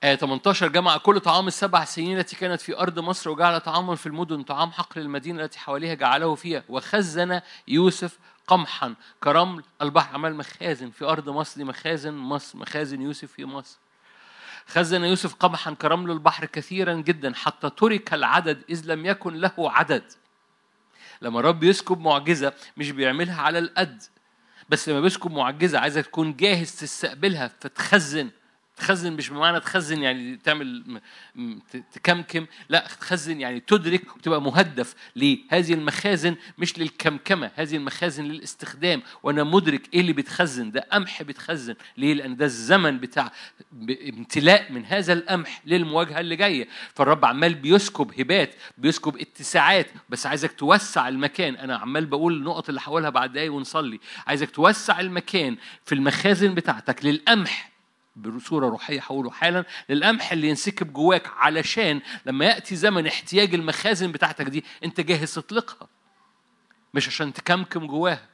آية 0.05 0.15
18 0.17 0.69
جمع 0.69 0.97
كل 0.97 1.21
طعام 1.21 1.47
السبع 1.47 1.85
سنين 1.85 2.19
التي 2.19 2.37
كانت 2.37 2.61
في 2.61 2.77
أرض 2.79 2.99
مصر 2.99 3.31
وجعل 3.31 3.61
طعاما 3.61 3.95
في 3.95 4.07
المدن 4.07 4.43
طعام 4.43 4.71
حقل 4.73 5.01
المدينة 5.01 5.45
التي 5.45 5.59
حواليها 5.59 5.95
جعله 5.95 6.35
فيها 6.35 6.65
وخزن 6.69 7.41
يوسف 7.69 8.19
قمحا 8.49 8.95
كرمل 9.23 9.63
البحر 9.83 10.15
عمل 10.15 10.35
مخازن 10.35 10.91
في 10.91 11.05
أرض 11.05 11.29
مصر 11.29 11.65
مخازن 11.65 12.15
مصر 12.15 12.59
مخازن 12.59 13.03
يوسف 13.03 13.33
في 13.33 13.45
مصر. 13.45 13.79
خزن 14.67 15.05
يوسف 15.05 15.35
قمحا 15.35 15.75
كرمل 15.75 16.11
البحر 16.11 16.45
كثيرا 16.45 16.95
جدا 16.95 17.35
حتى 17.35 17.71
ترك 17.71 18.15
العدد 18.15 18.65
إذ 18.71 18.83
لم 18.87 19.07
يكن 19.07 19.35
له 19.35 19.53
عدد. 19.59 20.13
لما 21.23 21.41
الرب 21.41 21.65
يسكب 21.65 22.01
معجزة 22.01 22.53
مش 22.77 22.91
بيعملها 22.91 23.43
على 23.43 23.59
القد 23.59 24.03
بس 24.69 24.89
لما 24.89 25.01
بيسكب 25.01 25.31
معجزة 25.31 25.79
عايزك 25.79 26.07
تكون 26.07 26.37
جاهز 26.37 26.77
تستقبلها 26.77 27.49
فتخزن. 27.61 28.31
تخزن 28.79 29.13
مش 29.13 29.29
بمعنى 29.29 29.61
تخزن 29.61 30.03
يعني 30.03 30.37
تعمل 30.37 31.01
تكمكم 31.93 32.47
لا 32.69 32.87
تخزن 33.01 33.41
يعني 33.41 33.61
تدرك 33.61 34.17
وتبقى 34.17 34.43
مهدف 34.43 34.95
لهذه 35.17 35.75
المخازن 35.75 36.37
مش 36.59 36.79
للكمكمة. 36.79 37.51
هذه 37.55 37.77
المخازن 37.77 38.25
للاستخدام. 38.25 39.03
وأنا 39.23 39.45
مدرك 39.45 39.95
إيه 39.95 40.01
اللي 40.01 40.13
بيتخزن 40.13 40.71
ده 40.71 40.87
قمح 40.93 41.23
بيتخزن. 41.23 41.75
ليه؟ 41.97 42.15
لأن 42.15 42.37
ده 42.37 42.45
الزمن 42.45 42.99
بتاع 42.99 43.33
امتلاء 44.09 44.73
من 44.73 44.85
هذا 44.85 45.13
القمح 45.13 45.63
للمواجهة 45.67 46.21
اللي 46.21 46.37
جاية. 46.37 46.69
فالرب 46.95 47.25
عمال 47.25 47.55
بيسكب 47.55 48.21
هبات 48.21 48.55
بيسكب 48.79 49.17
اتساعات. 49.17 49.87
بس 50.09 50.27
عايزك 50.27 50.53
توسع 50.53 51.09
المكان. 51.09 51.57
أنا 51.57 51.77
عمال 51.77 52.07
بقول 52.07 52.37
النقط 52.37 52.69
اللي 52.69 52.81
هقولها 52.85 53.11
بعد 53.11 53.33
دقايق 53.33 53.53
ونصلي. 53.53 54.01
عايزك 54.27 54.51
توسع 54.51 55.01
المكان 55.01 55.57
في 55.85 55.95
المخازن 55.95 56.55
بتاعتك 56.55 57.05
للقمح. 57.05 57.78
بصورة 58.19 58.69
روحية 58.69 59.01
هقوله 59.01 59.31
حالا 59.31 59.65
للقمح 59.89 60.33
اللي 60.33 60.49
ينسكب 60.49 60.93
جواك 60.93 61.27
علشان 61.37 62.01
لما 62.27 62.45
يأتي 62.45 62.77
زمن 62.77 63.07
احتياج 63.07 63.55
المخازن 63.55 64.13
بتاعتك 64.13 64.47
دي 64.47 64.65
أنت 64.85 65.01
جاهز 65.01 65.35
تطلقها 65.35 65.89
مش 66.95 67.09
عشان 67.09 67.33
تكمكم 67.33 67.87
جواها 67.87 68.29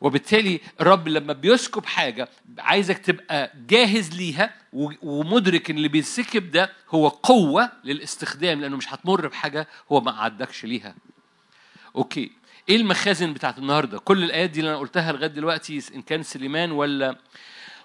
وبالتالي 0.00 0.60
الرب 0.80 1.08
لما 1.08 1.32
بيسكب 1.32 1.86
حاجة 1.86 2.28
عايزك 2.58 2.98
تبقى 2.98 3.52
جاهز 3.68 4.14
ليها 4.16 4.54
ومدرك 5.02 5.70
إن 5.70 5.76
اللي 5.76 5.88
بينسكب 5.88 6.50
ده 6.50 6.72
هو 6.90 7.08
قوة 7.08 7.70
للاستخدام 7.84 8.60
لأنه 8.60 8.76
مش 8.76 8.94
هتمر 8.94 9.26
بحاجة 9.28 9.68
هو 9.92 10.00
ما 10.00 10.12
عدكش 10.12 10.64
ليها. 10.64 10.94
أوكي 11.96 12.30
إيه 12.68 12.76
المخازن 12.76 13.32
بتاعت 13.32 13.58
النهارده؟ 13.58 13.98
كل 13.98 14.24
الآيات 14.24 14.50
دي 14.50 14.60
اللي 14.60 14.70
أنا 14.70 14.78
قلتها 14.78 15.12
لغاية 15.12 15.26
دلوقتي 15.26 15.82
إن 15.94 16.02
كان 16.02 16.22
سليمان 16.22 16.70
ولا 16.72 17.16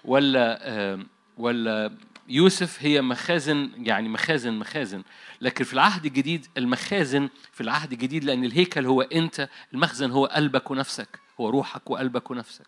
ولا 0.04 1.04
ولا 1.38 1.92
يوسف 2.28 2.76
هي 2.80 3.02
مخازن 3.02 3.70
يعني 3.76 4.08
مخازن 4.08 4.52
مخازن. 4.52 5.02
لكن 5.40 5.64
في 5.64 5.72
العهد 5.72 6.06
الجديد 6.06 6.46
المخازن 6.56 7.28
في 7.52 7.60
العهد 7.60 7.92
الجديد 7.92 8.24
لأن 8.24 8.44
الهيكل 8.44 8.86
هو 8.86 9.02
أنت 9.02 9.48
المخزن 9.74 10.10
هو 10.10 10.26
قلبك 10.26 10.70
ونفسك. 10.70 11.18
هو 11.40 11.50
روحك 11.50 11.90
وقلبك 11.90 12.30
ونفسك. 12.30 12.66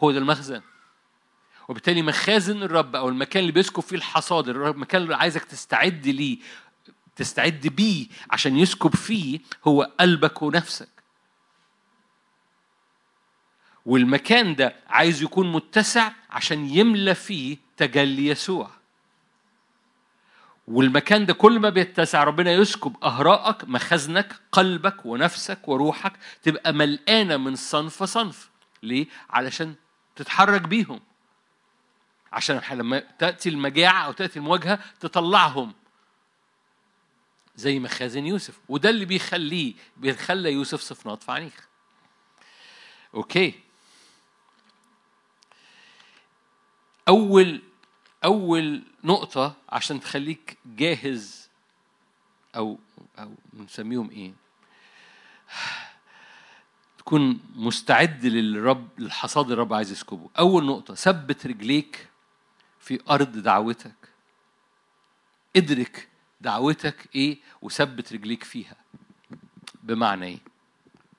هو 0.00 0.10
ده 0.12 0.18
المخزن. 0.18 0.60
وبالتالي 1.68 2.02
مخازن 2.02 2.62
الرب 2.62 2.96
أو 2.96 3.08
المكان 3.08 3.40
اللي 3.40 3.52
بيسكب 3.52 3.82
فيه 3.82 3.96
الحصاد 3.96 4.48
المكان 4.48 5.02
اللي 5.02 5.16
عايزك 5.16 5.44
تستعد 5.44 6.06
ليه 6.06 6.38
تستعد 7.16 7.66
بيه 7.76 8.06
عشان 8.30 8.56
يسكب 8.56 8.94
فيه 8.94 9.40
هو 9.64 9.92
قلبك 10.00 10.42
ونفسك. 10.42 10.88
والمكان 13.86 14.54
ده 14.54 14.76
عايز 14.88 15.22
يكون 15.22 15.52
متسع 15.52 16.12
عشان 16.30 16.66
يملى 16.70 17.14
فيه 17.14 17.56
تجلي 17.76 18.26
يسوع. 18.26 18.70
والمكان 20.68 21.26
ده 21.26 21.34
كل 21.34 21.58
ما 21.60 21.68
بيتسع 21.68 22.24
ربنا 22.24 22.52
يسكب 22.52 22.96
أهراءك 23.02 23.64
مخزنك 23.64 24.40
قلبك 24.52 25.06
ونفسك 25.06 25.68
وروحك 25.68 26.12
تبقى 26.42 26.72
ملقانة 26.72 27.36
من 27.36 27.56
صنف 27.56 28.02
صنف. 28.02 28.50
ليه؟ 28.82 29.06
علشان 29.30 29.74
تتحرك 30.16 30.60
بيهم. 30.60 31.00
عشان 32.32 32.60
لما 32.72 32.98
تأتي 32.98 33.48
المجاعة 33.48 34.06
أو 34.06 34.12
تأتي 34.12 34.38
المواجهة 34.38 34.78
تطلعهم. 35.00 35.74
زي 37.56 37.78
مخازن 37.78 38.26
يوسف. 38.26 38.60
وده 38.68 38.90
اللي 38.90 39.04
بيخليه 39.04 39.74
بيخلى 39.96 40.52
يوسف 40.52 40.80
صفنات 40.80 41.22
في 41.22 41.32
عنيخ 41.32 41.68
أوكي. 43.14 43.71
أول 47.08 47.62
أول 48.24 48.82
نقطة 49.04 49.56
عشان 49.68 50.00
تخليك 50.00 50.58
جاهز 50.66 51.48
أو 52.56 52.78
أو 53.18 53.34
بنسميهم 53.52 54.10
إيه؟ 54.10 54.32
تكون 56.98 57.40
مستعد 57.54 58.26
للرب 58.26 58.88
للحصاد 58.98 59.50
الرب 59.50 59.74
عايز 59.74 59.92
يسكبه. 59.92 60.30
أول 60.38 60.64
نقطة 60.64 60.94
ثبت 60.94 61.46
رجليك 61.46 62.08
في 62.80 63.00
أرض 63.10 63.32
دعوتك. 63.32 64.08
ادرك 65.56 66.08
دعوتك 66.40 67.08
إيه 67.14 67.38
وثبت 67.62 68.12
رجليك 68.12 68.44
فيها. 68.44 68.76
بمعنى 69.82 70.26
إيه؟ 70.26 70.38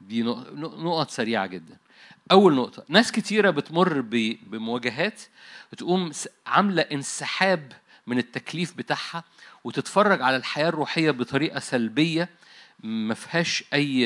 دي 0.02 0.24
نقط 0.24 1.10
سريعة 1.10 1.46
جدا. 1.46 1.78
أول 2.32 2.56
نقطة. 2.56 2.84
ناس 2.90 3.12
كتيرة 3.12 3.50
بتمر 3.50 4.02
بمواجهات 4.02 5.22
بتقوم 5.72 6.12
عاملة 6.48 6.82
انسحاب 6.82 7.74
من 8.08 8.18
التكليف 8.18 8.78
بتاعها 8.78 9.24
وتتفرج 9.64 10.22
على 10.22 10.36
الحياة 10.36 10.70
الروحية 10.70 11.12
بطريقة 11.12 11.60
سلبية 11.60 12.30
ما 12.84 13.14
فيهاش 13.14 13.64
أي 13.74 14.02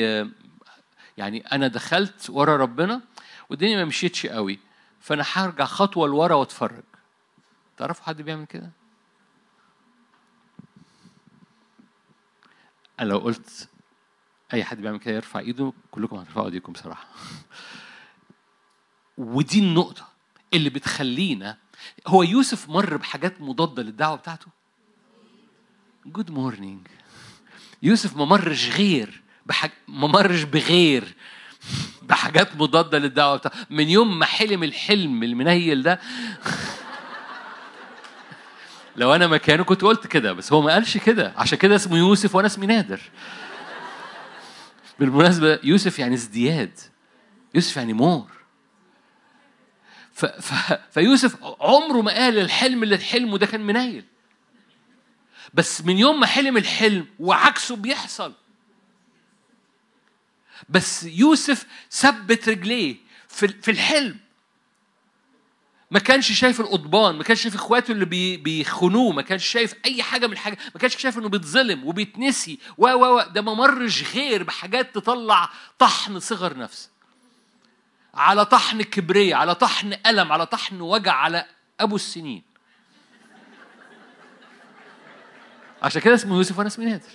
يعني 1.18 1.40
أنا 1.40 1.68
دخلت 1.68 2.30
ورا 2.30 2.56
ربنا 2.56 3.00
والدنيا 3.50 3.76
ما 3.76 3.84
مشيتش 3.84 4.26
قوي 4.26 4.58
فأنا 5.00 5.24
هرجع 5.32 5.64
خطوة 5.64 6.08
لورا 6.08 6.34
وأتفرج. 6.34 6.84
تعرفوا 7.76 8.04
حد 8.04 8.22
بيعمل 8.22 8.46
كده؟ 8.46 8.70
أنا 13.00 13.08
لو 13.08 13.18
قلت 13.18 13.68
أي 14.52 14.64
حد 14.64 14.80
بيعمل 14.80 14.98
كده 14.98 15.14
يرفع 15.14 15.40
إيده 15.40 15.72
كلكم 15.90 16.16
هترفعوا 16.16 16.46
إيديكم 16.46 16.72
بصراحة. 16.72 17.06
ودي 19.18 19.58
النقطة 19.58 20.08
اللي 20.54 20.70
بتخلينا 20.70 21.56
هو 22.06 22.22
يوسف 22.22 22.68
مر 22.68 22.96
بحاجات 22.96 23.40
مضادة 23.40 23.82
للدعوة 23.82 24.16
بتاعته؟ 24.16 24.46
good 26.06 26.30
morning 26.30 26.86
يوسف 27.82 28.16
ما 28.16 28.24
مرش 28.24 28.70
غير 28.70 29.22
بحاج... 29.46 29.70
ما 29.88 30.06
مرش 30.06 30.42
بغير 30.42 31.14
بحاجات 32.02 32.56
مضادة 32.56 32.98
للدعوة 32.98 33.36
بتاعته. 33.36 33.58
من 33.70 33.88
يوم 33.88 34.18
ما 34.18 34.26
حلم 34.26 34.62
الحلم 34.62 35.22
المنيل 35.22 35.82
ده 35.82 36.00
لو 38.96 39.14
أنا 39.14 39.26
مكانه 39.26 39.64
كنت 39.64 39.82
قلت 39.82 40.06
كده 40.06 40.32
بس 40.32 40.52
هو 40.52 40.62
ما 40.62 40.72
قالش 40.72 40.96
كده. 40.96 41.32
عشان 41.36 41.58
كده 41.58 41.76
اسمه 41.76 41.98
يوسف 41.98 42.34
وأنا 42.34 42.46
اسمي 42.46 42.66
نادر. 42.66 43.00
بالمناسبة 44.98 45.58
يوسف 45.62 45.98
يعني 45.98 46.14
ازدياد. 46.14 46.78
يوسف 47.54 47.76
يعني 47.76 47.92
مور. 47.92 48.37
ف... 50.18 50.24
ف... 50.24 50.72
فيوسف 50.90 51.36
عمره 51.60 52.02
ما 52.02 52.12
قال 52.12 52.38
الحلم 52.38 52.82
اللي 52.82 52.98
حلمه 52.98 53.38
ده 53.38 53.46
كان 53.46 53.60
منيل. 53.60 54.04
بس 55.54 55.84
من 55.84 55.98
يوم 55.98 56.20
ما 56.20 56.26
حلم 56.26 56.56
الحلم 56.56 57.06
وعكسه 57.18 57.76
بيحصل. 57.76 58.32
بس 60.68 61.02
يوسف 61.04 61.66
ثبت 61.90 62.48
رجليه 62.48 62.96
في 63.28 63.48
في 63.48 63.70
الحلم. 63.70 64.16
ما 65.90 65.98
كانش 65.98 66.32
شايف 66.32 66.60
القضبان 66.60 67.16
ما 67.16 67.22
كانش 67.24 67.42
شايف 67.42 67.54
إخواته 67.54 67.92
اللي 67.92 68.04
بي 68.04 68.36
بيخونوه 68.36 69.12
ما 69.12 69.22
كانش 69.22 69.46
شايف 69.46 69.74
أي 69.84 70.02
حاجة 70.02 70.26
من 70.26 70.32
الحاجة 70.32 70.58
ما 70.74 70.80
كانش 70.80 70.96
شايف 70.96 71.18
إنه 71.18 71.28
بيتظلم 71.28 71.84
وبيتنسي. 71.84 72.58
و 72.78 72.88
و 72.88 73.22
ده 73.22 73.42
ما 73.42 73.54
مرش 73.54 74.14
غير 74.14 74.42
بحاجات 74.42 74.94
تطلع 74.94 75.50
طحن 75.78 76.20
صغر 76.20 76.58
نفس 76.58 76.90
على 78.18 78.44
طحن 78.44 78.82
كبرية 78.82 79.34
على 79.34 79.54
طحن 79.54 79.92
ألم 80.06 80.32
على 80.32 80.46
طحن 80.46 80.80
وجع 80.80 81.12
على 81.12 81.46
أبو 81.80 81.96
السنين. 81.96 82.42
عشان 85.82 86.02
كده 86.02 86.14
اسمه 86.14 86.36
يوسف 86.36 86.58
وأنا 86.58 86.68
اسمي 86.68 86.84
نادر. 86.84 87.10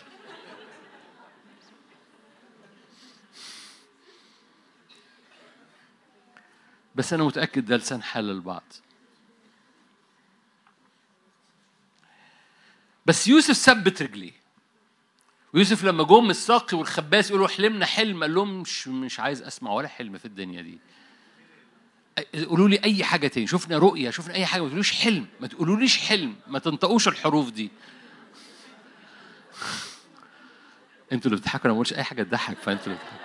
بس 6.95 7.13
أنا 7.13 7.23
متأكد 7.23 7.65
ده 7.65 7.77
لسان 7.77 8.03
حال 8.03 8.29
البعض. 8.29 8.63
بس 13.05 13.27
يوسف 13.27 13.53
ثبت 13.53 14.01
رجليه. 14.01 14.42
ويوسف 15.53 15.83
لما 15.83 16.03
جم 16.03 16.29
الساقي 16.29 16.77
والخباز 16.77 17.29
يقولوا 17.29 17.47
حلمنا 17.47 17.85
حلم 17.85 18.23
قال 18.23 18.35
لهم 18.35 18.61
مش 18.61 18.87
مش 18.87 19.19
عايز 19.19 19.41
أسمع 19.41 19.71
ولا 19.71 19.87
حلم 19.87 20.17
في 20.17 20.25
الدنيا 20.25 20.61
دي. 20.61 20.79
قولوا 22.47 22.69
لي 22.69 22.83
أي 22.83 23.03
حاجة 23.03 23.27
تاني. 23.27 23.47
شفنا 23.47 23.77
رؤية 23.77 24.09
شفنا 24.09 24.33
أي 24.33 24.45
حاجة. 24.45 24.61
ما 24.61 24.67
تقولوش 24.67 24.91
حلم. 24.91 25.25
ما 25.39 25.47
تقولوليش 25.47 25.97
حلم. 25.97 26.35
ما 26.47 26.59
تنطقوش 26.59 27.07
الحروف 27.07 27.51
دي. 27.51 27.69
أنتوا 31.11 31.31
اللي 31.31 31.41
بتضحكوا 31.41 31.65
أنا 31.65 31.73
ما 31.73 31.73
بقولش 31.73 31.93
أي 31.93 32.03
حاجة 32.03 32.23
تضحك 32.23 32.57
فأنتوا 32.57 32.85
اللي 32.85 32.97
بتضحكوا. 32.97 33.17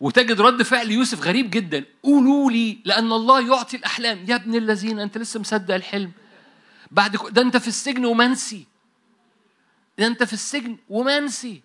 وتجد 0.00 0.40
رد 0.40 0.62
فعل 0.62 0.90
يوسف 0.90 1.22
غريب 1.22 1.50
جدا. 1.50 1.84
قولوا 2.02 2.50
لي 2.50 2.78
لأن 2.84 3.12
الله 3.12 3.48
يعطي 3.48 3.76
الأحلام. 3.76 4.24
يا 4.28 4.34
ابن 4.34 4.54
الذين 4.54 4.98
أنت 5.00 5.18
لسه 5.18 5.40
مصدق 5.40 5.74
الحلم. 5.74 6.12
بعد 6.90 7.16
ده 7.30 7.42
أنت 7.42 7.56
في 7.56 7.68
السجن 7.68 8.04
ومنسي. 8.04 8.71
ده 9.98 10.06
أنت 10.06 10.22
في 10.22 10.32
السجن 10.32 10.76
ومنسي. 10.88 11.62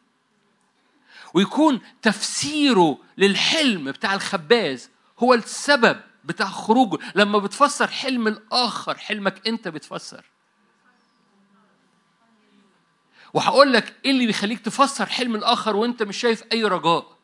ويكون 1.34 1.82
تفسيره 2.02 2.98
للحلم 3.18 3.92
بتاع 3.92 4.14
الخباز 4.14 4.90
هو 5.20 5.34
السبب 5.34 6.02
بتاع 6.26 6.48
خروجه. 6.48 6.98
لما 7.16 7.40
بتفسر 7.40 7.88
حلم 7.88 8.28
الآخر 8.28 8.98
حلمك 8.98 9.48
أنت 9.48 9.68
بتفسر. 9.68 10.26
وهقول 13.34 13.74
لك 13.74 13.96
إيه 14.06 14.12
اللي 14.12 14.26
بيخليك 14.26 14.60
تفسر 14.60 15.06
حلم 15.06 15.36
الآخر 15.36 15.76
وأنت 15.76 16.04
مش 16.04 16.18
شايف 16.18 16.44
أي 16.52 16.64
رجاء. 16.64 17.17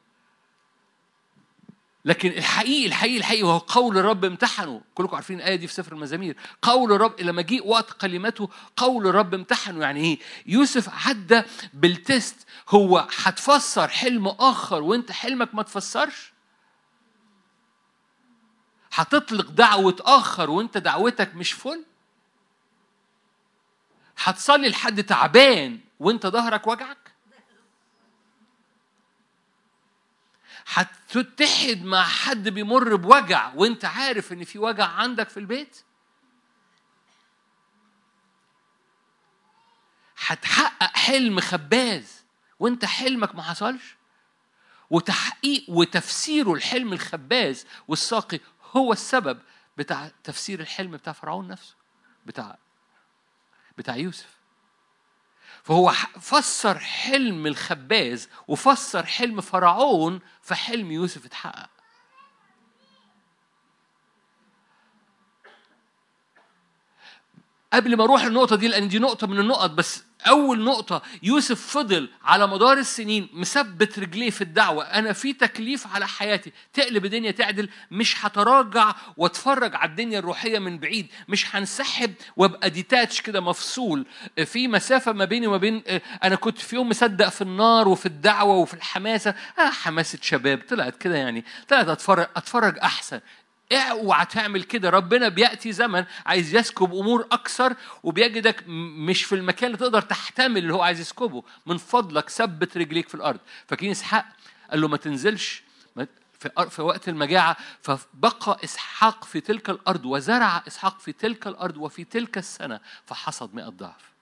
لكن 2.06 2.30
الحقيقي 2.30 2.88
الحقيقي 2.88 3.18
الحقيقي 3.18 3.44
هو 3.44 3.58
قول 3.58 3.98
الرب 3.98 4.26
امتحنه. 4.26 4.82
كلكم 4.96 5.16
عارفين 5.16 5.38
الآية 5.38 5.56
دي 5.56 5.68
في 5.68 5.74
سفر 5.74 5.92
المزامير. 5.92 6.38
قول 6.62 6.92
الرب 6.94 7.22
لما 7.22 7.42
جه 7.42 7.62
وقت 7.66 7.92
كلمته 8.02 8.50
قول 8.78 9.08
الرب 9.08 9.34
امتحنه. 9.34 9.82
يعني 9.82 10.00
إيه؟ 10.00 10.20
يوسف 10.46 11.08
عدى 11.08 11.42
بالتست. 11.74 12.36
هو 12.70 13.08
هتفسر 13.24 13.88
حلم 13.88 14.28
آخر 14.28 14.82
وأنت 14.82 15.12
حلمك 15.12 15.56
ما 15.56 15.64
تفسرش؟ 15.64 16.34
هتطلق 18.94 19.52
دعوة 19.52 19.96
آخر 20.02 20.50
وأنت 20.50 20.78
دعوتك 20.78 21.36
مش 21.36 21.52
فل؟ 21.52 21.84
هتصلي 24.24 24.70
لحد 24.70 25.04
تعبان 25.04 25.80
وأنت 26.00 26.28
ظهرك 26.28 26.68
وجعك؟ 26.68 27.03
هتتحد 30.68 31.84
مع 31.84 32.04
حد 32.04 32.50
بيمر 32.50 32.96
بوجع 32.96 33.54
وانت 33.56 33.86
عارف 33.86 34.34
ان 34.34 34.44
في 34.44 34.60
وجع 34.60 34.86
عندك 34.86 35.30
في 35.30 35.38
البيت؟ 35.40 35.84
هتحقق 40.26 40.98
حلم 40.98 41.40
خباز 41.40 42.24
وانت 42.60 42.86
حلمك 42.86 43.36
ما 43.36 43.44
حصلش؟ 43.44 43.96
وتحقيق 44.90 45.66
وتفسيره 45.70 46.54
الحلم 46.54 46.94
الخباز 46.94 47.66
والساقي 47.88 48.40
هو 48.72 48.94
السبب 48.94 49.40
بتاع 49.78 50.12
تفسير 50.24 50.60
الحلم 50.60 50.92
بتاع 50.92 51.14
فرعون 51.14 51.48
نفسه 51.48 51.76
بتاع 52.26 52.58
بتاع 53.78 53.96
يوسف. 53.96 54.43
فهو 55.64 55.92
فسر 56.22 56.80
حلم 56.80 57.48
الخباز 57.48 58.30
وفسر 58.48 59.06
حلم 59.06 59.42
فرعون 59.42 60.20
فحلم 60.42 60.92
يوسف 60.92 61.26
اتحقق. 61.26 61.70
قبل 67.74 67.98
ما 67.98 68.04
أروح 68.04 68.24
النقطه 68.24 68.56
دي 68.56 68.68
لأن 68.68 68.88
دي 68.88 69.00
نقطة 69.00 69.28
من 69.28 69.40
النقط 69.40 69.70
بس 69.70 70.04
أول 70.28 70.64
نقطة 70.64 71.02
يوسف 71.24 71.68
فضل 71.78 72.10
على 72.24 72.48
مدار 72.48 72.78
السنين 72.78 73.30
مثبت 73.34 74.00
رجليه 74.00 74.30
في 74.30 74.42
الدعوة 74.42 74.84
أنا 74.84 75.14
في 75.14 75.34
تكليف 75.34 75.88
على 75.96 76.08
حياتي 76.08 76.52
تقلب 76.74 77.06
الدنيا 77.06 77.32
تعدل 77.32 77.70
مش 77.92 78.26
هتراجع 78.26 78.96
واتفرج 79.18 79.76
على 79.76 79.90
الدنيا 79.90 80.20
الروحية 80.20 80.60
من 80.60 80.80
بعيد 80.80 81.08
مش 81.28 81.56
هنسحب 81.56 82.14
وأبقى 82.38 82.70
ديتاتش 82.70 83.22
كده 83.22 83.42
مفصول. 83.42 84.06
في 84.46 84.68
مسافة 84.68 85.12
ما 85.12 85.26
بيني 85.26 85.48
وما 85.48 85.58
بين 85.58 85.84
أنا 86.24 86.36
كنت 86.36 86.58
في 86.60 86.76
يوم 86.76 86.90
مصدق 86.90 87.30
في 87.30 87.42
النار 87.42 87.88
وفي 87.88 88.06
الدعوة 88.06 88.56
وفي 88.56 88.74
الحماسة 88.74 89.36
آه 89.60 89.70
حماسة 89.70 90.20
شباب 90.22 90.62
طلعت 90.70 90.96
كده 90.98 91.16
يعني 91.16 91.46
طلعت 91.68 91.88
أتفرج 91.88 92.28
أتفرج 92.36 92.78
أحسن. 92.80 93.20
اوعى 93.78 94.26
تعمل 94.26 94.64
كده. 94.64 94.90
ربنا 94.90 95.28
بيأتي 95.30 95.72
زمن 95.72 96.06
عايز 96.26 96.56
يسكب 96.56 96.94
أمور 96.94 97.28
أكثر 97.32 97.76
وبيجدك 98.04 98.64
مش 98.68 99.24
في 99.24 99.36
المكان 99.36 99.68
اللي 99.68 99.78
تقدر 99.78 100.02
تحتمل 100.02 100.58
اللي 100.58 100.74
هو 100.74 100.82
عايز 100.82 101.00
يسكبه. 101.00 101.44
من 101.66 101.78
فضلك 101.78 102.30
ثبت 102.30 102.78
رجليك 102.78 103.10
في 103.10 103.16
الأرض. 103.16 103.40
فاكرين 103.68 103.92
إسحاق 103.92 104.26
قال 104.72 104.82
له 104.82 104.88
ما 104.88 104.98
تنزلش. 104.98 105.64
في 106.40 106.70
في 106.70 106.82
وقت 106.82 107.10
المجاعة. 107.10 107.58
فبقى 107.82 108.58
إسحاق 108.64 109.24
في 109.26 109.40
تلك 109.40 109.70
الأرض 109.70 110.06
وزرع 110.06 110.64
إسحاق 110.68 111.00
في 111.00 111.12
تلك 111.12 111.48
الأرض 111.48 111.78
وفي 111.78 112.04
تلك 112.04 112.38
السنة 112.38 112.80
فحصد 113.06 113.56
مئة 113.56 113.70
ضعف. 113.70 114.14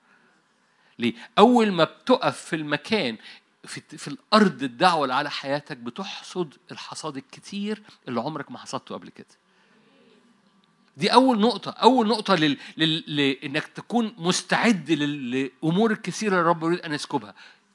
ليه؟ 0.99 1.13
أول 1.37 1.71
ما 1.71 1.83
بتقف 1.83 2.37
في 2.41 2.55
المكان 2.55 3.17
في, 3.65 3.81
في 3.97 4.07
الأرض 4.07 4.63
الدعوة 4.63 5.03
اللي 5.03 5.13
على 5.15 5.29
حياتك 5.31 5.77
بتحصد 5.77 6.53
الحصاد 6.71 7.17
الكتير 7.17 7.83
اللي 8.07 8.19
عمرك 8.19 8.51
ما 8.51 8.57
حصدته 8.57 8.95
قبل 8.95 9.09
كده. 9.09 9.27
دي 10.97 11.13
أول 11.13 11.39
نقطة 11.39 11.71
أول 11.71 12.07
نقطة 12.07 12.35
لل... 12.35 12.57
لل... 12.77 13.03
لإنك 13.15 13.67
تكون 13.67 14.15
مستعد 14.17 14.91
للأمور 14.91 15.91
الكثيرة 15.91 16.29
اللي 16.31 16.41
الرب 16.41 16.63
يريد 16.63 16.79
أن 16.79 16.93
يسكبها. 16.93 17.33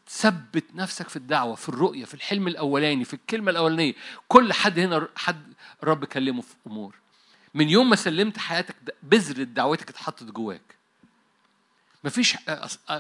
ثبت 0.08 0.64
نفسك 0.74 1.08
في 1.08 1.16
الدعوة 1.16 1.54
في 1.54 1.68
الرؤية 1.68 2.04
في 2.04 2.14
الحلم 2.14 2.48
الأولاني 2.48 3.04
في 3.04 3.14
الكلمة 3.14 3.50
الأولانية. 3.50 3.94
كل 4.28 4.52
حد 4.52 4.78
هنا 4.78 5.08
حد 5.16 5.52
الرب 5.82 6.04
كلمه 6.04 6.42
في 6.42 6.54
أمور. 6.66 6.94
من 7.54 7.68
يوم 7.68 7.90
ما 7.90 7.96
سلمت 7.96 8.38
حياتك 8.38 8.76
بذرة 9.02 9.42
دعوتك 9.42 9.90
اتحطت 9.90 10.24
جواك. 10.24 10.76
مفيش 12.04 12.36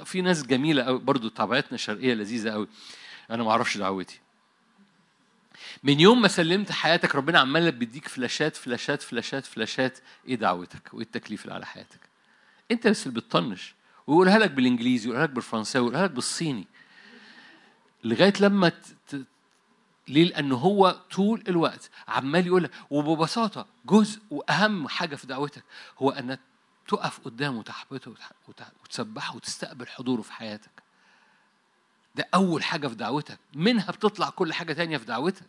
في 0.04 0.20
ناس 0.20 0.46
جميلة 0.46 0.82
قوي 0.82 0.98
برضو 0.98 1.28
طبيعتنا 1.28 1.78
شرقية 1.78 2.14
لذيذة 2.14 2.50
قوي 2.50 2.68
أنا 3.30 3.42
ما 3.42 3.50
أعرفش 3.50 3.76
دعوتي. 3.76 4.20
من 5.82 6.00
يوم 6.00 6.22
ما 6.22 6.28
سلمت 6.28 6.72
حياتك 6.72 7.14
ربنا 7.14 7.38
عمال 7.38 7.72
بيديك 7.72 8.08
فلاشات 8.08 8.56
فلاشات 8.56 9.02
فلاشات 9.02 9.46
فلاشات 9.46 9.98
إيه 10.28 10.34
دعوتك 10.34 10.94
وإيه 10.94 11.04
التكليف 11.04 11.42
اللي 11.42 11.54
على 11.54 11.66
حياتك 11.66 12.00
أنت 12.70 12.86
بس 12.86 13.06
اللي 13.06 13.20
بتطنش 13.20 13.74
ويقولها 14.06 14.38
لك 14.38 14.50
بالإنجليزي 14.50 15.08
ويقولها 15.08 15.26
لك 15.26 15.32
بالفرنساوي 15.32 15.86
ويقولها 15.86 16.06
لك 16.06 16.10
بالصيني 16.14 16.66
لغاية 18.04 18.32
لما 18.40 18.68
ت... 18.68 19.16
ليه؟ 20.08 20.24
لأن 20.24 20.52
هو 20.52 21.00
طول 21.10 21.44
الوقت 21.48 21.90
عمال 22.08 22.46
يقول 22.46 22.64
لك 22.64 22.70
وببساطة 22.90 23.66
جزء 23.86 24.20
وأهم 24.30 24.88
حاجة 24.88 25.16
في 25.16 25.26
دعوتك 25.26 25.62
هو 25.98 26.10
أن 26.10 26.38
تقف 26.88 27.20
قدامه 27.20 27.58
وتحبطه 27.58 28.14
وتسبحه 28.84 29.36
وتستقبل 29.36 29.86
حضوره 29.86 30.22
في 30.22 30.32
حياتك. 30.32 30.82
ده 32.14 32.28
أول 32.34 32.64
حاجة 32.64 32.88
في 32.88 32.94
دعوتك، 32.94 33.38
منها 33.54 33.90
بتطلع 33.90 34.30
كل 34.30 34.52
حاجة 34.52 34.72
تانية 34.72 34.96
في 34.96 35.04
دعوتك. 35.04 35.46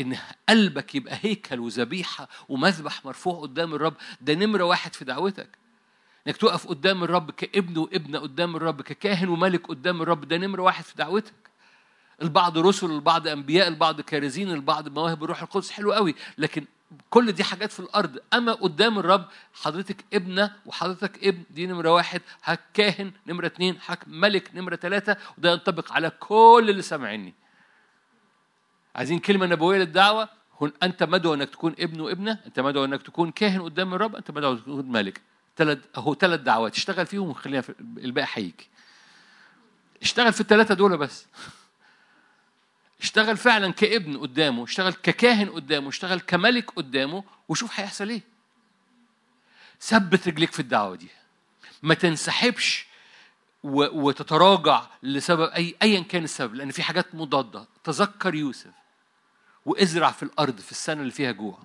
إن 0.00 0.16
قلبك 0.48 0.94
يبقى 0.94 1.18
هيكل 1.22 1.60
وذبيحة 1.60 2.28
ومذبح 2.48 3.04
مرفوع 3.04 3.40
قدام 3.40 3.74
الرب، 3.74 3.94
ده 4.20 4.34
نمرة 4.34 4.64
واحد 4.64 4.94
في 4.94 5.04
دعوتك. 5.04 5.48
إنك 6.26 6.36
تقف 6.36 6.66
قدام 6.66 7.04
الرب 7.04 7.30
كابن 7.30 7.78
وابنة 7.78 8.18
قدام 8.18 8.56
الرب 8.56 8.82
ككاهن 8.82 9.28
وملك 9.28 9.66
قدام 9.66 10.02
الرب 10.02 10.28
ده 10.28 10.36
نمرة 10.36 10.62
واحد 10.62 10.84
في 10.84 10.96
دعوتك. 10.96 11.34
البعض 12.22 12.58
رسل 12.58 12.90
البعض 12.90 13.28
أنبياء 13.28 13.68
البعض 13.68 14.00
كارزين 14.00 14.50
البعض 14.50 14.88
مواهب 14.88 15.24
الروح 15.24 15.42
القدس. 15.42 15.70
حلو 15.70 15.92
قوي. 15.92 16.14
لكن 16.38 16.64
كل 17.10 17.32
دي 17.32 17.44
حاجات 17.44 17.72
في 17.72 17.80
الأرض. 17.80 18.18
أما 18.34 18.52
قدام 18.52 18.98
الرب 18.98 19.26
حضرتك 19.54 20.04
ابنة 20.12 20.52
وحضرتك 20.66 21.24
ابن 21.24 21.42
دي 21.50 21.66
نمرة 21.66 21.90
واحد. 21.94 22.22
حك 22.42 22.60
كاهن 22.74 23.12
نمرة 23.26 23.46
اثنين 23.46 23.80
حك 23.80 23.98
ملك 24.06 24.50
نمرة 24.54 24.76
ثلاثة 24.76 25.16
وده 25.38 25.52
ينطبق 25.52 25.92
على 25.92 26.10
كل 26.10 26.66
اللي 26.68 26.82
سامعيني. 26.82 27.34
عايزين 28.94 29.18
كلمة 29.18 29.46
نبوية 29.46 29.78
للدعوة؟ 29.78 30.28
هن 30.60 30.72
أنت 30.82 31.02
مدعو 31.02 31.34
أنك 31.34 31.50
تكون 31.50 31.74
ابن 31.78 32.00
وابنة 32.00 32.38
أنت 32.46 32.60
مدعو 32.60 32.84
أنك 32.84 33.02
تكون 33.02 33.30
كاهن 33.30 33.62
قدام 33.62 33.94
الرب 33.94 34.16
أنت 34.16 34.30
مدعو 34.30 34.52
أنك 34.52 34.60
تكون 34.60 34.92
ملك. 34.92 35.20
ثلاث 35.56 35.78
أهو 35.96 36.14
ثلاث 36.14 36.40
دعوات. 36.40 36.76
اشتغل 36.76 37.06
فيهم 37.06 37.28
وخليها 37.28 37.60
في 37.60 37.74
الباقي 37.80 38.28
هيجي 38.32 38.68
اشتغل 40.02 40.32
في 40.32 40.40
الثلاثه 40.40 40.74
دول 40.74 40.96
بس. 40.96 41.26
اشتغل 43.00 43.36
فعلا 43.36 43.72
كابن 43.72 44.16
قدامه 44.16 44.64
اشتغل 44.64 44.92
ككاهن 44.92 45.50
قدامه 45.50 45.88
اشتغل 45.88 46.20
كملك 46.20 46.70
قدامه 46.70 47.24
وشوف 47.48 47.80
هيحصل 47.80 48.08
إيه. 48.08 48.22
ثبت 49.80 50.28
رجليك 50.28 50.52
في 50.52 50.60
الدعوة 50.60 50.96
دي. 50.96 51.08
ما 51.82 51.94
تنسحبش 51.94 52.86
وتتراجع 53.64 54.86
لسبب 55.02 55.50
اي 55.50 55.74
ايا 55.82 56.00
كان 56.00 56.24
السبب 56.24 56.54
لأن 56.54 56.70
في 56.70 56.82
حاجات 56.82 57.14
مضادة. 57.14 57.66
تذكر 57.84 58.34
يوسف. 58.34 58.79
وازرع 59.66 60.10
في 60.10 60.22
الأرض 60.22 60.60
في 60.60 60.72
السنة 60.72 61.00
اللي 61.00 61.12
فيها 61.12 61.32
جوع. 61.32 61.58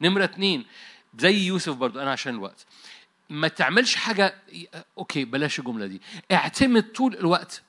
نمرة 0.00 0.24
اتنين 0.24 0.66
زي 1.18 1.46
يوسف 1.46 1.74
برضو 1.74 2.00
أنا 2.00 2.12
عشان 2.12 2.34
الوقت. 2.34 2.66
ما 3.30 3.48
تعملش 3.48 3.94
حاجة 3.94 4.42
okay 4.98 5.24
بلاش 5.24 5.58
الجملة 5.58 5.86
دي. 5.86 6.00
اعتمد 6.32 6.92
طول 6.92 7.14
الوقت 7.14 7.62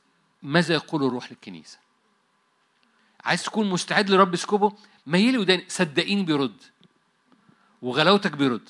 ماذا 0.43 0.73
يقول 0.73 1.03
الروح 1.03 1.31
للكنيسة. 1.31 1.77
عايز 3.25 3.43
تكون 3.43 3.69
مستعد 3.69 4.09
لرب 4.09 4.33
يسكبه؟ 4.33 4.73
ميلي 5.07 5.37
وداني. 5.37 5.65
صدقيني 5.67 6.23
بيرد. 6.23 6.61
وغلاوتك 7.81 8.31
بيرد. 8.31 8.69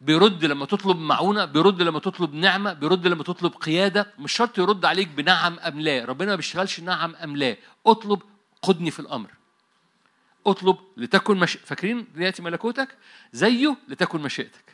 بيرد 0.00 0.44
لما 0.44 0.66
تطلب 0.66 0.96
معونة 0.96 1.44
بيرد 1.44 1.82
لما 1.82 2.00
تطلب 2.00 2.34
نعمة 2.34 2.72
بيرد 2.72 3.06
لما 3.06 3.24
تطلب 3.24 3.52
قيادة. 3.52 4.12
مش 4.18 4.32
شرط 4.32 4.58
يرد 4.58 4.84
عليك 4.84 5.08
بنعم 5.08 5.58
أم 5.58 5.80
لا. 5.80 6.04
ربنا 6.04 6.30
ما 6.30 6.36
بيشتغلش 6.36 6.80
نعم 6.80 7.14
أم 7.14 7.36
لا. 7.36 7.56
اطلب 7.86 8.22
قدني 8.62 8.90
في 8.90 9.00
الأمر. 9.00 9.30
اطلب 10.46 10.76
لتكن 10.96 11.36
مش... 11.36 11.52
فاكرين 11.52 12.06
يأتي 12.16 12.42
ملكوتك؟ 12.42 12.96
زيه 13.32 13.76
لتكن 13.88 14.20
مشيئتك. 14.20 14.64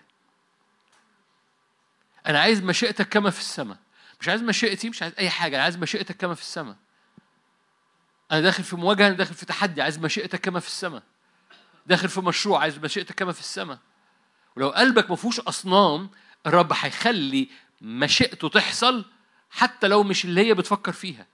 أنا 2.26 2.40
عايز 2.40 2.62
مشيئتك 2.62 3.08
كما 3.08 3.30
في 3.30 3.40
السماء. 3.40 3.78
مش 4.20 4.28
عايز 4.28 4.42
مشيئتي 4.42 4.90
مش 4.90 5.02
عايز 5.02 5.14
أي 5.18 5.30
حاجة 5.30 5.56
أنا 5.56 5.62
عايز 5.64 5.76
مشيئتك 5.76 6.16
كما 6.16 6.34
في 6.34 6.40
السماء. 6.40 6.76
أنا 8.32 8.40
داخل 8.40 8.64
في 8.64 8.76
مواجهة 8.76 9.06
أنا 9.06 9.16
داخل 9.16 9.34
في 9.34 9.46
تحدي 9.46 9.82
عايز 9.82 9.98
مشيئتك 9.98 10.40
كما 10.40 10.60
في 10.60 10.66
السماء. 10.66 11.02
داخل 11.86 12.08
في 12.08 12.20
مشروع 12.20 12.60
عايز 12.60 12.78
مشيئتك 12.78 13.14
كما 13.14 13.32
في 13.32 13.40
السماء. 13.40 13.78
ولو 14.56 14.68
قلبك 14.68 15.10
ما 15.10 15.16
فيهوش 15.16 15.40
أصنام 15.40 16.10
الرب 16.46 16.72
هيخلي 16.72 17.48
مشيئته 17.80 18.48
تحصل 18.48 19.04
حتى 19.50 19.88
لو 19.88 20.02
مش 20.02 20.24
اللي 20.24 20.46
هي 20.46 20.54
بتفكر 20.54 20.92
فيها. 20.92 21.26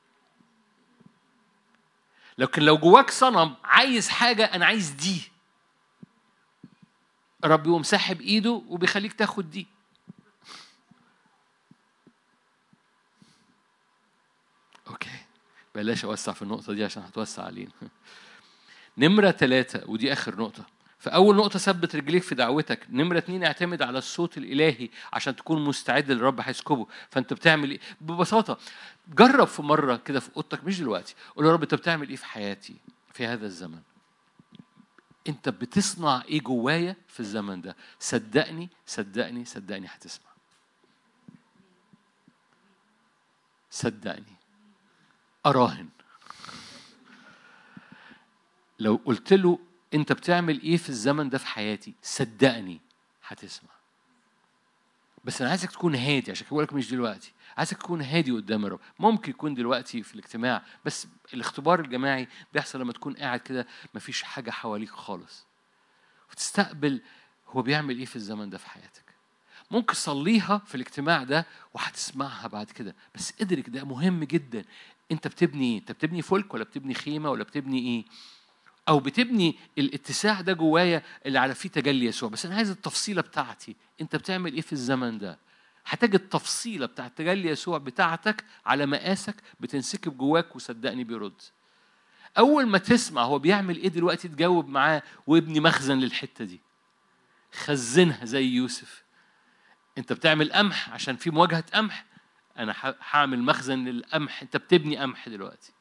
لكن 2.39 2.63
لو 2.63 2.79
جواك 2.79 3.11
صنم 3.11 3.55
عايز 3.65 4.09
حاجة 4.09 4.45
أنا 4.45 4.67
عايز 4.67 4.91
دي. 4.91 5.23
الرب 7.45 7.67
يقوم 7.67 7.83
ساحب 7.83 8.21
إيده 8.21 8.63
وبيخليك 8.69 9.13
تاخد 9.13 9.51
دي. 9.51 9.67
أوكي. 14.87 15.11
بلاش 15.75 16.05
أوسع 16.05 16.33
في 16.33 16.43
النقطة 16.43 16.73
دي 16.73 16.85
عشان 16.85 17.03
هتوسع 17.03 17.45
علينا. 17.45 17.73
نمرة 18.99 19.31
ثلاثة 19.31 19.91
ودي 19.91 20.13
آخر 20.13 20.37
نقطة. 20.37 20.74
فأول 21.05 21.37
نقطة 21.37 21.59
ثبت 21.59 21.97
رجليك 21.97 22.23
في 22.23 22.35
دعوتك، 22.35 22.87
نمرة 22.91 23.19
اتنين 23.19 23.45
اعتمد 23.45 23.83
على 23.83 23.99
الصوت 23.99 24.39
الإلهي 24.39 24.89
عشان 25.13 25.37
تكون 25.37 25.65
مستعد 25.65 26.11
للرب 26.11 26.41
هيسكبه، 26.41 26.87
فأنت 27.11 27.33
بتعمل 27.33 27.71
إيه؟ 27.71 27.81
ببساطة 28.01 28.59
جرب 29.09 29.47
في 29.47 29.63
مرة 29.63 29.97
كده 29.97 30.21
في 30.21 30.31
أوضتك 30.37 30.65
مش 30.65 30.81
دلوقتي، 30.81 31.15
قول 31.37 31.47
يا 31.47 31.53
رب 31.53 31.63
أنت 31.63 31.75
بتعمل 31.75 32.09
إيه 32.09 32.17
في 32.17 32.27
حياتي 32.27 32.77
في 33.13 33.27
هذا 33.27 33.47
الزمن؟ 33.47 33.81
أنت 35.29 35.49
بتصنع 35.49 36.23
إيه 36.29 36.41
جوايا 36.41 36.97
في 37.09 37.21
الزمن 37.21 37.61
ده؟ 37.61 37.77
صدقني 38.01 38.69
صدقني 38.87 39.45
صدقني 39.45 39.87
هتسمع. 39.87 40.31
صدقني 43.71 44.37
أراهن 45.47 45.89
لو 48.79 49.01
قلت 49.05 49.33
له 49.33 49.59
انت 49.95 50.13
بتعمل 50.13 50.63
إيه 50.63 50.77
في 50.77 50.89
الزمن 50.89 51.29
ده 51.29 51.39
في 51.39 51.47
حياتي؟ 51.47 51.95
صدقني 52.03 52.81
هتسمع. 53.27 53.71
بس 55.25 55.41
أنا 55.41 55.51
عايزك 55.51 55.71
تكون 55.71 55.95
هادي 55.95 56.31
عشان 56.31 56.47
كده 56.47 56.63
لك 56.63 56.73
مش 56.73 56.91
دلوقتي. 56.91 57.33
عايزك 57.57 57.77
تكون 57.77 58.03
هادي 58.03 58.31
قدام 58.31 58.67
الرب. 58.67 58.81
ممكن 58.99 59.31
يكون 59.31 59.55
دلوقتي 59.55 60.03
في 60.03 60.15
الاجتماع 60.15 60.63
بس 60.85 61.07
الاختبار 61.35 61.81
الجماعي 61.81 62.29
بيحصل 62.53 62.81
لما 62.81 62.93
تكون 62.93 63.15
قاعد 63.15 63.41
كده 63.41 63.67
مفيش 63.95 64.23
حاجة 64.23 64.51
حواليك 64.51 64.91
خالص. 64.91 65.47
وتستقبل 66.33 67.03
هو 67.49 67.63
بيعمل 67.63 67.99
إيه 67.99 68.05
في 68.05 68.17
الزمن 68.17 68.51
ده 68.51 68.59
في 68.59 68.69
حياتك. 68.69 69.05
ممكن 69.71 69.95
صليها 69.95 70.63
في 70.67 70.75
الاجتماع 70.75 71.23
ده 71.23 71.47
وهتسمعها 71.75 72.49
بعد 72.49 72.71
كده. 72.71 72.95
بس 73.15 73.33
ادرك 73.41 73.69
ده 73.71 73.85
مهم 73.85 74.25
جدا. 74.25 74.65
انت 75.13 75.29
بتبني 75.29 75.73
إيه؟ 75.73 75.79
انت 75.79 75.93
بتبني 75.93 76.23
فلك 76.23 76.55
ولا 76.55 76.65
بتبني 76.65 76.95
خيمة 76.95 77.31
ولا 77.31 77.45
بتبني 77.45 77.79
إيه؟ 77.79 78.05
أو 78.89 79.01
بتبني 79.01 79.57
الاتساع 79.79 80.41
ده 80.41 80.53
جوايا 80.53 81.03
اللي 81.27 81.39
على 81.39 81.55
فيه 81.55 81.69
تجلي 81.69 82.07
يسوع. 82.07 82.29
بس 82.29 82.47
أنا 82.47 82.55
عايز 82.57 82.71
التفصيلة 82.71 83.23
بتاعتي. 83.23 83.77
أنت 84.01 84.17
بتعمل 84.17 84.53
إيه 84.55 84.61
في 84.61 84.73
الزمن 84.73 85.19
ده؟ 85.19 85.39
هتجد 85.87 86.15
التفصيلة 86.15 86.87
بتاعت 86.87 87.19
تجلي 87.19 87.49
يسوع 87.49 87.79
بتاعتك 87.79 88.45
على 88.67 88.87
مقاسك 88.87 89.37
بتنسكب 89.61 90.17
جواك 90.17 90.57
وصدقني 90.57 91.05
بيرد. 91.05 91.43
أول 92.39 92.67
ما 92.67 92.79
تسمع 92.79 93.23
هو 93.23 93.39
بيعمل 93.39 93.77
إيه 93.77 93.89
دلوقتي؟ 93.89 94.29
تجاوب 94.29 94.69
معاه 94.69 95.03
وابني 95.27 95.61
مخزن 95.61 95.99
للحتة 95.99 96.45
دي. 96.45 96.61
خزنها 97.53 98.25
زي 98.25 98.45
يوسف. 98.45 99.05
أنت 99.99 100.13
بتعمل 100.13 100.53
قمح 100.53 100.91
عشان 100.91 101.17
في 101.17 101.31
مواجهة 101.31 101.65
قمح. 101.75 102.05
أنا 102.59 102.75
هعمل 103.11 103.43
مخزن 103.43 103.85
للقمح. 103.85 104.43
أنت 104.43 104.57
بتبني 104.57 104.97
قمح 104.97 105.29
دلوقتي. 105.29 105.73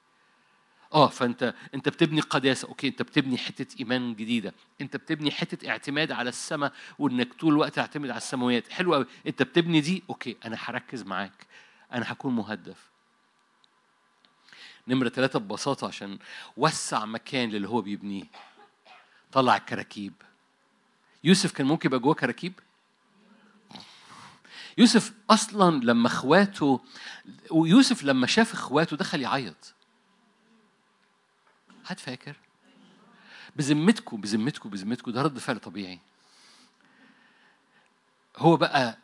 آه 0.94 1.08
فأنت 1.08 1.54
أنت 1.74 1.90
بتبني 1.90 2.22
قداسة. 2.22 2.68
أوكي 2.68 2.88
أنت 2.88 3.02
بتبني 3.02 3.38
حتة 3.38 3.80
إيمان 3.80 4.16
جديدة. 4.16 4.54
أنت 4.82 4.98
بتبني 4.98 5.32
حتة 5.32 5.70
اعتماد 5.70 6.12
على 6.12 6.30
السماء 6.30 6.74
وإنك 7.00 7.34
طول 7.34 7.54
الوقت 7.54 7.76
تعتمد 7.76 8.10
على 8.10 8.18
السماويات 8.18 8.72
حلو 8.72 8.94
قوي 8.94 9.06
أنت 9.28 9.44
بتبني 9.44 9.82
دي 9.82 10.04
أوكي 10.10 10.38
أنا 10.46 10.58
هركز 10.60 11.04
معاك. 11.04 11.48
أنا 11.94 12.12
هكون 12.12 12.36
مهدف. 12.36 12.78
نمرة 14.88 15.10
ثلاثة 15.10 15.40
ببساطة 15.40 15.88
عشان 15.88 16.20
وسع 16.58 17.06
مكان 17.06 17.50
للي 17.50 17.68
هو 17.68 17.82
بيبنيه. 17.82 18.24
طلع 19.32 19.58
الكراكيب 19.58 20.14
يوسف 21.24 21.52
كان 21.52 21.68
ممكن 21.68 21.90
يبقى 21.90 22.00
جواه 22.00 22.14
كراكيب؟ 22.14 22.54
يوسف 24.78 25.14
أصلا 25.30 25.84
لما 25.84 26.08
اخواته 26.08 26.82
ويوسف 27.52 28.04
لما 28.04 28.28
شاف 28.28 28.54
اخواته 28.54 28.98
دخل 28.98 29.22
يعيط. 29.22 29.74
حد 31.86 32.00
فاكر؟ 32.00 32.36
بذمتكم 33.56 34.22
بذمتكم 34.22 34.70
بذمتكم 34.70 35.12
ده 35.12 35.22
رد 35.22 35.40
فعل 35.40 35.60
طبيعي. 35.60 36.00
هو 38.38 38.58
بقى 38.58 38.98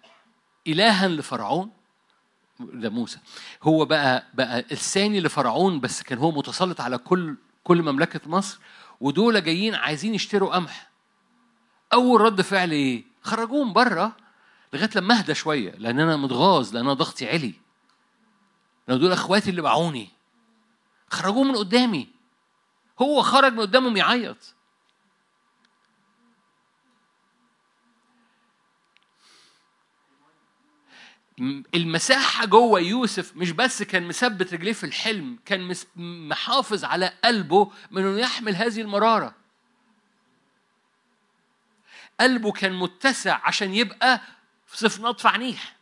إلها 0.67 1.07
لفرعون 1.07 1.71
ده 2.59 2.89
موسى. 2.89 3.19
هو 3.63 3.85
بقى 3.85 4.25
بقى 4.33 4.59
الثاني 4.59 5.19
لفرعون 5.21 5.79
بس 5.79 6.03
كان 6.03 6.17
هو 6.17 6.31
متسلط 6.31 6.81
على 6.81 6.97
كل 6.97 7.35
كل 7.63 7.81
مملكة 7.81 8.29
مصر 8.29 8.59
ودول 9.01 9.43
جايين 9.43 9.75
عايزين 9.75 10.15
يشتروا 10.15 10.55
قمح. 10.55 10.89
أول 11.93 12.21
رد 12.21 12.41
فعل 12.41 12.71
إيه؟ 12.71 13.03
خرجوهم 13.21 13.73
بره 13.73 14.15
لغاية 14.73 14.89
لما 14.95 15.17
أهدى 15.19 15.35
شوية 15.35 15.71
لأن 15.71 15.99
أنا 15.99 16.17
متغاظ 16.17 16.73
لأن 16.73 16.83
أنا 16.85 16.93
ضغطي 16.93 17.27
عالي 17.29 17.53
لأن 18.87 18.99
دول 18.99 19.11
إخواتي 19.11 19.49
اللي 19.49 19.61
باعوني. 19.61 20.09
خرجوهم 21.09 21.47
من 21.47 21.55
قدامي. 21.55 22.18
هو 23.01 23.21
خرج 23.21 23.53
من 23.53 23.59
قدامهم 23.59 23.97
يعيط. 23.97 24.55
المساحة 31.75 32.45
جوه 32.45 32.79
يوسف 32.79 33.35
مش 33.35 33.51
بس 33.51 33.83
كان 33.83 34.07
مثبت 34.07 34.53
رجليه 34.53 34.73
في 34.73 34.83
الحلم 34.83 35.39
كان 35.45 35.75
محافظ 36.29 36.83
على 36.83 37.13
قلبه 37.23 37.71
من 37.91 38.01
إنه 38.05 38.19
يحمل 38.19 38.55
هذه 38.55 38.81
المرارة. 38.81 39.35
قلبه 42.19 42.51
كان 42.51 42.73
متسع 42.73 43.39
عشان 43.43 43.73
يبقى 43.73 44.21
صفنات 44.67 45.19
في 45.19 45.27
عنيح. 45.27 45.75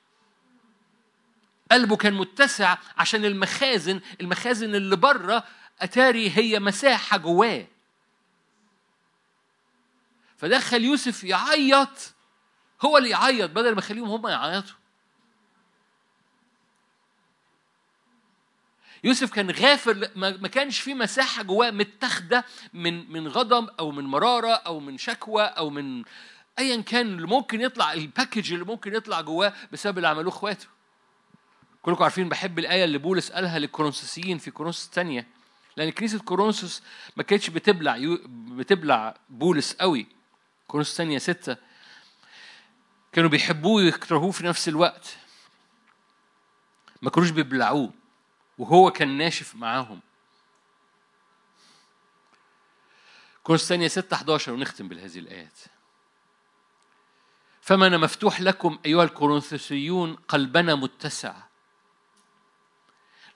قلبه 1.71 1.95
كان 1.95 2.13
متسع 2.13 2.77
عشان 2.97 3.25
المخازن 3.25 4.01
المخازن 4.21 4.75
اللي 4.75 4.95
بره 4.95 5.43
أتاري 5.81 6.37
هي 6.37 6.59
مساحة 6.59 7.17
جواه. 7.17 7.67
فدخل 10.37 10.83
يوسف 10.83 11.23
يعيط 11.23 12.13
هو 12.81 12.97
اللي 12.97 13.09
يعيط 13.09 13.49
بدل 13.49 13.71
ما 13.71 13.79
يخليهم 13.79 14.09
هم 14.09 14.27
يعيطوا. 14.27 14.75
يوسف 19.03 19.31
كان 19.31 19.51
غافر 19.51 20.09
ما 20.15 20.47
كانش 20.47 20.79
في 20.79 20.93
مساحة 20.93 21.43
جواه 21.43 21.71
متاخدة 21.71 22.45
من 22.73 23.11
من 23.11 23.27
غضب 23.27 23.69
أو 23.79 23.91
من 23.91 24.03
مرارة 24.03 24.53
أو 24.53 24.79
من 24.79 24.97
شكوى 24.97 25.43
أو 25.43 25.69
من 25.69 26.03
أيا 26.59 26.81
كان 26.81 27.07
اللي 27.07 27.27
ممكن 27.27 27.61
يطلع 27.61 27.93
الباكج 27.93 28.53
اللي 28.53 28.65
ممكن 28.65 28.95
يطلع 28.95 29.21
جواه 29.21 29.53
بسبب 29.71 29.97
اللي 29.97 30.07
عملوه 30.07 30.33
إخواته. 30.33 30.67
كلكم 31.81 32.03
عارفين 32.03 32.29
بحب 32.29 32.59
الآية 32.59 32.83
اللي 32.83 32.97
بولس 32.97 33.31
قالها 33.31 33.59
للكورنثوسيين 33.59 34.37
في 34.37 34.51
كورنثوس 34.51 34.85
الثانية. 34.85 35.27
لأن 35.77 35.89
كنيسة 35.89 36.19
كورنثوس 36.19 36.83
ما 37.17 37.23
كانتش 37.23 37.49
بتبلع 37.49 37.97
يو... 37.97 38.19
بتبلع 38.27 39.17
بولس 39.29 39.73
قوي. 39.73 40.07
كورنثوس 40.67 40.91
الثانية 40.91 41.17
ستة. 41.17 41.57
كانوا 43.11 43.29
بيحبوه 43.29 43.73
ويكرهوه 43.73 44.31
في 44.31 44.45
نفس 44.45 44.67
الوقت. 44.67 45.17
ما 47.01 47.09
كانوش 47.09 47.29
بيبلعوه. 47.29 47.93
وهو 48.57 48.91
كان 48.91 49.17
ناشف 49.17 49.55
معاهم. 49.55 49.99
كورنثوس 53.43 53.63
الثانية 53.63 53.87
6 53.87 54.13
11 54.13 54.53
ونختم 54.53 54.87
بهذه 54.87 55.19
الآيات. 55.19 55.59
فما 57.61 57.87
أنا 57.87 57.97
مفتوح 57.97 58.41
لكم 58.41 58.79
أيها 58.85 59.03
الكورنثوسيون 59.03 60.15
قلبنا 60.15 60.75
متسع. 60.75 61.46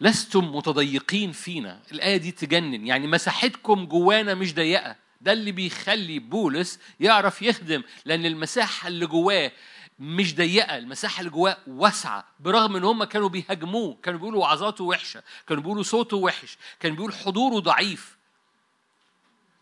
لستم 0.02 0.56
متضيقين 0.56 1.32
فينا. 1.32 1.80
الآية 1.92 2.18
دي 2.18 2.32
تجنن. 2.32 2.88
يعني 2.88 3.08
مساحتكم 3.08 3.86
جوانا 3.86 4.34
مش 4.34 4.54
ضيقة. 4.54 4.96
ده 5.22 5.34
اللي 5.34 5.52
بيخلي 5.52 6.20
بولس 6.20 6.80
يعرف 7.00 7.42
يخدم 7.42 7.84
لأن 8.06 8.26
المساحة 8.26 8.88
اللي 8.88 9.06
جواه 9.06 9.52
مش 10.00 10.36
ضيقة. 10.36 10.78
المساحة 10.78 11.20
اللي 11.20 11.32
جواه 11.32 11.58
واسعة. 11.68 12.26
برغم 12.40 12.76
إن 12.76 12.84
هم 12.84 13.04
كانوا 13.04 13.30
بيهاجموه. 13.30 13.98
كانوا 14.04 14.20
بيقولوا 14.20 14.42
وعظاته 14.42 14.84
وحشة. 14.84 15.24
كانوا 15.48 15.64
بيقولوا 15.64 15.84
صوته 15.84 16.18
وحش. 16.18 16.58
كانوا 16.80 16.96
بيقولوا 16.98 17.16
حضوره 17.18 17.60
ضعيف. 17.60 18.18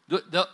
ده, 0.09 0.23
ده 0.31 0.49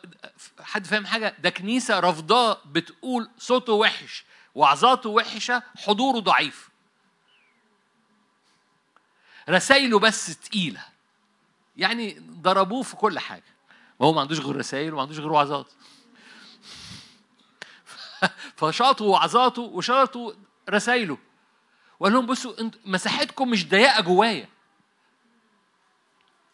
حد 0.60 0.86
فاهم 0.88 1.06
حاجة؟ 1.06 1.36
ده 1.40 1.50
كنيسة 1.50 2.00
رفضاه 2.00 2.62
بتقول 2.66 3.30
صوته 3.38 3.74
وحش 3.74 4.26
وعظاته 4.56 5.10
وحشة 5.10 5.64
حضوره 5.78 6.20
ضعيف. 6.20 6.70
رسايله 9.50 10.00
بس 10.00 10.38
تقيلة. 10.40 10.86
يعني 11.78 12.20
ضربوه 12.20 12.84
في 12.84 12.96
كل 12.96 13.20
حاجة. 13.20 13.56
ما 14.00 14.08
هو 14.08 14.14
ما 14.14 14.22
عندوش 14.22 14.40
غير 14.40 14.56
رسائل 14.56 14.94
وما 14.94 15.02
عندوش 15.02 15.20
غير 15.20 15.32
وعظات. 15.32 15.72
فشاطوا 18.58 19.12
وعظاته 19.12 19.62
وشاطوا 19.62 20.34
رسايله 20.70 21.18
وقال 22.00 22.14
لهم 22.14 22.26
بصوا 22.26 22.70
مساحتكم 22.86 23.50
مش 23.50 23.68
ضيقة 23.68 24.02
جوايا. 24.02 24.50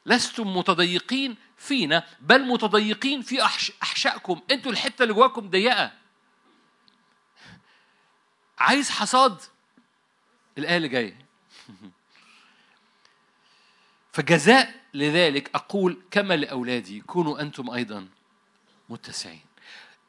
لستم 0.06 0.58
متضيقين 0.58 1.38
فينا 1.58 2.04
بل 2.20 2.48
متضيقين 2.48 3.22
في 3.22 3.44
أحشائكم. 3.84 4.42
أنتوا 4.52 4.72
الحتة 4.72 5.04
اللي 5.04 5.14
جواكم 5.14 5.50
ضيقة. 5.50 5.92
عايز 8.60 8.90
حصاد 8.90 9.42
الآية 10.58 10.78
اللي 10.78 10.88
جاية. 10.88 11.21
فجزاء 14.12 14.74
لذلك 14.94 15.50
أقول 15.56 15.98
كما 16.12 16.34
لأولادي 16.34 17.02
كونوا 17.02 17.42
أنتم 17.42 17.70
أيضا 17.70 18.08
متسعين. 18.90 19.42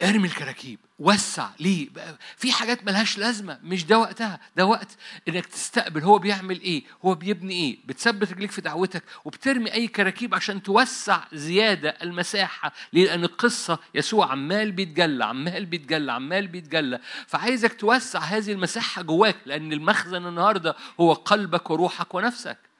ارمي 0.03 0.27
الكراكيب 0.27 0.79
وسع 0.99 1.49
ليه 1.59 1.89
في 2.37 2.51
حاجات 2.51 2.83
ملهاش 2.83 3.17
لازمة 3.17 3.59
مش 3.63 3.85
ده 3.85 3.99
وقتها. 3.99 4.39
ده 4.55 4.65
وقت 4.65 4.97
إنك 5.27 5.45
تستقبل 5.45 6.01
هو 6.01 6.17
بيعمل 6.17 6.61
إيه 6.61 6.83
هو 7.05 7.15
بيبني 7.15 7.53
إيه. 7.53 7.77
بتثبت 7.85 8.31
رجليك 8.31 8.51
في 8.51 8.61
دعوتك 8.61 9.03
وبترمي 9.25 9.73
أي 9.73 9.87
كراكيب 9.87 10.35
عشان 10.35 10.63
توسع 10.63 11.23
زيادة 11.33 11.89
المساحة 11.89 12.73
ليه 12.93 13.05
لأن 13.05 13.23
القصة 13.23 13.79
يسوع 13.95 14.31
عمال 14.31 14.71
بيتجلى 14.71 15.25
عمال 15.25 15.65
بيتجلى 15.65 16.11
عمال 16.11 16.47
بيتجلى. 16.47 16.99
فعايزك 17.27 17.73
توسع 17.79 18.19
هذه 18.19 18.51
المساحة 18.51 19.01
جواك 19.01 19.37
لأن 19.45 19.73
المخزن 19.73 20.25
النهاردة 20.25 20.75
هو 20.99 21.13
قلبك 21.13 21.69
وروحك 21.69 22.15
ونفسك. 22.15 22.72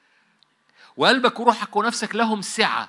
وقلبك 0.96 1.40
وروحك 1.40 1.76
ونفسك 1.76 2.14
لهم 2.14 2.42
سعة. 2.42 2.88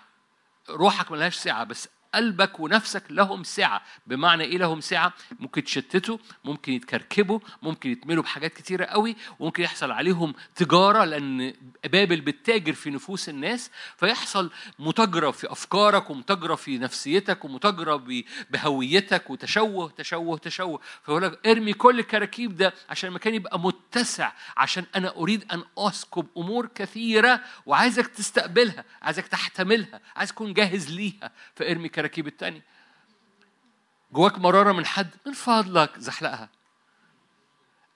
روحك 0.70 1.12
ملهاش 1.12 1.36
سعة 1.36 1.64
بس 1.64 1.90
قلبك 2.16 2.60
ونفسك 2.60 3.04
لهم 3.10 3.44
سعة. 3.44 3.82
بمعنى 4.08 4.44
إيه 4.44 4.58
لهم 4.58 4.82
سعة؟ 4.82 5.14
ممكن 5.40 5.62
يتشتتوا 5.62 6.18
ممكن 6.44 6.74
يتكركبوا 6.74 7.40
ممكن 7.62 7.90
يتملوا 7.92 8.24
بحاجات 8.24 8.54
كتيرة 8.54 8.86
قوي 8.86 9.16
وممكن 9.40 9.64
يحصل 9.64 9.92
عليهم 9.92 10.34
تجارة 10.56 11.04
لأن 11.06 11.54
بابل 11.86 12.22
بتتاجر 12.22 12.74
في 12.74 12.90
نفوس 12.90 13.30
الناس. 13.30 13.72
فيحصل 13.98 14.52
متاجرة 14.80 15.32
في 15.32 15.52
أفكارك 15.52 16.10
ومتاجرة 16.10 16.56
في 16.56 16.78
نفسيتك 16.78 17.46
ومتاجرة 17.46 18.04
بهويتك 18.50 19.30
وتشوه 19.30 19.90
تشوه 19.98 20.38
تشوه. 20.38 20.80
فيقول 21.06 21.24
لك 21.24 21.48
ارمي 21.48 21.74
كل 21.74 22.00
الكراكيب 22.00 22.56
ده 22.56 22.74
عشان 22.90 23.10
المكان 23.10 23.36
يبقى 23.36 23.60
متسع 23.60 24.32
عشان 24.58 24.86
أنا 24.96 25.16
أريد 25.16 25.52
أن 25.52 25.64
أسكب 25.78 26.28
أمور 26.38 26.66
كثيرة 26.76 27.42
وعايزك 27.66 28.08
تستقبلها 28.08 28.84
عايزك 29.02 29.28
تحتملها 29.28 30.02
عايز 30.16 30.30
تكون 30.30 30.54
جاهز 30.54 30.92
ليها. 30.92 31.32
فارمي 31.56 31.90
كراكيب 31.90 32.05
التانية 32.28 32.62
جواك 34.12 34.40
مرارة 34.40 34.72
من 34.72 34.86
حد 34.86 35.10
من 35.26 35.34
فضلك 35.34 36.00
زحلقها. 36.00 36.50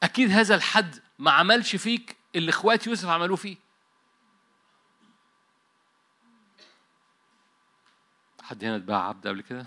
أكيد 0.04 0.32
هذا 0.32 0.56
الحد 0.56 0.96
ما 1.20 1.32
عملش 1.32 1.76
فيك 1.76 2.16
اللي 2.36 2.50
إخوات 2.50 2.88
يوسف 2.88 3.10
عملوه 3.10 3.38
فيه. 3.38 3.58
حد 8.42 8.64
هنا 8.64 8.76
اتباع 8.76 9.08
عبد 9.08 9.28
قبل 9.28 9.42
كده؟ 9.42 9.66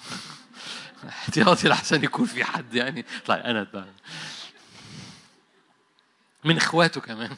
احتياطي 1.08 1.68
لحسن 1.68 2.04
يكون 2.04 2.26
في 2.26 2.44
حد 2.44 2.74
يعني. 2.74 3.02
طيب 3.26 3.40
أنا 3.40 3.62
اتباع. 3.62 3.86
من 6.44 6.56
إخواته 6.56 7.00
كمان. 7.00 7.36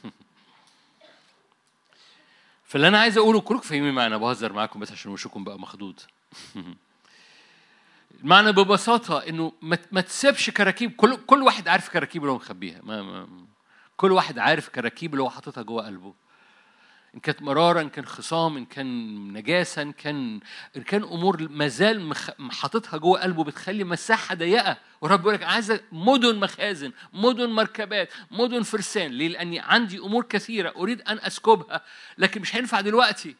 فاللي 2.65 2.89
أنا 2.89 3.01
عايز 3.01 3.19
أقوله 3.19 3.41
كلكم 3.41 3.63
فاهمين 3.63 3.95
معايا 3.95 4.09
أنا 4.09 4.17
بهزر 4.17 4.53
معاكم 4.53 4.81
بس 4.81 4.93
عشان 4.93 5.11
وشكم 5.13 5.45
بقى 5.45 5.59
مخدود 5.59 6.01
المعنى 8.21 8.53
ببساطة 8.53 9.19
إنه 9.19 9.53
ما 9.93 10.01
تسيبش 10.01 10.51
كراكيب 10.51 10.93
كل 10.97 11.17
كل 11.17 11.43
واحد 11.43 11.69
عارف 11.69 11.89
كراكيب 11.89 12.23
اللي 12.23 12.33
هو 12.33 12.37
مخبيها 12.37 12.81
ما 12.83 13.03
ما 13.03 13.47
كل 13.97 14.13
واحد 14.13 14.39
عارف 14.39 14.69
كراكيب 14.69 15.13
اللي 15.13 15.23
هو 15.23 15.31
حاططها 15.31 15.63
جوه 15.63 15.87
قلبه 15.87 16.15
إن 17.15 17.21
كانت 17.21 17.43
مرارة 17.43 17.81
إن 17.81 17.89
كان 17.89 18.07
خصام 18.07 18.57
إن 18.57 18.65
كان 18.65 19.33
نجاسة 19.33 19.83
إن 19.83 19.93
كان 19.93 20.41
إن 20.77 20.83
كان 20.83 21.03
أمور 21.03 21.49
ما 21.49 21.69
زال. 21.69 22.15
حاططها 22.51 22.97
جوه 22.97 23.23
قلبه 23.23 23.45
بتخلي 23.45 23.85
مساحة 23.85 24.35
ضيقة 24.35 24.77
ورب 25.01 25.19
بيقول 25.19 25.35
لك 25.35 25.43
عايز 25.43 25.81
مدن 25.93 26.37
مخازن 26.37 26.93
مدن 27.13 27.51
مركبات 27.51 28.13
مدن 28.31 28.63
فرسان 28.63 29.11
ليه؟ 29.11 29.29
لأني 29.29 29.61
عندي 29.61 29.99
أمور 29.99 30.23
كثيرة 30.25 30.73
أريد 30.77 31.01
أن 31.01 31.19
أسكبها 31.19 31.81
لكن 32.19 32.41
مش 32.41 32.57
هينفع 32.57 32.81
دلوقتي 32.81 33.37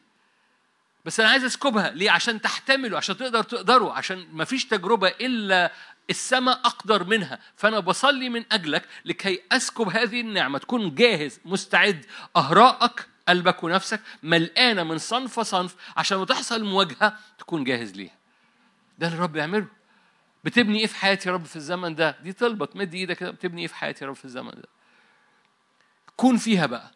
بس 1.05 1.19
أنا 1.19 1.29
عايز 1.29 1.43
أسكبها. 1.43 1.89
ليه؟ 1.89 2.11
عشان 2.11 2.41
تحتملوا 2.41 2.97
عشان 2.97 3.17
تقدر 3.17 3.43
تقدروا 3.43 3.93
عشان 3.93 4.27
ما 4.31 4.45
فيش 4.45 4.65
تجربة 4.65 5.07
إلا 5.07 5.71
السماء 6.09 6.59
أقدر 6.65 7.03
منها. 7.03 7.39
فأنا 7.55 7.79
بصلي 7.79 8.29
من 8.29 8.45
أجلك 8.51 8.87
لكي 9.05 9.41
أسكب 9.51 9.87
هذه 9.87 10.21
النعمة. 10.21 10.59
تكون 10.59 10.95
جاهز 10.95 11.39
مستعد 11.45 12.05
اهراءك 12.35 13.07
قلبك 13.27 13.63
ونفسك 13.63 14.01
ملقانة 14.23 14.83
من 14.83 14.97
صنف 14.97 15.39
صنف. 15.39 15.75
عشان 15.97 16.17
لما 16.17 16.25
تحصل 16.25 16.63
مواجهة 16.63 17.17
تكون 17.39 17.63
جاهز 17.63 17.91
ليها. 17.91 18.15
ده 18.99 19.07
اللي 19.07 19.17
الرب 19.17 19.35
يعمله 19.35 19.67
بتبني 20.43 20.79
إيه 20.79 20.87
في 20.87 20.95
حياتي 20.95 21.29
يا 21.29 21.33
رب 21.33 21.45
في 21.45 21.55
الزمن 21.55 21.95
ده؟ 21.95 22.17
دي 22.23 22.33
طلبه 22.33 22.65
تمد 22.65 22.93
إيدك 22.93 23.17
كده 23.17 23.31
بتبني 23.31 23.61
إيه 23.61 23.67
في 23.67 23.75
حياتي 23.75 24.03
يا 24.05 24.09
رب 24.09 24.15
في 24.15 24.25
الزمن 24.25 24.51
ده؟ 24.51 24.67
كون 26.17 26.37
فيها 26.37 26.65
بقى. 26.65 26.91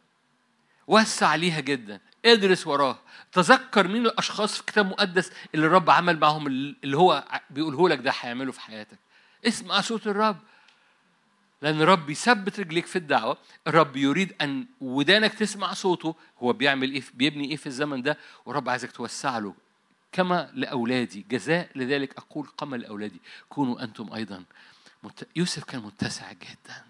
وسع 0.87 1.35
ليها 1.35 1.59
جدا. 1.59 1.99
ادرس 2.25 2.67
وراه. 2.67 2.99
تذكر 3.31 3.87
مين 3.87 4.05
الأشخاص 4.05 4.53
في 4.53 4.59
الكتاب 4.59 4.85
المقدس 4.85 5.31
اللي 5.55 5.65
الرب 5.67 5.89
عمل 5.89 6.19
معاهم 6.19 6.47
اللي 6.47 6.97
هو 6.97 7.41
بيقوله 7.49 7.89
لك 7.89 7.99
ده 7.99 8.13
هيعمله 8.19 8.51
في 8.51 8.61
حياتك؟ 8.61 8.99
اسمع 9.47 9.81
صوت 9.81 10.07
الرب. 10.07 10.37
لأن 11.61 11.81
الرب 11.81 12.09
يثبت 12.09 12.59
رجليك 12.59 12.85
في 12.85 12.95
الدعوة. 12.95 13.37
الرب 13.67 13.95
يريد 13.95 14.35
أن 14.41 14.65
ودانك 14.81 15.33
تسمع 15.33 15.73
صوته. 15.73 16.15
هو 16.43 16.53
بيعمل 16.53 16.91
إيه 16.91 17.03
بيبني 17.13 17.51
إيه 17.51 17.55
في 17.55 17.67
الزمن 17.67 18.01
ده؟ 18.01 18.17
والرب 18.45 18.69
عايزك 18.69 18.91
توسع 18.91 19.37
له. 19.37 19.55
كما 20.11 20.51
لأولادي. 20.53 21.25
جزاء 21.29 21.69
لذلك 21.75 22.17
أقول 22.17 22.47
كما 22.57 22.75
لأولادي. 22.75 23.21
كونوا 23.49 23.83
أنتم 23.83 24.13
أيضا 24.13 24.43
مت... 25.03 25.27
يوسف 25.35 25.63
كان 25.63 25.81
متسع 25.81 26.31
جدا. 26.31 26.85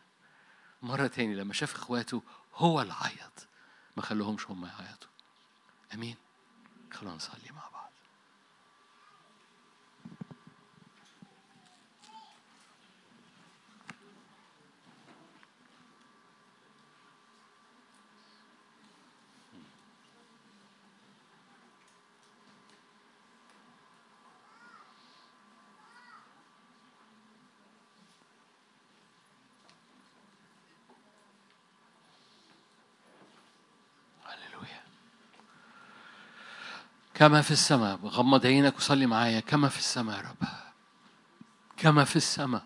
مرة 0.81 1.07
تاني 1.07 1.35
لما 1.35 1.53
شاف 1.53 1.75
إخواته 1.75 2.21
هو 2.55 2.81
اللي 2.81 2.93
عيط 2.93 3.47
ما 3.97 4.03
خلوهمش 4.03 4.45
هم 4.49 4.65
يعيطوا. 4.65 5.09
آمين. 5.93 6.15
خلونا 6.91 7.15
نصلي 7.15 7.51
مع 7.51 7.69
بعض 7.73 7.93
هللويا 34.25 34.83
كما 37.19 37.41
في 37.41 37.51
السماء. 37.51 37.95
غمض 37.95 38.45
عينك 38.45 38.77
وصلي 38.77 39.05
معايا. 39.05 39.39
كما 39.39 39.69
في 39.69 39.79
السماء 39.79 40.17
يا 40.17 40.21
رب. 40.21 40.47
كما 41.77 42.03
في 42.03 42.15
السماء. 42.15 42.65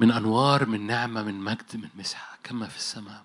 من 0.00 0.12
أنوار 0.12 0.66
من 0.66 0.86
نعمة 0.86 1.22
من 1.22 1.34
مجد 1.34 1.76
من 1.76 1.88
مسحة. 1.94 2.38
كما 2.42 2.68
في 2.68 2.76
السماء. 2.76 3.24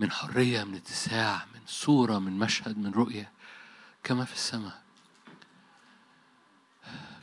من 0.00 0.10
حرية 0.10 0.64
من 0.64 0.74
اتساع 0.74 1.46
من 1.54 1.60
صورة 1.66 2.18
من 2.18 2.38
مشهد 2.38 2.78
من 2.78 2.92
رؤية. 2.92 3.32
كما 4.02 4.24
في 4.24 4.34
السماء. 4.34 4.82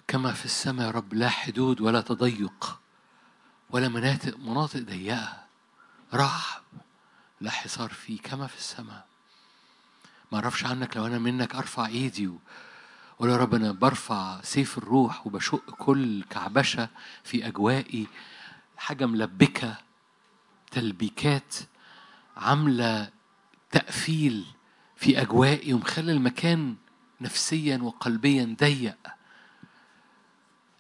كما 0.08 0.34
في 0.34 0.46
السماء 0.46 0.86
يا 0.86 0.92
رب. 0.92 1.14
لا 1.14 1.30
حدود 1.30 1.82
ولا 1.82 2.02
تضيق 2.02 2.80
ولا 3.70 3.88
مناطق 3.88 4.38
مناطق 4.38 4.80
ضيقة. 4.80 5.44
رحب 6.14 6.64
لا 7.44 7.52
حصار 7.52 7.90
فيه 7.90 8.22
كما 8.22 8.48
في 8.48 8.58
السماء. 8.58 9.08
ما 10.32 10.38
أعرفش 10.40 10.66
عنك 10.66 10.98
لو 10.98 11.06
أنا 11.08 11.20
منك 11.20 11.56
أرفع 11.56 11.86
إيدي. 11.86 12.32
ولا 13.20 13.32
يا 13.32 13.38
رب 13.38 13.56
أنا 13.56 13.72
برفع 13.72 14.42
سيف 14.42 14.78
الروح 14.78 15.28
وبشق 15.28 15.72
كل 15.72 16.24
كعبشة 16.24 16.90
في 17.24 17.48
أجوائي. 17.48 18.08
حاجة 18.78 19.06
ملبكه 19.06 19.78
تلبيكات 20.72 21.56
عامله 22.38 23.10
تقفيل 23.72 24.46
في 24.96 25.22
أجوائي 25.22 25.74
ومخلي 25.74 26.12
المكان 26.12 26.76
نفسيا 27.22 27.78
وقلبيا 27.78 28.56
ضيق. 28.60 28.98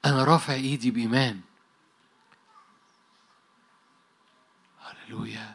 أنا 0.05 0.23
رافع 0.23 0.53
إيدي 0.53 0.91
بإيمان. 0.91 1.41
هللويا. 4.81 5.52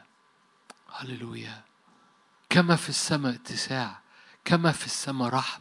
هللويا. 0.98 1.64
كما 2.50 2.76
في 2.76 2.88
السماء 2.88 3.34
اتساع 3.34 4.00
كما 4.44 4.72
في 4.72 4.86
السماء 4.86 5.28
رحب 5.28 5.60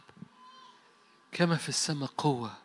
كما 1.32 1.56
في 1.56 1.68
السماء 1.68 2.10
قوة 2.16 2.58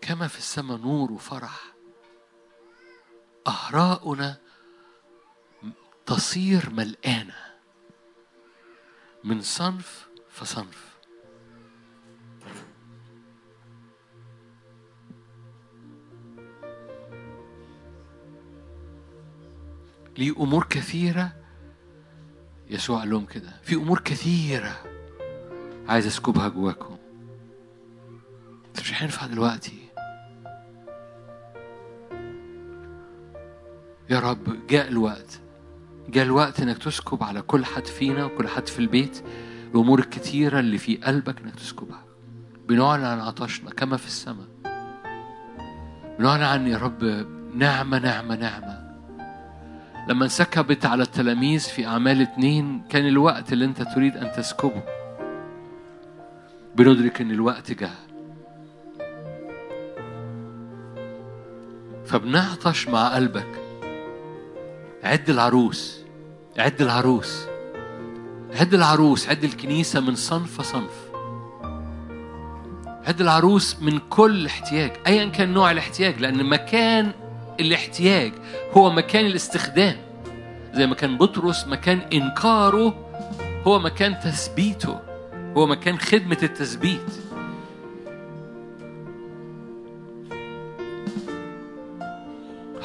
كما 0.00 0.28
في 0.28 0.38
السماء 0.38 0.78
نور 0.78 1.12
وفرح. 1.12 1.64
أهراؤنا 3.46 4.36
تصير 6.06 6.70
ملقانة 6.70 7.58
من 9.24 9.42
صنف 9.42 10.08
فصنف. 10.30 10.97
ليه 20.18 20.32
أمور 20.40 20.66
كثيرة. 20.70 21.32
يسوع 22.70 22.98
قال 22.98 23.10
لهم 23.10 23.26
كده 23.26 23.50
في 23.62 23.74
أمور 23.74 23.98
كثيرة 23.98 24.76
عايز 25.88 26.06
أسكبها 26.06 26.48
جواكم. 26.48 26.96
مش 28.80 29.02
هينفع 29.02 29.26
دلوقتي. 29.26 29.88
يا 34.10 34.20
رب 34.20 34.66
جاء 34.66 34.88
الوقت 34.88 35.40
جاء 36.08 36.24
الوقت 36.24 36.60
إنك 36.60 36.78
تسكب 36.78 37.22
على 37.22 37.42
كل 37.42 37.64
حد 37.64 37.86
فينا 37.86 38.24
وكل 38.24 38.48
حد 38.48 38.66
في 38.66 38.78
البيت 38.78 39.22
الأمور 39.74 39.98
الكتيره 39.98 40.60
اللي 40.60 40.78
في 40.78 40.96
قلبك 40.96 41.40
إنك 41.40 41.54
تسكبها. 41.54 42.04
بنعلن 42.68 43.04
عن 43.04 43.20
عطشنا 43.20 43.70
كما 43.70 43.96
في 43.96 44.06
السماء. 44.06 44.48
بنعلن 46.18 46.42
عن 46.42 46.66
يا 46.66 46.78
رب 46.78 47.04
نعمة 47.54 47.98
نعمة 47.98 48.36
نعمة. 48.36 48.77
لما 50.08 50.24
انسكبت 50.24 50.86
على 50.86 51.02
التلاميذ 51.02 51.60
في 51.60 51.86
أعمال 51.86 52.22
اتنين 52.22 52.82
كان 52.90 53.06
الوقت 53.06 53.52
اللي 53.52 53.64
أنت 53.64 53.82
تريد 53.82 54.16
أن 54.16 54.32
تسكبه. 54.32 54.82
بندرك 56.76 57.20
إن 57.20 57.30
الوقت 57.30 57.72
جه 57.72 57.90
فبنعطش 62.06 62.88
مع 62.88 63.14
قلبك. 63.14 63.48
عد 65.04 65.30
العروس. 65.30 66.00
عد 66.58 66.82
العروس. 66.82 67.46
عد 68.60 68.74
العروس. 68.74 69.28
عد 69.28 69.44
الكنيسة 69.44 70.00
من 70.00 70.14
صنف 70.14 70.60
صنف. 70.60 71.08
عد 73.06 73.20
العروس 73.20 73.82
من 73.82 73.98
كل 73.98 74.46
احتياج 74.46 74.92
أيا 75.06 75.28
كان 75.28 75.52
نوع 75.52 75.70
الاحتياج 75.70 76.20
لأن 76.20 76.48
مكان 76.48 77.12
الاحتياج 77.60 78.32
هو 78.72 78.90
مكان 78.90 79.26
الاستخدام 79.26 79.96
زي 80.74 80.86
ما 80.86 80.94
كان 80.94 81.18
بطرس 81.18 81.66
مكان 81.66 81.98
إنكاره 81.98 82.94
هو 83.66 83.78
مكان 83.78 84.20
تثبيته 84.20 85.00
هو 85.56 85.66
مكان 85.66 85.98
خدمة 85.98 86.38
التثبيت. 86.42 87.12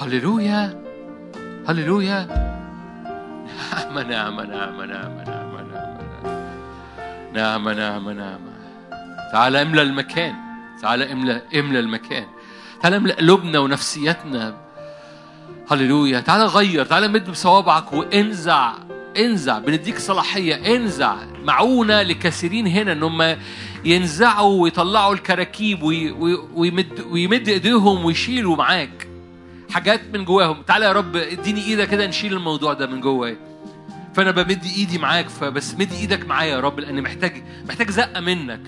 هللويا 0.02 0.84
هللويا. 1.68 2.28
نعمة 3.74 4.04
نعمة 4.04 4.44
نعمة 4.44 4.86
نعمة 4.86 5.24
نعمة 5.24 5.64
نعمة 5.64 6.14
نعمة 7.34 7.74
نعمة 7.74 8.14
نعمة 8.14 8.54
تعال 9.32 9.56
املى 9.56 9.82
المكان 9.82 10.34
تعال 10.82 11.02
املى 11.04 11.42
املى 11.56 11.80
المكان. 11.80 12.26
تعال 12.82 12.94
املى 12.94 13.14
قلوبنا 13.14 13.60
ونفسيتنا 13.60 14.63
هللويا. 15.72 16.20
تعال 16.20 16.42
غير 16.48 16.86
تعال 16.86 17.12
مد 17.12 17.30
بصوابعك 17.32 17.94
وانزع 17.94 18.74
انزع. 19.18 19.60
بنديك 19.60 19.98
صلاحية 20.00 20.76
انزع. 20.76 21.16
معونة 21.44 22.02
لكثيرين 22.02 22.68
هنا 22.68 22.92
إن 22.92 23.04
هم 23.04 23.38
ينزعوا 23.86 24.62
ويطلعوا 24.64 25.14
الكراكيب 25.14 25.84
وي- 25.84 26.12
وي- 26.12 26.40
ويمد 26.56 27.06
ويمد 27.12 27.48
إيديهم 27.50 28.06
ويشيلوا 28.06 28.56
معاك 28.56 29.08
حاجات 29.72 30.02
من 30.14 30.26
جواهم. 30.26 30.62
تعالى 30.68 30.86
يا 30.86 30.92
رب 30.92 31.16
اديني 31.16 31.66
إيدك 31.66 31.88
كده 31.90 32.08
نشيل 32.08 32.34
الموضوع 32.34 32.74
ده 32.74 32.88
من 32.88 33.02
جوايا 33.02 33.38
فأنا 34.16 34.32
بمد 34.32 34.64
إيدي 34.78 34.98
معاك 34.98 35.30
فبس 35.30 35.74
مد 35.74 35.92
إيدك 35.92 36.26
معايا 36.28 36.52
يا 36.56 36.60
رب 36.60 36.80
لأن 36.80 37.02
محتاج 37.02 37.44
محتاج 37.70 37.90
زقة 37.90 38.20
منك. 38.20 38.62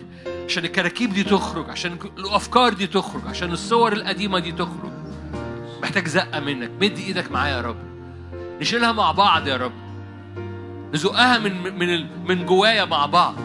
عشان 0.46 0.66
الكراكيب 0.66 1.14
دي 1.14 1.24
تخرج 1.24 1.70
عشان 1.70 1.98
الأفكار 2.18 2.74
دي 2.74 2.88
تخرج 2.88 3.22
عشان 3.28 3.52
الصور 3.52 3.94
القديمة 3.94 4.40
دي 4.40 4.52
تخرج. 4.52 4.92
محتاج 5.86 6.08
زقة 6.08 6.40
منك. 6.40 6.72
مد 6.82 6.98
إيدك 6.98 7.32
معايا 7.32 7.56
يا 7.56 7.62
رب. 7.62 7.78
نشيلها 8.62 8.92
مع 8.92 9.12
بعض 9.12 9.48
يا 9.48 9.58
رب. 9.58 9.72
نزقها 10.94 11.38
من 11.38 11.80
من 11.80 12.08
من 12.28 12.46
جوايا 12.46 12.86
مع 12.86 13.06
بعض. 13.06 13.36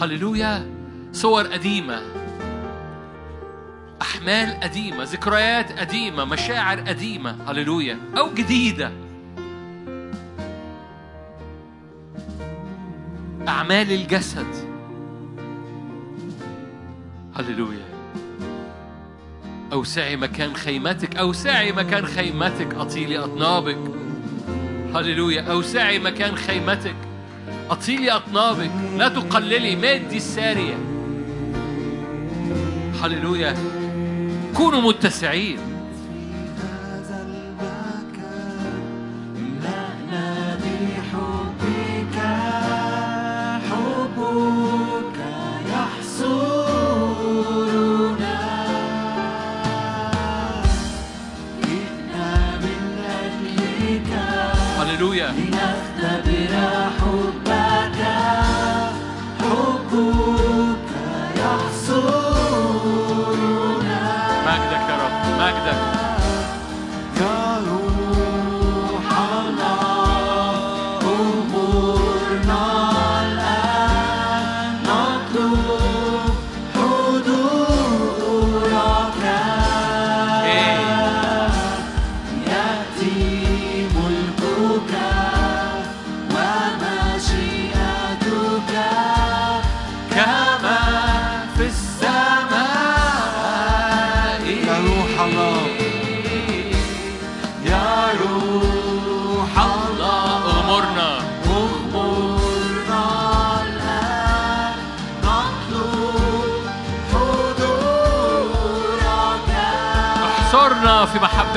هللويا. 0.00 0.66
صور 1.12 1.46
قديمة. 1.46 2.02
أحمال 4.02 4.60
قديمة. 4.60 5.04
ذكريات 5.04 5.78
قديمة. 5.78 6.24
مشاعر 6.24 6.80
قديمة. 6.80 7.36
هللويا. 7.50 7.98
أو 8.18 8.34
جديدة. 8.34 8.92
أعمال 13.48 13.92
الجسد. 13.92 14.54
هللويا. 17.36 17.87
أوسعي 19.72 20.16
مكان 20.16 20.54
خيمتك 20.54 21.16
أوسعي 21.16 21.72
مكان 21.72 22.06
خيمتك 22.06 22.74
أطيلي 22.74 23.18
أطنابك 23.18 23.78
هللويا 24.94 25.42
أوسعي 25.42 25.98
مكان 25.98 26.36
خيمتك 26.36 26.96
أطيلي 27.70 28.10
أطنابك 28.10 28.70
لا 28.96 29.08
تقللي 29.08 29.76
مدي 29.76 30.16
السارية. 30.16 30.76
هللويا. 33.02 33.54
كونوا 34.54 34.80
متسعين. 34.80 35.58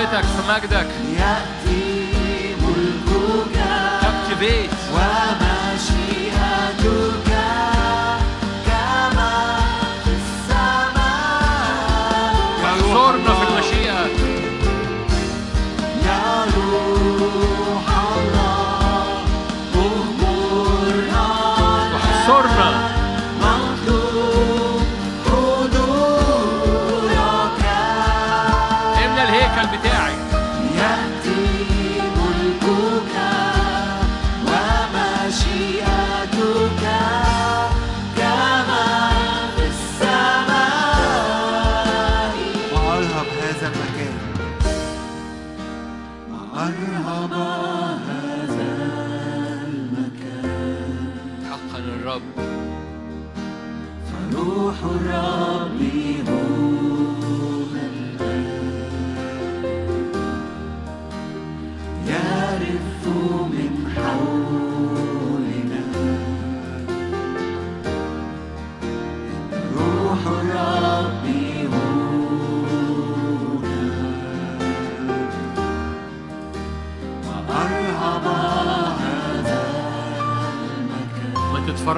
محبتك 0.01 0.23
في 0.23 0.47
مجدك. 0.49 0.90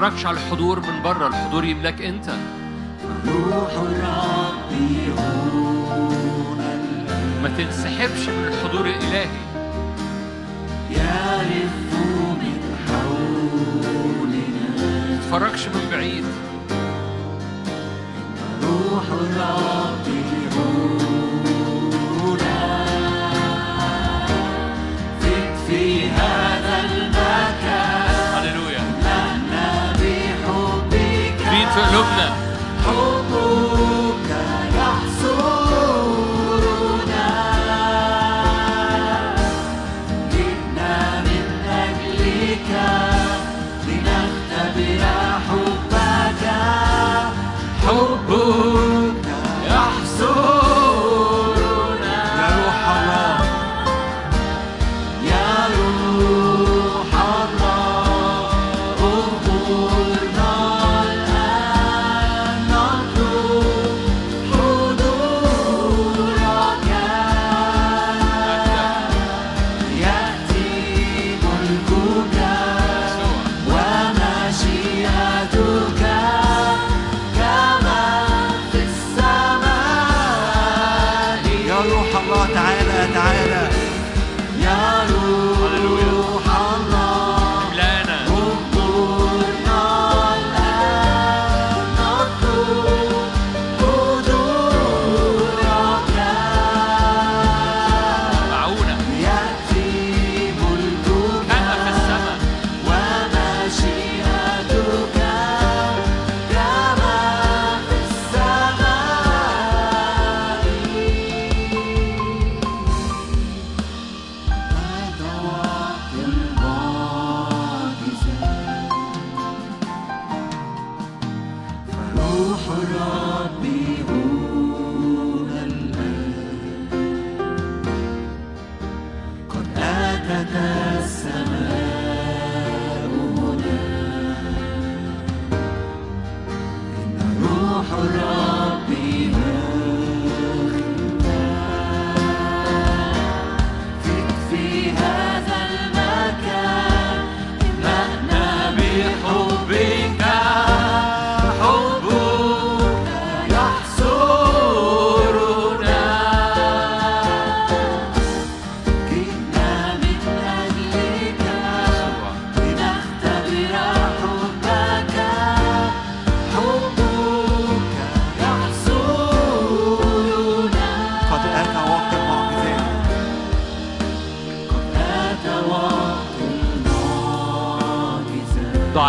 تتفرجش 0.03 0.25
على 0.25 0.37
الحضور 0.37 0.79
من 0.79 1.01
بره 1.03 1.27
الحضور 1.27 1.65
يملك 1.65 2.01
انت. 2.01 2.29
روح 3.27 3.73
ربي 3.75 5.13
ما 7.41 7.49
تنسحبش 7.57 8.29
من 8.29 8.45
الحضور 8.47 8.85
الإلهي. 8.85 9.27
يلف 10.89 11.93
من 12.41 12.77
حولنا. 12.87 14.67
ما 15.09 15.17
تتفرجش 15.17 15.67
من 15.67 15.87
بعيد. 15.91 16.25
روح 18.63 19.03
الرب 19.11 20.02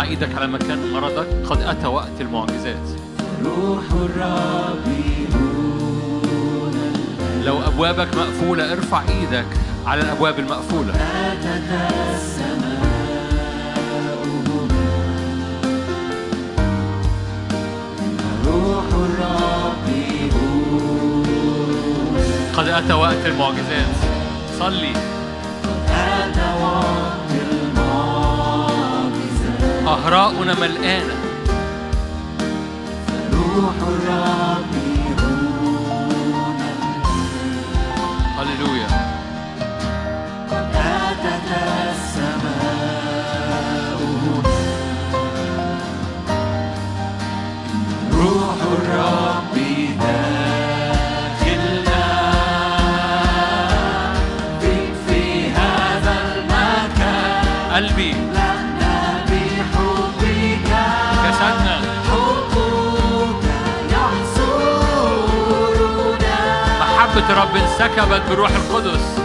إيدك 0.05 0.35
على 0.35 0.47
مكان 0.47 0.91
مرضك 0.93 1.27
قد 1.49 1.61
أتى 1.61 1.87
وقت 1.87 2.21
المعجزات. 2.21 2.87
روح 3.45 3.83
الرب 3.91 4.85
لو 7.43 7.57
أبوابك 7.67 8.07
مقفولة 8.17 8.73
ارفع 8.73 9.01
إيدك 9.01 9.45
على 9.85 10.01
الأبواب 10.01 10.39
المقفولة. 10.39 10.93
اتت 10.93 11.71
السماء. 12.13 12.85
روح 18.45 18.85
الرب 18.93 19.87
قد 22.57 22.67
أتى 22.67 22.93
وقت 22.93 23.25
المعجزات. 23.25 23.95
صلي. 24.59 25.14
أهراؤنا 29.87 30.53
ملقانة 30.53 31.15
فروح 33.07 33.75
الرب 33.87 34.73
هللويا. 38.37 38.87
أتت 40.51 41.49
السماء. 41.91 42.79
هنا 44.23 44.57
روح 48.13 48.57
الرب 48.71 49.55
داخل 49.99 51.63
قلبي. 57.75 58.14
رب 67.31 67.55
انسكبت 67.55 68.21
بالروح 68.29 68.51
القدس. 68.51 69.24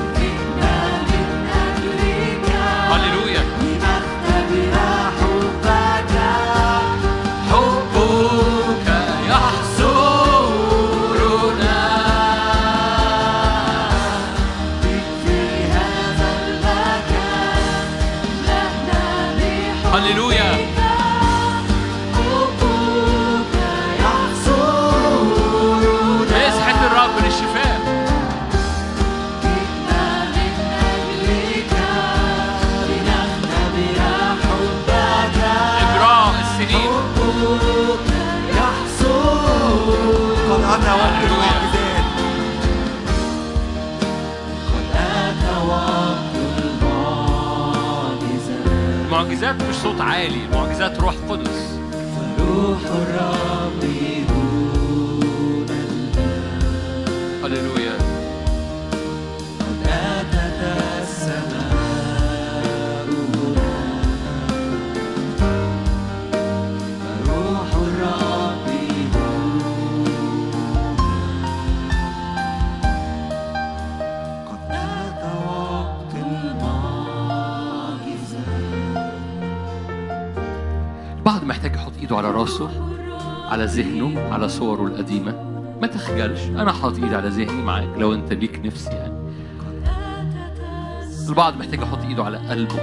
بصوت 49.81 50.01
عالي 50.01 50.49
معجزات 50.53 51.01
روح 51.01 51.15
قدس. 51.29 51.79
روح 52.39 52.81
الرب 52.85 53.40
ايده 82.11 82.29
على 82.29 82.31
راسه 82.31 82.71
على 83.51 83.65
ذهنه 83.65 84.33
على 84.33 84.49
صوره 84.49 84.87
القديمة. 84.87 85.33
ما 85.81 85.87
تخجلش 85.87 86.41
أنا 86.49 86.73
حاطط 86.73 87.03
إيدي 87.03 87.17
على 87.17 87.29
ذهني 87.29 87.63
معاك 87.63 87.89
لو 87.99 88.15
أنت 88.15 88.33
ليك 88.33 88.61
نفس 88.65 88.87
يعني. 88.87 89.15
البعض 91.29 91.57
محتاج 91.57 91.81
يحط 91.81 91.99
إيده 92.05 92.25
على 92.25 92.37
قلبه. 92.37 92.77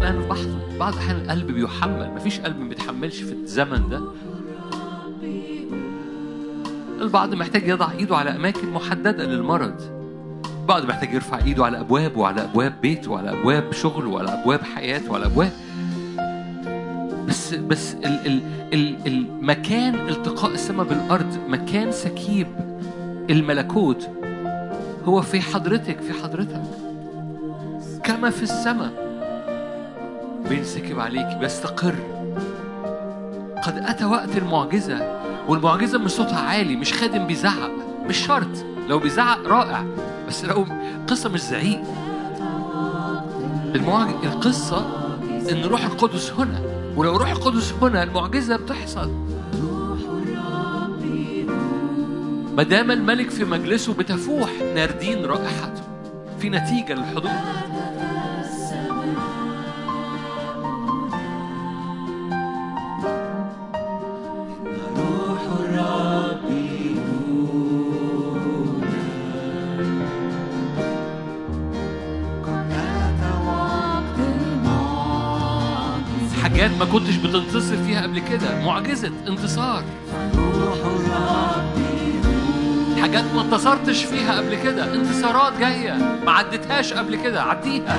لأن 0.00 0.22
بعض 0.28 0.38
بعض 0.78 0.92
الأحيان 0.92 1.16
القلب 1.16 1.46
بيحمل 1.46 2.10
مفيش 2.16 2.40
قلب 2.40 2.60
ما 2.60 2.68
بيتحملش 2.68 3.22
في 3.22 3.32
الزمن 3.32 3.88
ده. 3.88 4.00
البعض 7.00 7.34
محتاج 7.34 7.68
يضع 7.68 7.90
إيده 7.98 8.16
على 8.16 8.30
أماكن 8.30 8.70
محددة 8.70 9.24
للمرض. 9.24 9.80
البعض 10.62 10.84
محتاج 10.84 11.14
يرفع 11.14 11.38
إيده 11.38 11.64
على 11.64 11.80
أبواب 11.80 12.16
وعلى 12.16 12.44
أبواب 12.44 12.80
بيت 12.82 13.08
وعلى 13.08 13.30
أبواب 13.40 13.72
شغل 13.72 14.06
وعلى 14.06 14.42
أبواب 14.42 14.60
حياة 14.62 15.10
وعلى 15.10 15.26
أبواب 15.26 15.52
بس 17.28 17.54
بس 17.54 17.94
ال 17.94 18.26
ال 18.26 18.40
ال 18.74 18.96
المكان 19.06 19.94
التقاء 20.08 20.50
السماء 20.50 20.86
بالأرض 20.86 21.38
مكان 21.48 21.92
سكيب 21.92 22.46
الملكوت 23.30 24.08
هو 25.04 25.22
في 25.22 25.40
حضرتك 25.40 26.00
في 26.00 26.12
حضرتك. 26.22 26.62
كما 28.04 28.30
في 28.30 28.42
السماء. 28.42 28.90
بينسكب 30.48 31.00
عليك 31.00 31.36
بيستقر. 31.36 31.94
قد 33.62 33.78
أتى 33.78 34.04
وقت 34.04 34.36
المعجزة 34.36 35.20
والمعجزة 35.48 35.98
مش 35.98 36.10
صوتها 36.10 36.40
عالي 36.40 36.76
مش 36.76 36.92
خادم 36.92 37.26
بيزعق. 37.26 37.70
مش 38.08 38.16
شرط. 38.26 38.64
لو 38.88 38.98
بيزعق 38.98 39.46
رائع 39.46 39.84
بس 40.28 40.44
لو 40.44 40.66
قصة 41.08 41.28
مش 41.28 41.40
زعيق. 41.40 41.82
المعج... 43.74 44.10
القصة 44.24 44.86
إن 45.50 45.64
روح 45.64 45.84
القدس 45.84 46.32
هنا. 46.32 46.71
ولو 46.96 47.16
روح 47.16 47.30
القدس 47.30 47.72
هنا 47.82 48.02
المعجزة 48.02 48.56
بتحصل. 48.56 49.10
ما 52.56 52.62
دام 52.62 52.90
الملك 52.90 53.30
في 53.30 53.44
مجلسه 53.44 53.94
بتفوح 53.94 54.50
ناردين 54.74 55.24
رائحته. 55.24 55.82
في 56.38 56.50
نتيجة 56.50 56.94
للحضور. 56.94 57.30
ما 76.82 76.88
كنتش 76.88 77.16
بتنتصر 77.16 77.76
فيها 77.86 78.02
قبل 78.02 78.18
كده. 78.18 78.64
معجزة 78.64 79.10
انتصار. 79.28 79.84
حاجات 83.00 83.24
ما 83.34 83.42
انتصرتش 83.42 84.04
فيها 84.04 84.36
قبل 84.36 84.54
كده. 84.54 84.94
انتصارات 84.94 85.52
جاية. 85.58 85.92
ما 86.26 86.32
عدتهاش 86.32 86.92
قبل 86.92 87.16
كده. 87.16 87.42
عديها. 87.42 87.98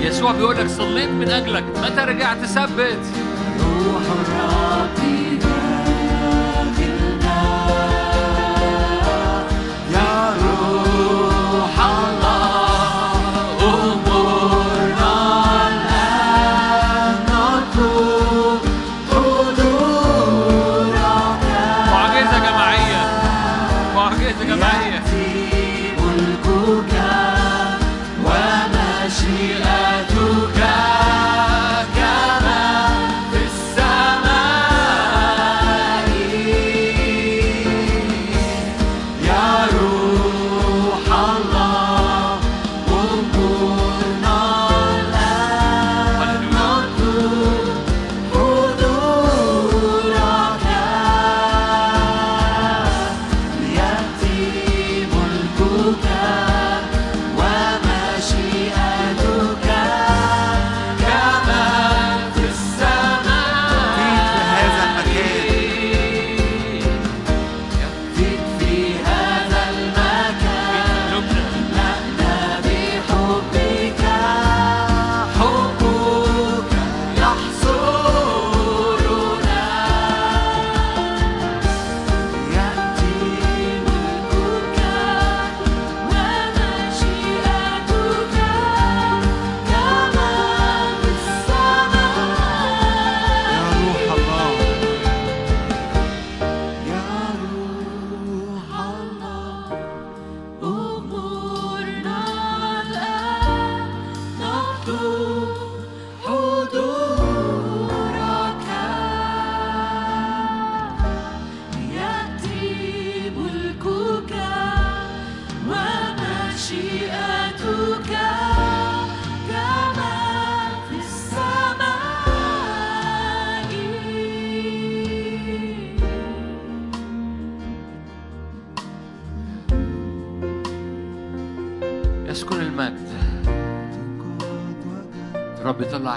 يسوع 0.00 0.32
بيقول 0.32 0.56
لك 0.56 0.66
صليت 0.66 1.10
من 1.10 1.28
أجلك. 1.28 1.64
متى 1.82 2.00
رجعت 2.00 2.44
ثبت؟ 2.44 3.06
روح 3.60 4.02
الرب 4.02 5.19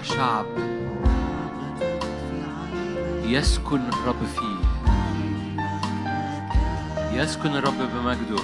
شعب 0.02 0.45
يسكن 3.24 3.82
الرب 3.94 4.26
فيه. 4.36 4.64
يسكن 7.22 7.56
الرب 7.56 7.78
بمجده. 7.94 8.44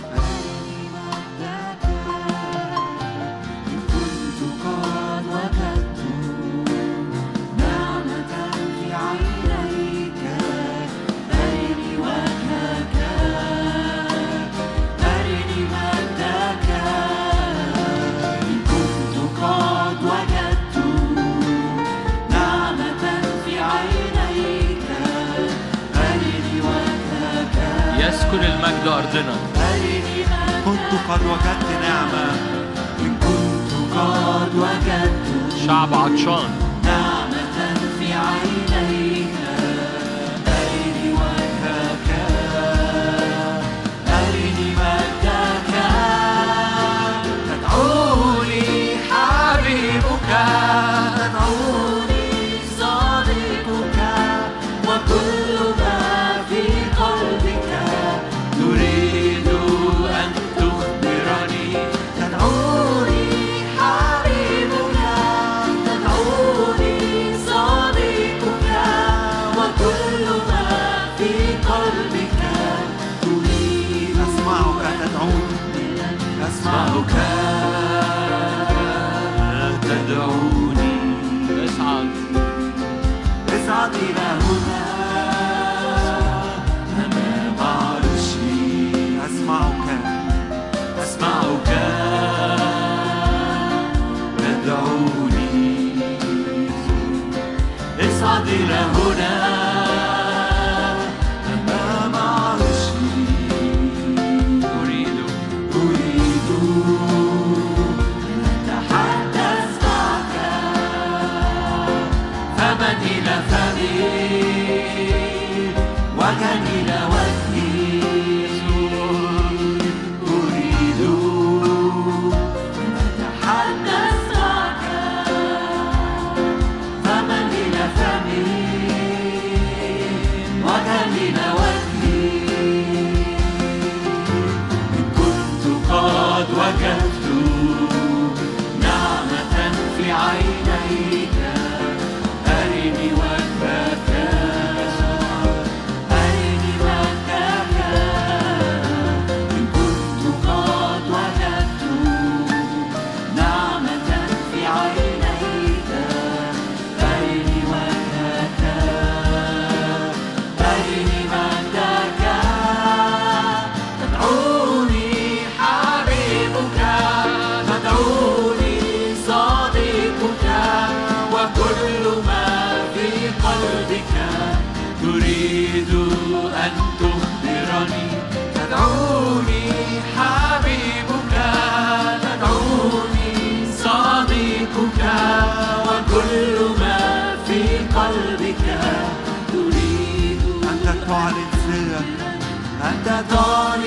أنت 193.32 193.79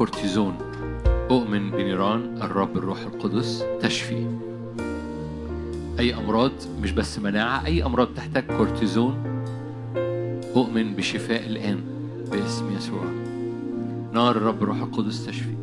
كورتيزون. 0.00 0.54
أؤمن 1.30 1.70
بنيران 1.70 2.42
الرب 2.42 2.76
الروح 2.76 2.98
القدس 3.00 3.64
تشفي. 3.82 4.26
أي 5.98 6.14
أمراض 6.14 6.52
مش 6.82 6.92
بس 6.92 7.18
مناعة 7.18 7.66
أي 7.66 7.84
أمراض 7.84 8.08
تحتاج 8.16 8.44
كورتيزون 8.56 9.14
أؤمن 10.56 10.94
بشفاء 10.94 11.46
الآن 11.46 11.80
باسم 12.30 12.76
يسوع. 12.76 13.04
نار 14.12 14.36
الرب 14.36 14.62
الروح 14.62 14.80
القدس 14.82 15.26
تشفي. 15.26 15.54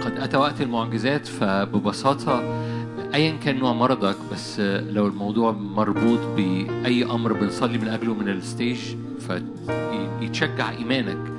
قد 0.00 0.18
أتى 0.18 0.36
وقت 0.36 0.60
المعجزات 0.60 1.26
فببساطة 1.26 2.42
أيا 3.14 3.36
كان 3.36 3.58
نوع 3.58 3.72
مرضك 3.72 4.16
بس 4.32 4.60
لو 4.60 5.06
الموضوع 5.06 5.52
مربوط 5.52 6.20
بأي 6.36 7.04
أمر 7.04 7.32
بنصلي 7.32 7.78
من 7.78 7.88
أجله 7.88 8.14
من 8.14 8.28
ال 8.28 8.36
stage 8.36 8.78
فيتشجع 9.18 10.70
إيمانك. 10.70 11.35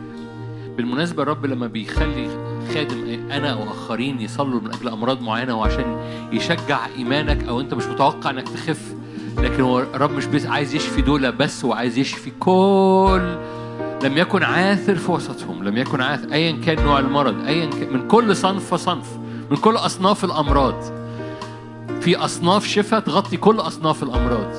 بالمناسبة 0.78 1.24
الرب 1.24 1.46
لما 1.46 1.68
بيخلي 1.68 2.28
خادم 2.74 3.30
أنا 3.32 3.54
أو 3.54 3.64
آخرين 3.64 4.22
يصلوا 4.22 4.62
من 4.62 4.74
أجل 4.74 4.90
أمراض 4.90 5.22
معينة 5.22 5.60
وعشان 5.60 5.98
يشجع 6.32 6.80
إيمانك 6.98 7.44
أو 7.48 7.62
أنت 7.62 7.74
مش 7.74 7.86
متوقع 7.86 8.30
إنك 8.30 8.50
تخف 8.50 8.96
لكن 9.38 9.64
هو 9.64 9.80
الرب 9.80 10.12
مش 10.12 10.26
بس 10.26 10.46
عايز 10.46 10.76
يشفي 10.76 11.02
دول 11.02 11.32
بس 11.32 11.66
وعايز 11.66 11.98
يشفي 11.98 12.32
كل. 12.40 13.38
لم 14.04 14.18
يكن 14.18 14.44
عاثر 14.44 14.96
في 14.96 15.12
وسطهم 15.12 15.64
لم 15.64 15.78
يكن 15.78 16.02
عاثر 16.02 16.34
أيا 16.34 16.52
كان 16.52 16.84
نوع 16.84 17.00
المرض 17.00 17.46
أيا 17.46 17.66
كان 17.66 17.94
من 17.94 18.08
كل 18.08 18.36
صنف 18.36 18.74
وصنف 18.74 19.18
من 19.52 19.58
كل 19.58 19.76
أصناف 19.76 20.26
الأمراض. 20.26 20.84
في 22.02 22.16
أصناف 22.16 22.66
شفاء 22.66 23.00
تغطي 23.00 23.38
كل 23.38 23.60
أصناف 23.60 24.04
الأمراض. 24.04 24.54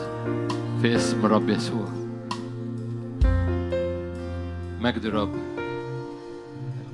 في 0.83 0.97
اسم 0.97 1.27
الرب 1.27 1.49
يسوع. 1.49 1.89
مجد 4.81 5.05
الرب. 5.05 5.48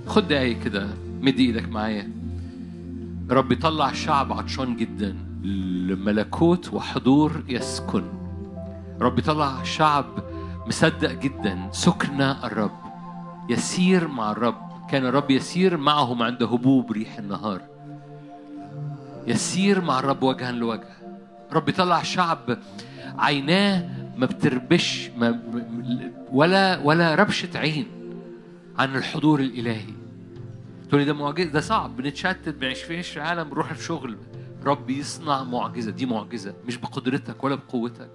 خد 0.06 0.28
دقايق 0.28 0.62
كده 0.62 0.89
مد 1.20 1.39
إيدك 1.39 1.68
معايا. 1.68 2.10
رب 3.31 3.52
يطلع 3.52 3.93
شعب 3.93 4.32
عطشان 4.32 4.76
جدا. 4.76 5.16
لملكوت 5.43 6.72
وحضور 6.72 7.44
يسكن. 7.48 8.05
رب 9.01 9.18
يطلع 9.18 9.62
شعب 9.62 10.06
مصدق 10.66 11.12
جدا. 11.12 11.68
سكن 11.72 12.20
الرب. 12.20 12.78
يسير 13.51 14.09
مع 14.09 14.31
الرب. 14.31 14.56
كان 14.90 15.06
الرب 15.06 15.31
يسير 15.31 15.76
معهم 15.76 16.22
عند 16.22 16.43
هبوب 16.43 16.93
ريح 16.93 17.18
النهار. 17.18 17.60
يسير 19.26 19.81
مع 19.81 19.98
الرب 19.98 20.22
وجها 20.22 20.52
لوجه. 20.52 20.97
رب 21.52 21.68
يطلع 21.68 22.02
شعب 22.02 22.59
عيناه 23.18 23.89
ما 24.16 24.26
بتربش 24.26 25.10
ما 25.18 25.40
ولا 26.32 26.78
ولا 26.78 27.14
ربشة 27.14 27.59
عين. 27.59 27.86
عن 28.79 28.97
الحضور 28.97 29.41
الإلهي. 29.41 29.95
تقول 30.89 31.01
لي 31.01 31.07
ده 31.07 31.13
معجزة 31.13 31.51
ده 31.51 31.61
صعب. 31.61 31.97
بنتشتت 31.97 32.49
بنعيش 32.49 32.83
في 32.83 33.21
عالم 33.21 33.45
بنروح 33.51 33.73
في 33.73 33.85
شغل 33.85 34.17
رب 34.65 34.91
يصنع 34.91 35.43
معجزة 35.45 35.91
دي 35.91 36.07
معجزة 36.07 36.55
مش 36.67 36.77
بقدرتك 36.77 37.45
ولا 37.45 37.55
بقوتك. 37.55 38.11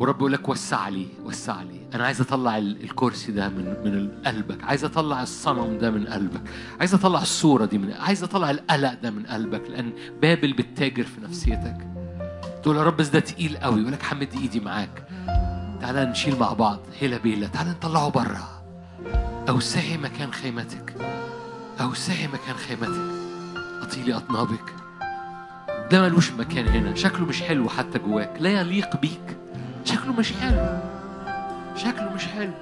ورب 0.00 0.16
يقول 0.16 0.32
لك 0.32 0.48
وسع 0.48 0.88
لي 0.88 1.06
وسع 1.24 1.62
لي. 1.62 1.80
أنا 1.94 2.04
عايز 2.04 2.20
أطلع 2.20 2.58
ال- 2.58 2.82
الكرسي 2.84 3.32
ده 3.32 3.48
من 3.48 3.64
من 3.64 4.10
قلبك. 4.26 4.64
عايز 4.64 4.84
أطلع 4.84 5.22
الصنم 5.22 5.78
ده 5.78 5.90
من 5.90 6.06
قلبك. 6.06 6.42
عايز 6.80 6.94
أطلع 6.94 7.22
الصورة 7.22 7.64
دي 7.64 7.78
من 7.78 7.92
عايز 7.92 8.22
أطلع 8.22 8.50
القلق 8.50 8.94
ده 9.02 9.10
من 9.10 9.26
قلبك. 9.26 9.70
لأن 9.70 9.92
بابل 10.22 10.52
بتتاجر 10.52 11.04
في 11.04 11.20
نفسيتك. 11.20 11.76
تقول 12.62 12.76
يا 12.76 12.82
رب 12.82 12.96
ده 12.96 13.20
تقيل 13.20 13.56
قوي. 13.56 13.80
يقول 13.80 13.92
لك 13.92 14.02
حمد 14.02 14.28
إيدي 14.34 14.60
معاك. 14.60 15.08
تعالى 15.80 16.04
نشيل 16.04 16.38
مع 16.38 16.52
بعض. 16.52 16.78
هيلا 17.00 17.18
بيلا 17.18 17.46
تعالى 17.46 17.70
نطلعه 17.70 18.08
بره 18.10 18.55
اوسعي 19.48 19.96
مكان 19.96 20.32
خيمتك. 20.32 20.94
اوسعي 21.80 22.26
مكان 22.26 22.56
خيمتك. 22.56 23.26
أطيلي 23.82 24.16
أطنابك. 24.16 24.74
ده 25.90 26.02
ملوش 26.02 26.32
مكان 26.32 26.68
هنا. 26.68 26.94
شكله 26.94 27.26
مش 27.26 27.42
حلو 27.42 27.68
حتى 27.68 27.98
جواك. 27.98 28.36
لا 28.40 28.60
يليق 28.60 29.00
بيك. 29.00 29.36
شكله 29.84 30.12
مش 30.12 30.32
حلو. 30.32 30.78
شكله 31.76 32.12
مش 32.14 32.26
حلو. 32.26 32.52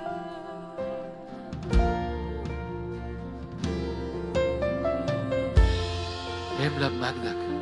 املى 6.61 6.89
بمجدك 6.89 7.53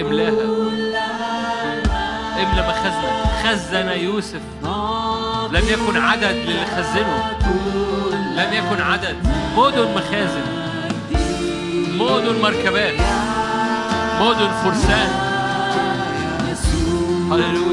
املاها 0.00 0.46
املى 2.42 2.62
مخزنك 2.68 3.18
خزن. 3.44 3.88
يوسف. 3.88 4.40
لم 5.52 5.64
يكن 5.68 5.96
عدد 5.96 6.24
للي 6.24 6.66
خزنه 6.66 7.32
لم 8.36 8.52
يكن 8.52 8.82
عدد. 8.82 9.16
مدن 9.56 9.94
مخازن. 9.94 10.46
مدن 11.98 12.42
مركبات. 12.42 12.94
مدن 14.20 14.50
فرسان. 14.64 15.10
هللويا. 17.32 17.67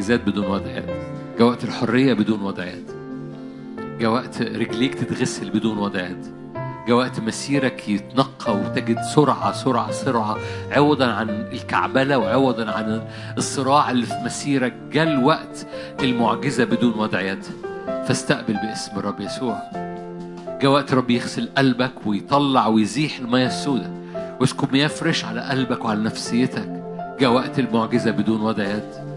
وقت 0.00 0.08
المعجزات 0.08 0.28
بدون 0.28 0.46
وضع 0.46 0.70
يد 0.70 0.86
جاء 1.38 1.48
وقت 1.48 1.64
الحرية 1.64 2.14
بدون 2.14 2.42
وضع 2.42 2.64
يد 2.64 2.90
جاء 4.00 4.10
وقت 4.10 4.42
رجليك 4.42 4.94
تتغسل 4.94 5.50
بدون 5.50 5.78
وضع 5.78 6.00
يد 6.00 6.26
جاء 6.88 6.96
وقت 6.96 7.20
مسيرك 7.20 7.88
يتنقى 7.88 8.56
وتجد 8.56 9.00
سرعة 9.14 9.52
سرعة 9.52 9.90
سرعة 9.90 10.36
عوضا 10.72 11.06
عن 11.06 11.28
الكعبلة 11.28 12.18
وعوضا 12.18 12.70
عن 12.70 13.02
الصراع 13.38 13.90
اللي 13.90 14.06
في 14.06 14.14
مسيرك. 14.24 14.74
جاء 14.92 15.08
الوقت 15.08 15.66
المعجزة 16.02 16.64
بدون 16.64 16.94
وضع 16.98 17.20
يد 17.20 17.44
فاستقبل 17.86 18.54
باسم 18.54 18.98
الرب 18.98 19.20
يسوع. 19.20 19.62
جاء 20.62 20.70
وقت 20.70 20.94
رب 20.94 21.10
يغسل 21.10 21.48
قلبك 21.58 22.06
ويطلع 22.06 22.66
ويزيح 22.66 23.18
المياه 23.18 23.46
السوداء. 23.46 23.90
ويسكب 24.40 24.72
مياه 24.72 24.88
فريش 24.88 25.24
على 25.24 25.40
قلبك 25.40 25.84
وعلى 25.84 26.00
نفسيتك. 26.00 26.82
جاء 27.20 27.32
وقت 27.32 27.58
المعجزة 27.58 28.10
بدون 28.10 28.40
وضع 28.40 28.64
يد 28.64 29.10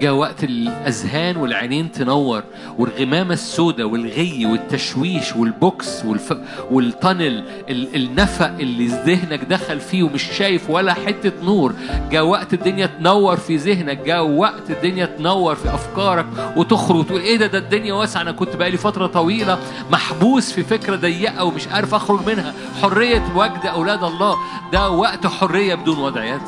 جاء 0.00 0.12
وقت 0.14 0.44
الأذهان 0.44 1.36
والعينين 1.36 1.92
تنور 1.92 2.42
والغمامة 2.78 3.32
السوداء 3.34 3.86
والغي 3.86 4.46
والتشويش 4.46 5.36
والبوكس 5.36 6.04
والف... 6.04 6.34
والتنل 6.70 7.44
ال... 7.68 7.96
النفق 7.96 8.46
اللي 8.46 8.86
ذهنك 8.86 9.44
دخل 9.44 9.80
فيه 9.80 10.02
ومش 10.02 10.22
شايف 10.22 10.70
ولا 10.70 10.94
حتة 10.94 11.32
نور. 11.44 11.74
جاء 12.10 12.24
وقت 12.24 12.54
الدنيا 12.54 12.86
تنور 12.86 13.36
في 13.36 13.56
ذهنك 13.56 13.98
جاء 13.98 14.26
وقت 14.26 14.70
الدنيا 14.70 15.06
تنور 15.06 15.54
في 15.54 15.74
أفكارك 15.74 16.26
وتخرج 16.56 16.96
وتقول 16.98 17.20
إيه 17.20 17.36
ده 17.36 17.46
ده 17.46 17.58
الدنيا 17.58 17.94
واسعة 17.94 18.22
أنا 18.22 18.32
كنت 18.32 18.56
بقالي 18.56 18.76
فترة 18.76 19.06
طويلة 19.06 19.58
محبوس 19.90 20.52
في 20.52 20.62
فكرة 20.62 20.96
ضيقة 20.96 21.44
ومش 21.44 21.68
عارف 21.68 21.94
أخرج 21.94 22.26
منها. 22.26 22.54
حرية 22.82 23.22
وجد 23.36 23.66
أولاد 23.66 24.04
الله 24.04 24.36
ده 24.72 24.90
وقت 24.90 25.26
حرية 25.26 25.74
بدون 25.74 25.98
وضعيات. 25.98 26.42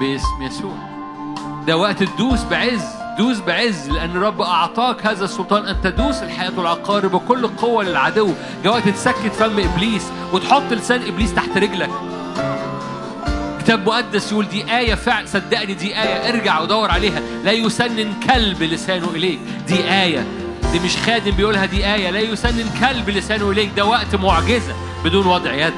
باسم 0.00 0.42
يسوع. 0.42 0.93
ده 1.66 1.76
وقت 1.76 2.02
تدوس 2.02 2.42
بعز 2.42 2.82
دوس 3.18 3.38
بعز 3.40 3.90
لأن 3.90 4.10
الرب 4.10 4.40
أعطاك 4.40 5.06
هذا 5.06 5.24
السلطان 5.24 5.66
أن 5.66 5.80
تدوس 5.80 6.22
الحياة 6.22 6.52
والعقارب 6.56 7.12
بكل 7.12 7.46
قوة 7.48 7.84
للعدو. 7.84 8.32
جاء 8.64 8.72
وقت 8.72 8.88
تسكت 8.88 9.32
فم 9.38 9.60
إبليس 9.60 10.02
وتحط 10.32 10.72
لسان 10.72 11.02
إبليس 11.02 11.34
تحت 11.34 11.58
رجلك. 11.58 11.90
كتاب 13.58 13.86
مقدس 13.86 14.32
يقول 14.32 14.48
دي 14.48 14.76
آية 14.78 14.94
فعل 14.94 15.28
صدقني 15.28 15.74
دي 15.74 16.02
آية 16.02 16.28
ارجع 16.28 16.60
ودور 16.60 16.90
عليها. 16.90 17.20
لا 17.44 17.52
يسنن 17.52 18.14
كلب 18.28 18.62
لسانه 18.62 19.08
إليك. 19.14 19.40
دي 19.68 19.92
آية. 19.92 20.24
دي 20.72 20.78
مش 20.80 20.96
خادم 20.96 21.30
بيقولها 21.30 21.66
دي 21.66 21.94
آية. 21.94 22.10
لا 22.10 22.20
يسنن 22.20 22.70
كلب 22.80 23.10
لسانه 23.10 23.50
إليك. 23.50 23.70
ده 23.76 23.84
وقت 23.84 24.14
معجزة 24.14 24.74
بدون 25.04 25.26
وضع 25.26 25.52
يد. 25.52 25.74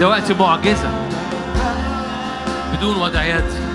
ده 0.00 0.08
وقت 0.08 0.32
معجزة 0.32 0.90
بدون 2.76 2.96
وضع 2.96 3.24
يد. 3.24 3.65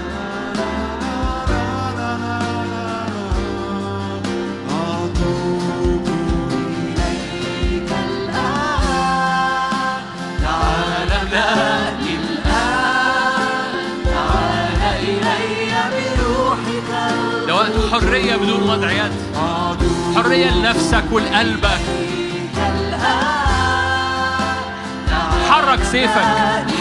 حرية 18.12 18.36
بدون 18.36 18.70
وضع 18.70 18.92
يد 18.92 19.12
أتوب 19.36 20.16
حرية 20.16 20.52
لنفسك 20.52 21.04
ولقلبك. 21.12 21.82
حرك 25.50 25.84
سيفك. 25.84 26.26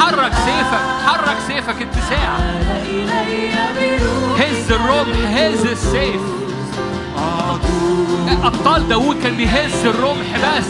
حرك 0.01 0.33
سيفك. 0.33 0.85
حرك 1.07 1.37
سيفك 1.47 1.77
اتساع. 1.83 2.37
هز 4.39 4.73
الرمح 4.73 5.17
هز 5.27 5.67
السيف. 5.67 6.21
أبطال 8.45 8.89
داوود 8.89 9.23
كان 9.23 9.37
بيهز 9.37 9.87
الرمح 9.87 10.37
بس. 10.37 10.67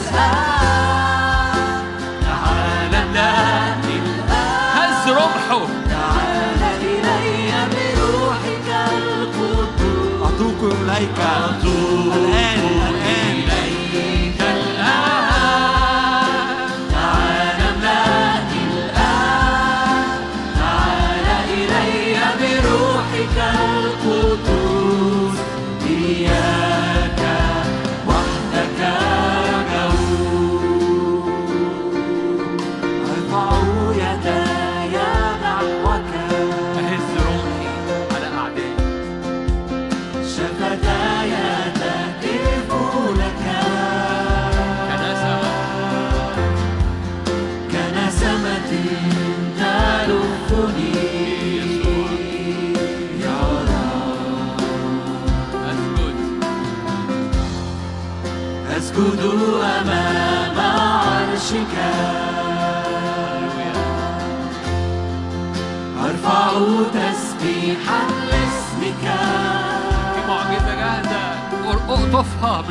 هز 4.75 5.09
رمحه. 5.09 5.90
إليك 11.01 11.19
الآن 12.17 13.10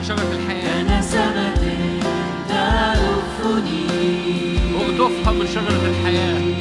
شجرة 0.10 0.31
الحياة. 0.31 0.84
كنسمة 0.84 1.53
تلفني 2.49 3.86
اقطفها 4.76 5.31
من 5.34 5.48
شجرة 5.48 5.84
الحياة. 5.90 6.59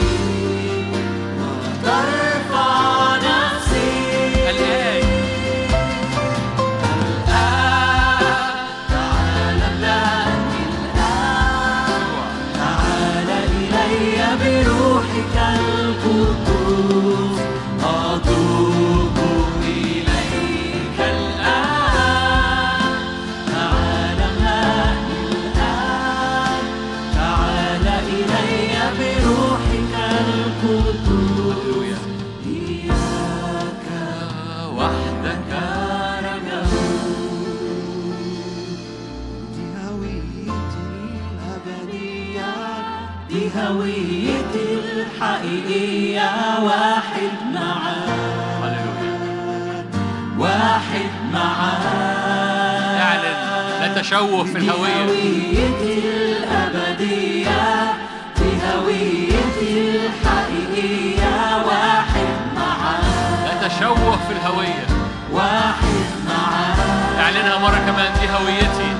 تشوه 54.00 54.44
في 54.44 54.58
الهوية. 54.58 55.04
هويتي 55.04 56.02
الأبدية 56.08 57.92
دي 58.36 58.50
هويتي 58.74 59.96
الحقيقية 59.96 61.64
واحد 61.66 62.26
معاك. 62.56 63.62
لا 63.62 63.68
تشوه 63.68 64.18
في 64.26 64.32
الهوية. 64.32 64.86
واحد 65.32 66.06
معاك. 66.28 67.18
أعلنها 67.20 67.58
مرة 67.58 67.78
كمان 67.86 68.12
دي 68.20 68.28
هويتي 68.28 68.90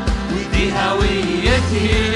دي 0.52 0.72
هويتي 0.72 2.07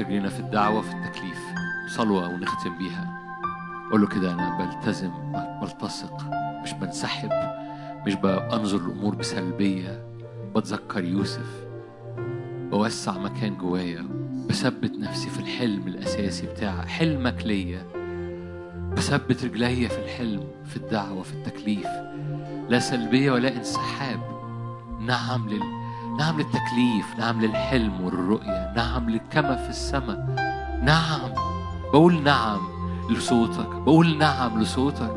رجلينا 0.00 0.28
في 0.28 0.40
الدعوة 0.40 0.80
في 0.80 0.94
التكليف. 0.94 1.38
صلوة 1.88 2.28
ونختم 2.28 2.78
بيها. 2.78 3.22
قول 3.90 4.00
له 4.00 4.06
كده 4.06 4.32
أنا 4.32 4.58
بلتزم 4.58 5.10
بلتصق 5.60 6.24
مش 6.62 6.72
بنسحب 6.72 7.30
مش 8.06 8.14
بنظر 8.14 8.78
الأمور 8.78 9.14
بسلبية. 9.14 10.06
بتذكر 10.56 11.04
يوسف. 11.04 11.66
بوسع 12.70 13.18
مكان 13.18 13.56
جوايا. 13.56 14.06
بثبت 14.48 14.92
نفسي 14.98 15.30
في 15.30 15.40
الحلم 15.40 15.86
الأساسي 15.86 16.46
بتاع 16.46 16.84
حلمك 16.84 17.46
ليا. 17.46 17.82
بثبت 18.96 19.44
رجليا 19.44 19.88
في 19.88 19.98
الحلم 19.98 20.44
في 20.64 20.76
الدعوة 20.76 21.22
في 21.22 21.32
التكليف. 21.34 21.88
لا 22.68 22.78
سلبية 22.78 23.30
ولا 23.30 23.56
انسحاب. 23.56 24.20
نعم 25.00 25.48
لل... 25.48 25.85
نعم 26.18 26.36
للتكليف 26.38 27.18
نعم 27.18 27.40
للحلم 27.40 28.00
والرؤية 28.00 28.72
نعم 28.76 29.10
للكما 29.10 29.56
في 29.56 29.68
السماء 29.70 30.26
نعم 30.82 31.30
بقول 31.92 32.22
نعم 32.22 32.58
لصوتك 33.10 33.68
بقول 33.68 34.18
نعم 34.18 34.60
لصوتك. 34.62 35.14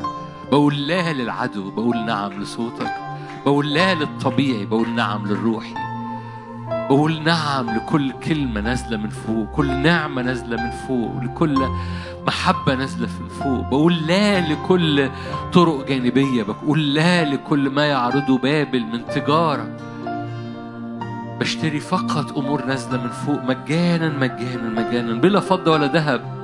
بقول 0.52 0.86
لا 0.86 1.12
للعدو 1.12 1.70
بقول 1.70 2.04
نعم 2.06 2.32
لصوتك. 2.32 2.94
بقول 3.46 3.74
لا 3.74 3.94
للطبيعي 3.94 4.66
بقول 4.66 4.90
نعم 4.90 5.26
للروحي. 5.26 5.74
بقول 6.70 7.22
نعم 7.22 7.70
لكل 7.76 8.12
كلمة 8.12 8.60
نازلة 8.60 8.96
من 8.96 9.08
فوق 9.08 9.46
كل 9.50 9.76
نعمة 9.76 10.22
نازلة 10.22 10.56
من 10.64 10.70
فوق 10.70 11.22
لكل 11.22 11.68
محبة 12.26 12.74
نازلة 12.74 13.08
من 13.20 13.28
فوق. 13.28 13.68
بقول 13.68 14.06
لا 14.06 14.40
لكل 14.40 15.10
طرق 15.52 15.86
جانبية 15.88 16.42
بقول 16.42 16.94
لا 16.94 17.24
لكل 17.24 17.70
ما 17.70 17.84
يعرضه 17.86 18.38
بابل 18.38 18.84
من 18.86 19.06
تجارة. 19.06 19.68
بشتري 21.40 21.80
فقط 21.80 22.38
أمور 22.38 22.64
نازلة 22.64 23.02
من 23.02 23.08
فوق 23.08 23.42
مجانا 23.42 24.08
مجانا 24.08 24.68
مجانا 24.68 25.20
بلا 25.20 25.40
فضة 25.40 25.72
ولا 25.72 25.86
ذهب. 25.86 26.40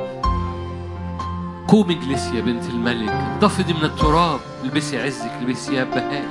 قومي 1.69 1.95
اجلسي 1.95 2.37
يا 2.37 2.41
بنت 2.41 2.65
الملك 2.65 3.11
انتفضي 3.11 3.73
من 3.73 3.85
التراب 3.85 4.41
البسي 4.65 5.03
عزك 5.03 5.31
البسي 5.41 5.71
ثياب 5.71 5.91
بهائك. 5.91 6.25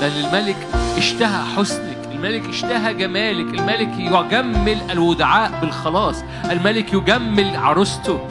لأن 0.00 0.24
الملك 0.24 0.56
اشتهى 0.96 1.56
حسنك 1.56 2.08
الملك 2.12 2.48
اشتهى 2.48 2.94
جمالك 2.94 3.60
الملك 3.60 3.98
يجمل 3.98 4.78
الودعاء 4.90 5.60
بالخلاص 5.60 6.24
الملك 6.50 6.92
يجمل 6.92 7.56
عروسته 7.56 8.28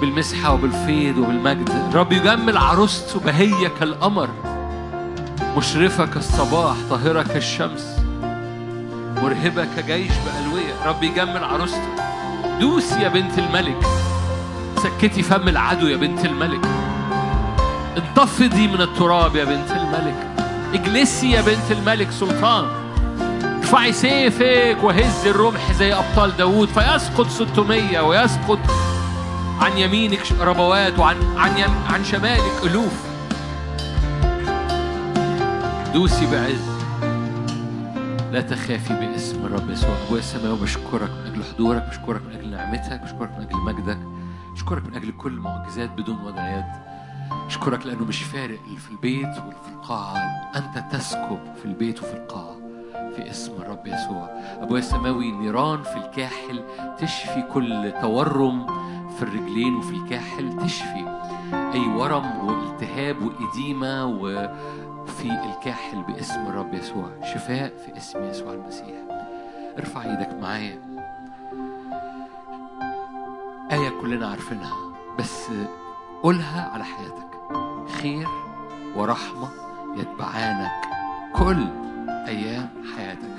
بالمسحة 0.00 0.52
وبالفيض 0.52 1.18
وبالمجد. 1.18 1.70
الرب 1.70 2.12
يجمل 2.12 2.56
عروسته 2.56 3.20
بهية 3.20 3.68
كالقمر 3.80 4.28
مشرفة 5.56 6.06
كالصباح 6.06 6.76
طاهرة 6.90 7.22
كالشمس. 7.22 7.99
مرهبة 9.16 9.64
كجيش 9.76 10.12
بألوية. 10.12 10.74
رب 10.86 11.02
يجمل 11.02 11.44
عروسته. 11.44 11.88
دوسي 12.60 13.00
يا 13.00 13.08
بنت 13.08 13.38
الملك. 13.38 13.86
سكتي 14.82 15.22
فم 15.22 15.48
العدو 15.48 15.86
يا 15.86 15.96
بنت 15.96 16.24
الملك. 16.24 16.66
انتفضي 17.96 18.68
من 18.68 18.80
التراب 18.80 19.36
يا 19.36 19.44
بنت 19.44 19.70
الملك. 19.70 20.26
اجلسي 20.74 21.30
يا 21.30 21.40
بنت 21.40 21.70
الملك 21.70 22.10
سلطان. 22.10 22.64
ارفعي 23.58 23.92
سيفك 23.92 24.76
وهز 24.82 25.26
الرمح 25.26 25.72
زي 25.72 25.94
أبطال 25.94 26.36
داوود. 26.36 26.68
فيسقط 26.68 27.28
600 27.28 28.00
ويسقط 28.00 28.58
عن 29.60 29.78
يمينك 29.78 30.22
ربوات 30.40 30.98
وعن 30.98 31.16
عن 31.36 31.58
يم 31.58 31.74
عن 31.92 32.04
شمالك 32.04 32.64
ألوف. 32.64 32.92
دوسي 35.94 36.26
بعز. 36.26 36.69
لا 38.30 38.40
تخافي 38.40 38.94
باسم 38.94 39.46
الرب 39.46 39.70
يسوع. 39.70 39.90
ابويا 40.06 40.20
السماوي 40.20 40.58
بشكرك 40.58 41.10
من 41.10 41.32
أجل 41.32 41.44
حضورك 41.44 41.88
بشكرك 41.88 42.22
من 42.26 42.32
أجل 42.34 42.50
نعمتك 42.50 43.00
بشكرك 43.02 43.30
من 43.38 43.44
أجل 43.44 43.56
مجدك 43.56 43.98
بشكرك 44.52 44.86
من 44.86 44.94
أجل 44.94 45.12
كل 45.12 45.32
معجزات 45.32 45.90
بدون 45.90 46.18
وضع 46.24 46.48
يد. 46.58 46.64
اشكرك 47.46 47.86
لأنه 47.86 48.04
مش 48.04 48.22
فارق 48.22 48.58
اللي 48.66 48.78
في 48.78 48.90
البيت 48.90 49.38
واللي 49.38 49.56
في 49.64 49.68
القاعة. 49.72 50.16
أنت 50.56 50.94
تسكب 50.94 51.38
في 51.56 51.64
البيت 51.64 52.02
وفي 52.02 52.12
القاعة 52.12 52.56
في 53.16 53.30
اسم 53.30 53.52
الرب 53.52 53.86
يسوع. 53.86 54.30
أبويا 54.62 54.80
السماوي 54.80 55.32
نيران 55.32 55.82
في 55.82 55.96
الكاحل 55.96 56.62
تشفي 56.98 57.42
كل 57.52 57.92
تورم 58.02 58.66
في 59.16 59.22
الرجلين 59.22 59.74
وفي 59.74 59.94
الكاحل 59.94 60.56
تشفي 60.64 61.20
أي 61.52 61.80
ورم 61.80 62.48
والتهاب 62.48 63.16
وإديمة 63.22 64.06
وفي 65.02 65.30
الكاحل 65.30 66.02
باسم 66.02 66.46
الرب 66.46 66.74
يسوع 66.74 67.08
شفاء 67.34 67.72
في 67.86 67.96
اسم 67.96 68.24
يسوع 68.24 68.52
المسيح. 68.52 68.96
ارفع 69.78 70.02
إيدك 70.02 70.34
معايا. 70.42 70.78
آية 73.72 73.90
كلنا 74.00 74.26
عارفينها 74.28 74.72
بس 75.18 75.46
قولها 76.22 76.70
على 76.74 76.84
حياتك. 76.84 77.30
خير 78.02 78.28
ورحمة 78.96 79.48
يتبعانك 79.96 80.70
كل 81.36 81.66
أيام 82.28 82.68
حياتك. 82.96 83.36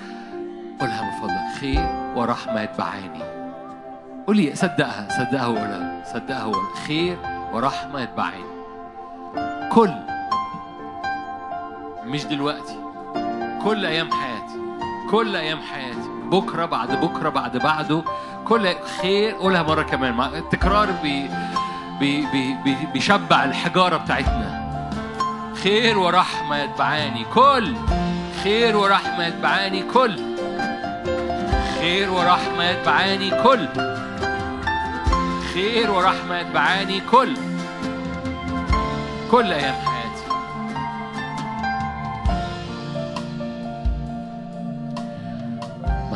قولها 0.79 1.01
من 1.01 1.11
فضلك. 1.21 1.59
خير 1.59 2.13
ورحمة 2.15 2.61
يتبعاني. 2.61 3.23
قولي 4.27 4.55
صدقها 4.55 5.07
صدقها 5.09 5.47
وقولها 5.47 6.03
صدقها 6.13 6.45
وقولها. 6.45 6.75
خير 6.87 7.17
ورحمة 7.53 8.01
يتبعاني 8.01 8.51
كل 9.71 9.93
مش 12.05 12.23
دلوقتي. 12.23 12.75
كل 13.63 13.85
أيام 13.85 14.11
حياتي 14.11 14.61
كل 15.11 15.35
أيام 15.35 15.59
حياتي. 15.61 16.09
بكرة 16.23 16.65
بعد 16.65 16.91
بكرة 17.01 17.29
بعد 17.29 17.57
بعده. 17.57 18.03
كل 18.47 18.75
خير 19.01 19.33
قولها 19.33 19.63
مرة 19.63 19.81
كمان. 19.81 20.19
التكرار 20.35 20.91
بي 20.91 21.29
بي 21.99 22.25
بي 22.31 22.57
بي 22.63 22.77
بيشبع 22.93 23.43
الحجارة 23.43 23.97
بتاعتنا. 23.97 24.61
خير 25.63 25.99
ورحمة 25.99 26.57
يتبعاني 26.57 27.25
كل. 27.33 27.75
خير 28.43 28.77
ورحمة 28.77 29.27
يتبعاني 29.27 29.83
كل. 29.93 30.15
خير 31.79 32.11
ورحمة 32.11 32.63
يتبعاني 32.63 33.29
كل. 33.43 33.67
خير 35.53 35.91
ورحمة 35.91 36.39
يتبعاني 36.39 37.01
كل. 37.11 37.33
كل 39.31 39.53
أيام 39.53 39.75
حياتي. 39.85 40.00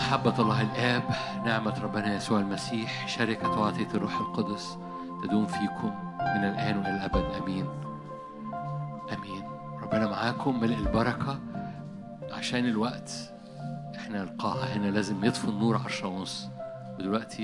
محبة 0.06 0.40
الله 0.40 0.62
الآب 0.62 1.04
نعمة 1.46 1.80
ربنا 1.84 2.16
يسوع 2.16 2.40
المسيح 2.40 3.08
شركة 3.08 3.60
وعطية 3.60 3.88
الروح 3.94 4.20
القدس 4.20 4.78
تدوم 5.24 5.46
فيكم 5.46 5.94
من 6.20 6.44
الآن 6.44 6.78
وإلى 6.78 6.96
الأبد. 6.96 7.26
أمين. 7.44 7.68
أمين. 9.14 9.44
ربنا 9.82 10.08
معاكم 10.10 10.60
ملء 10.60 10.78
البركة. 10.78 11.40
عشان 12.32 12.66
الوقت 12.66 13.12
إحنا 13.96 14.24
القاعة 14.24 14.66
هنا 14.66 14.88
لازم 14.88 15.26
يطفي 15.26 15.46
النور 15.48 15.78
عشرة 15.86 16.08
ونص. 16.08 16.50
ودلوقتي 16.94 17.44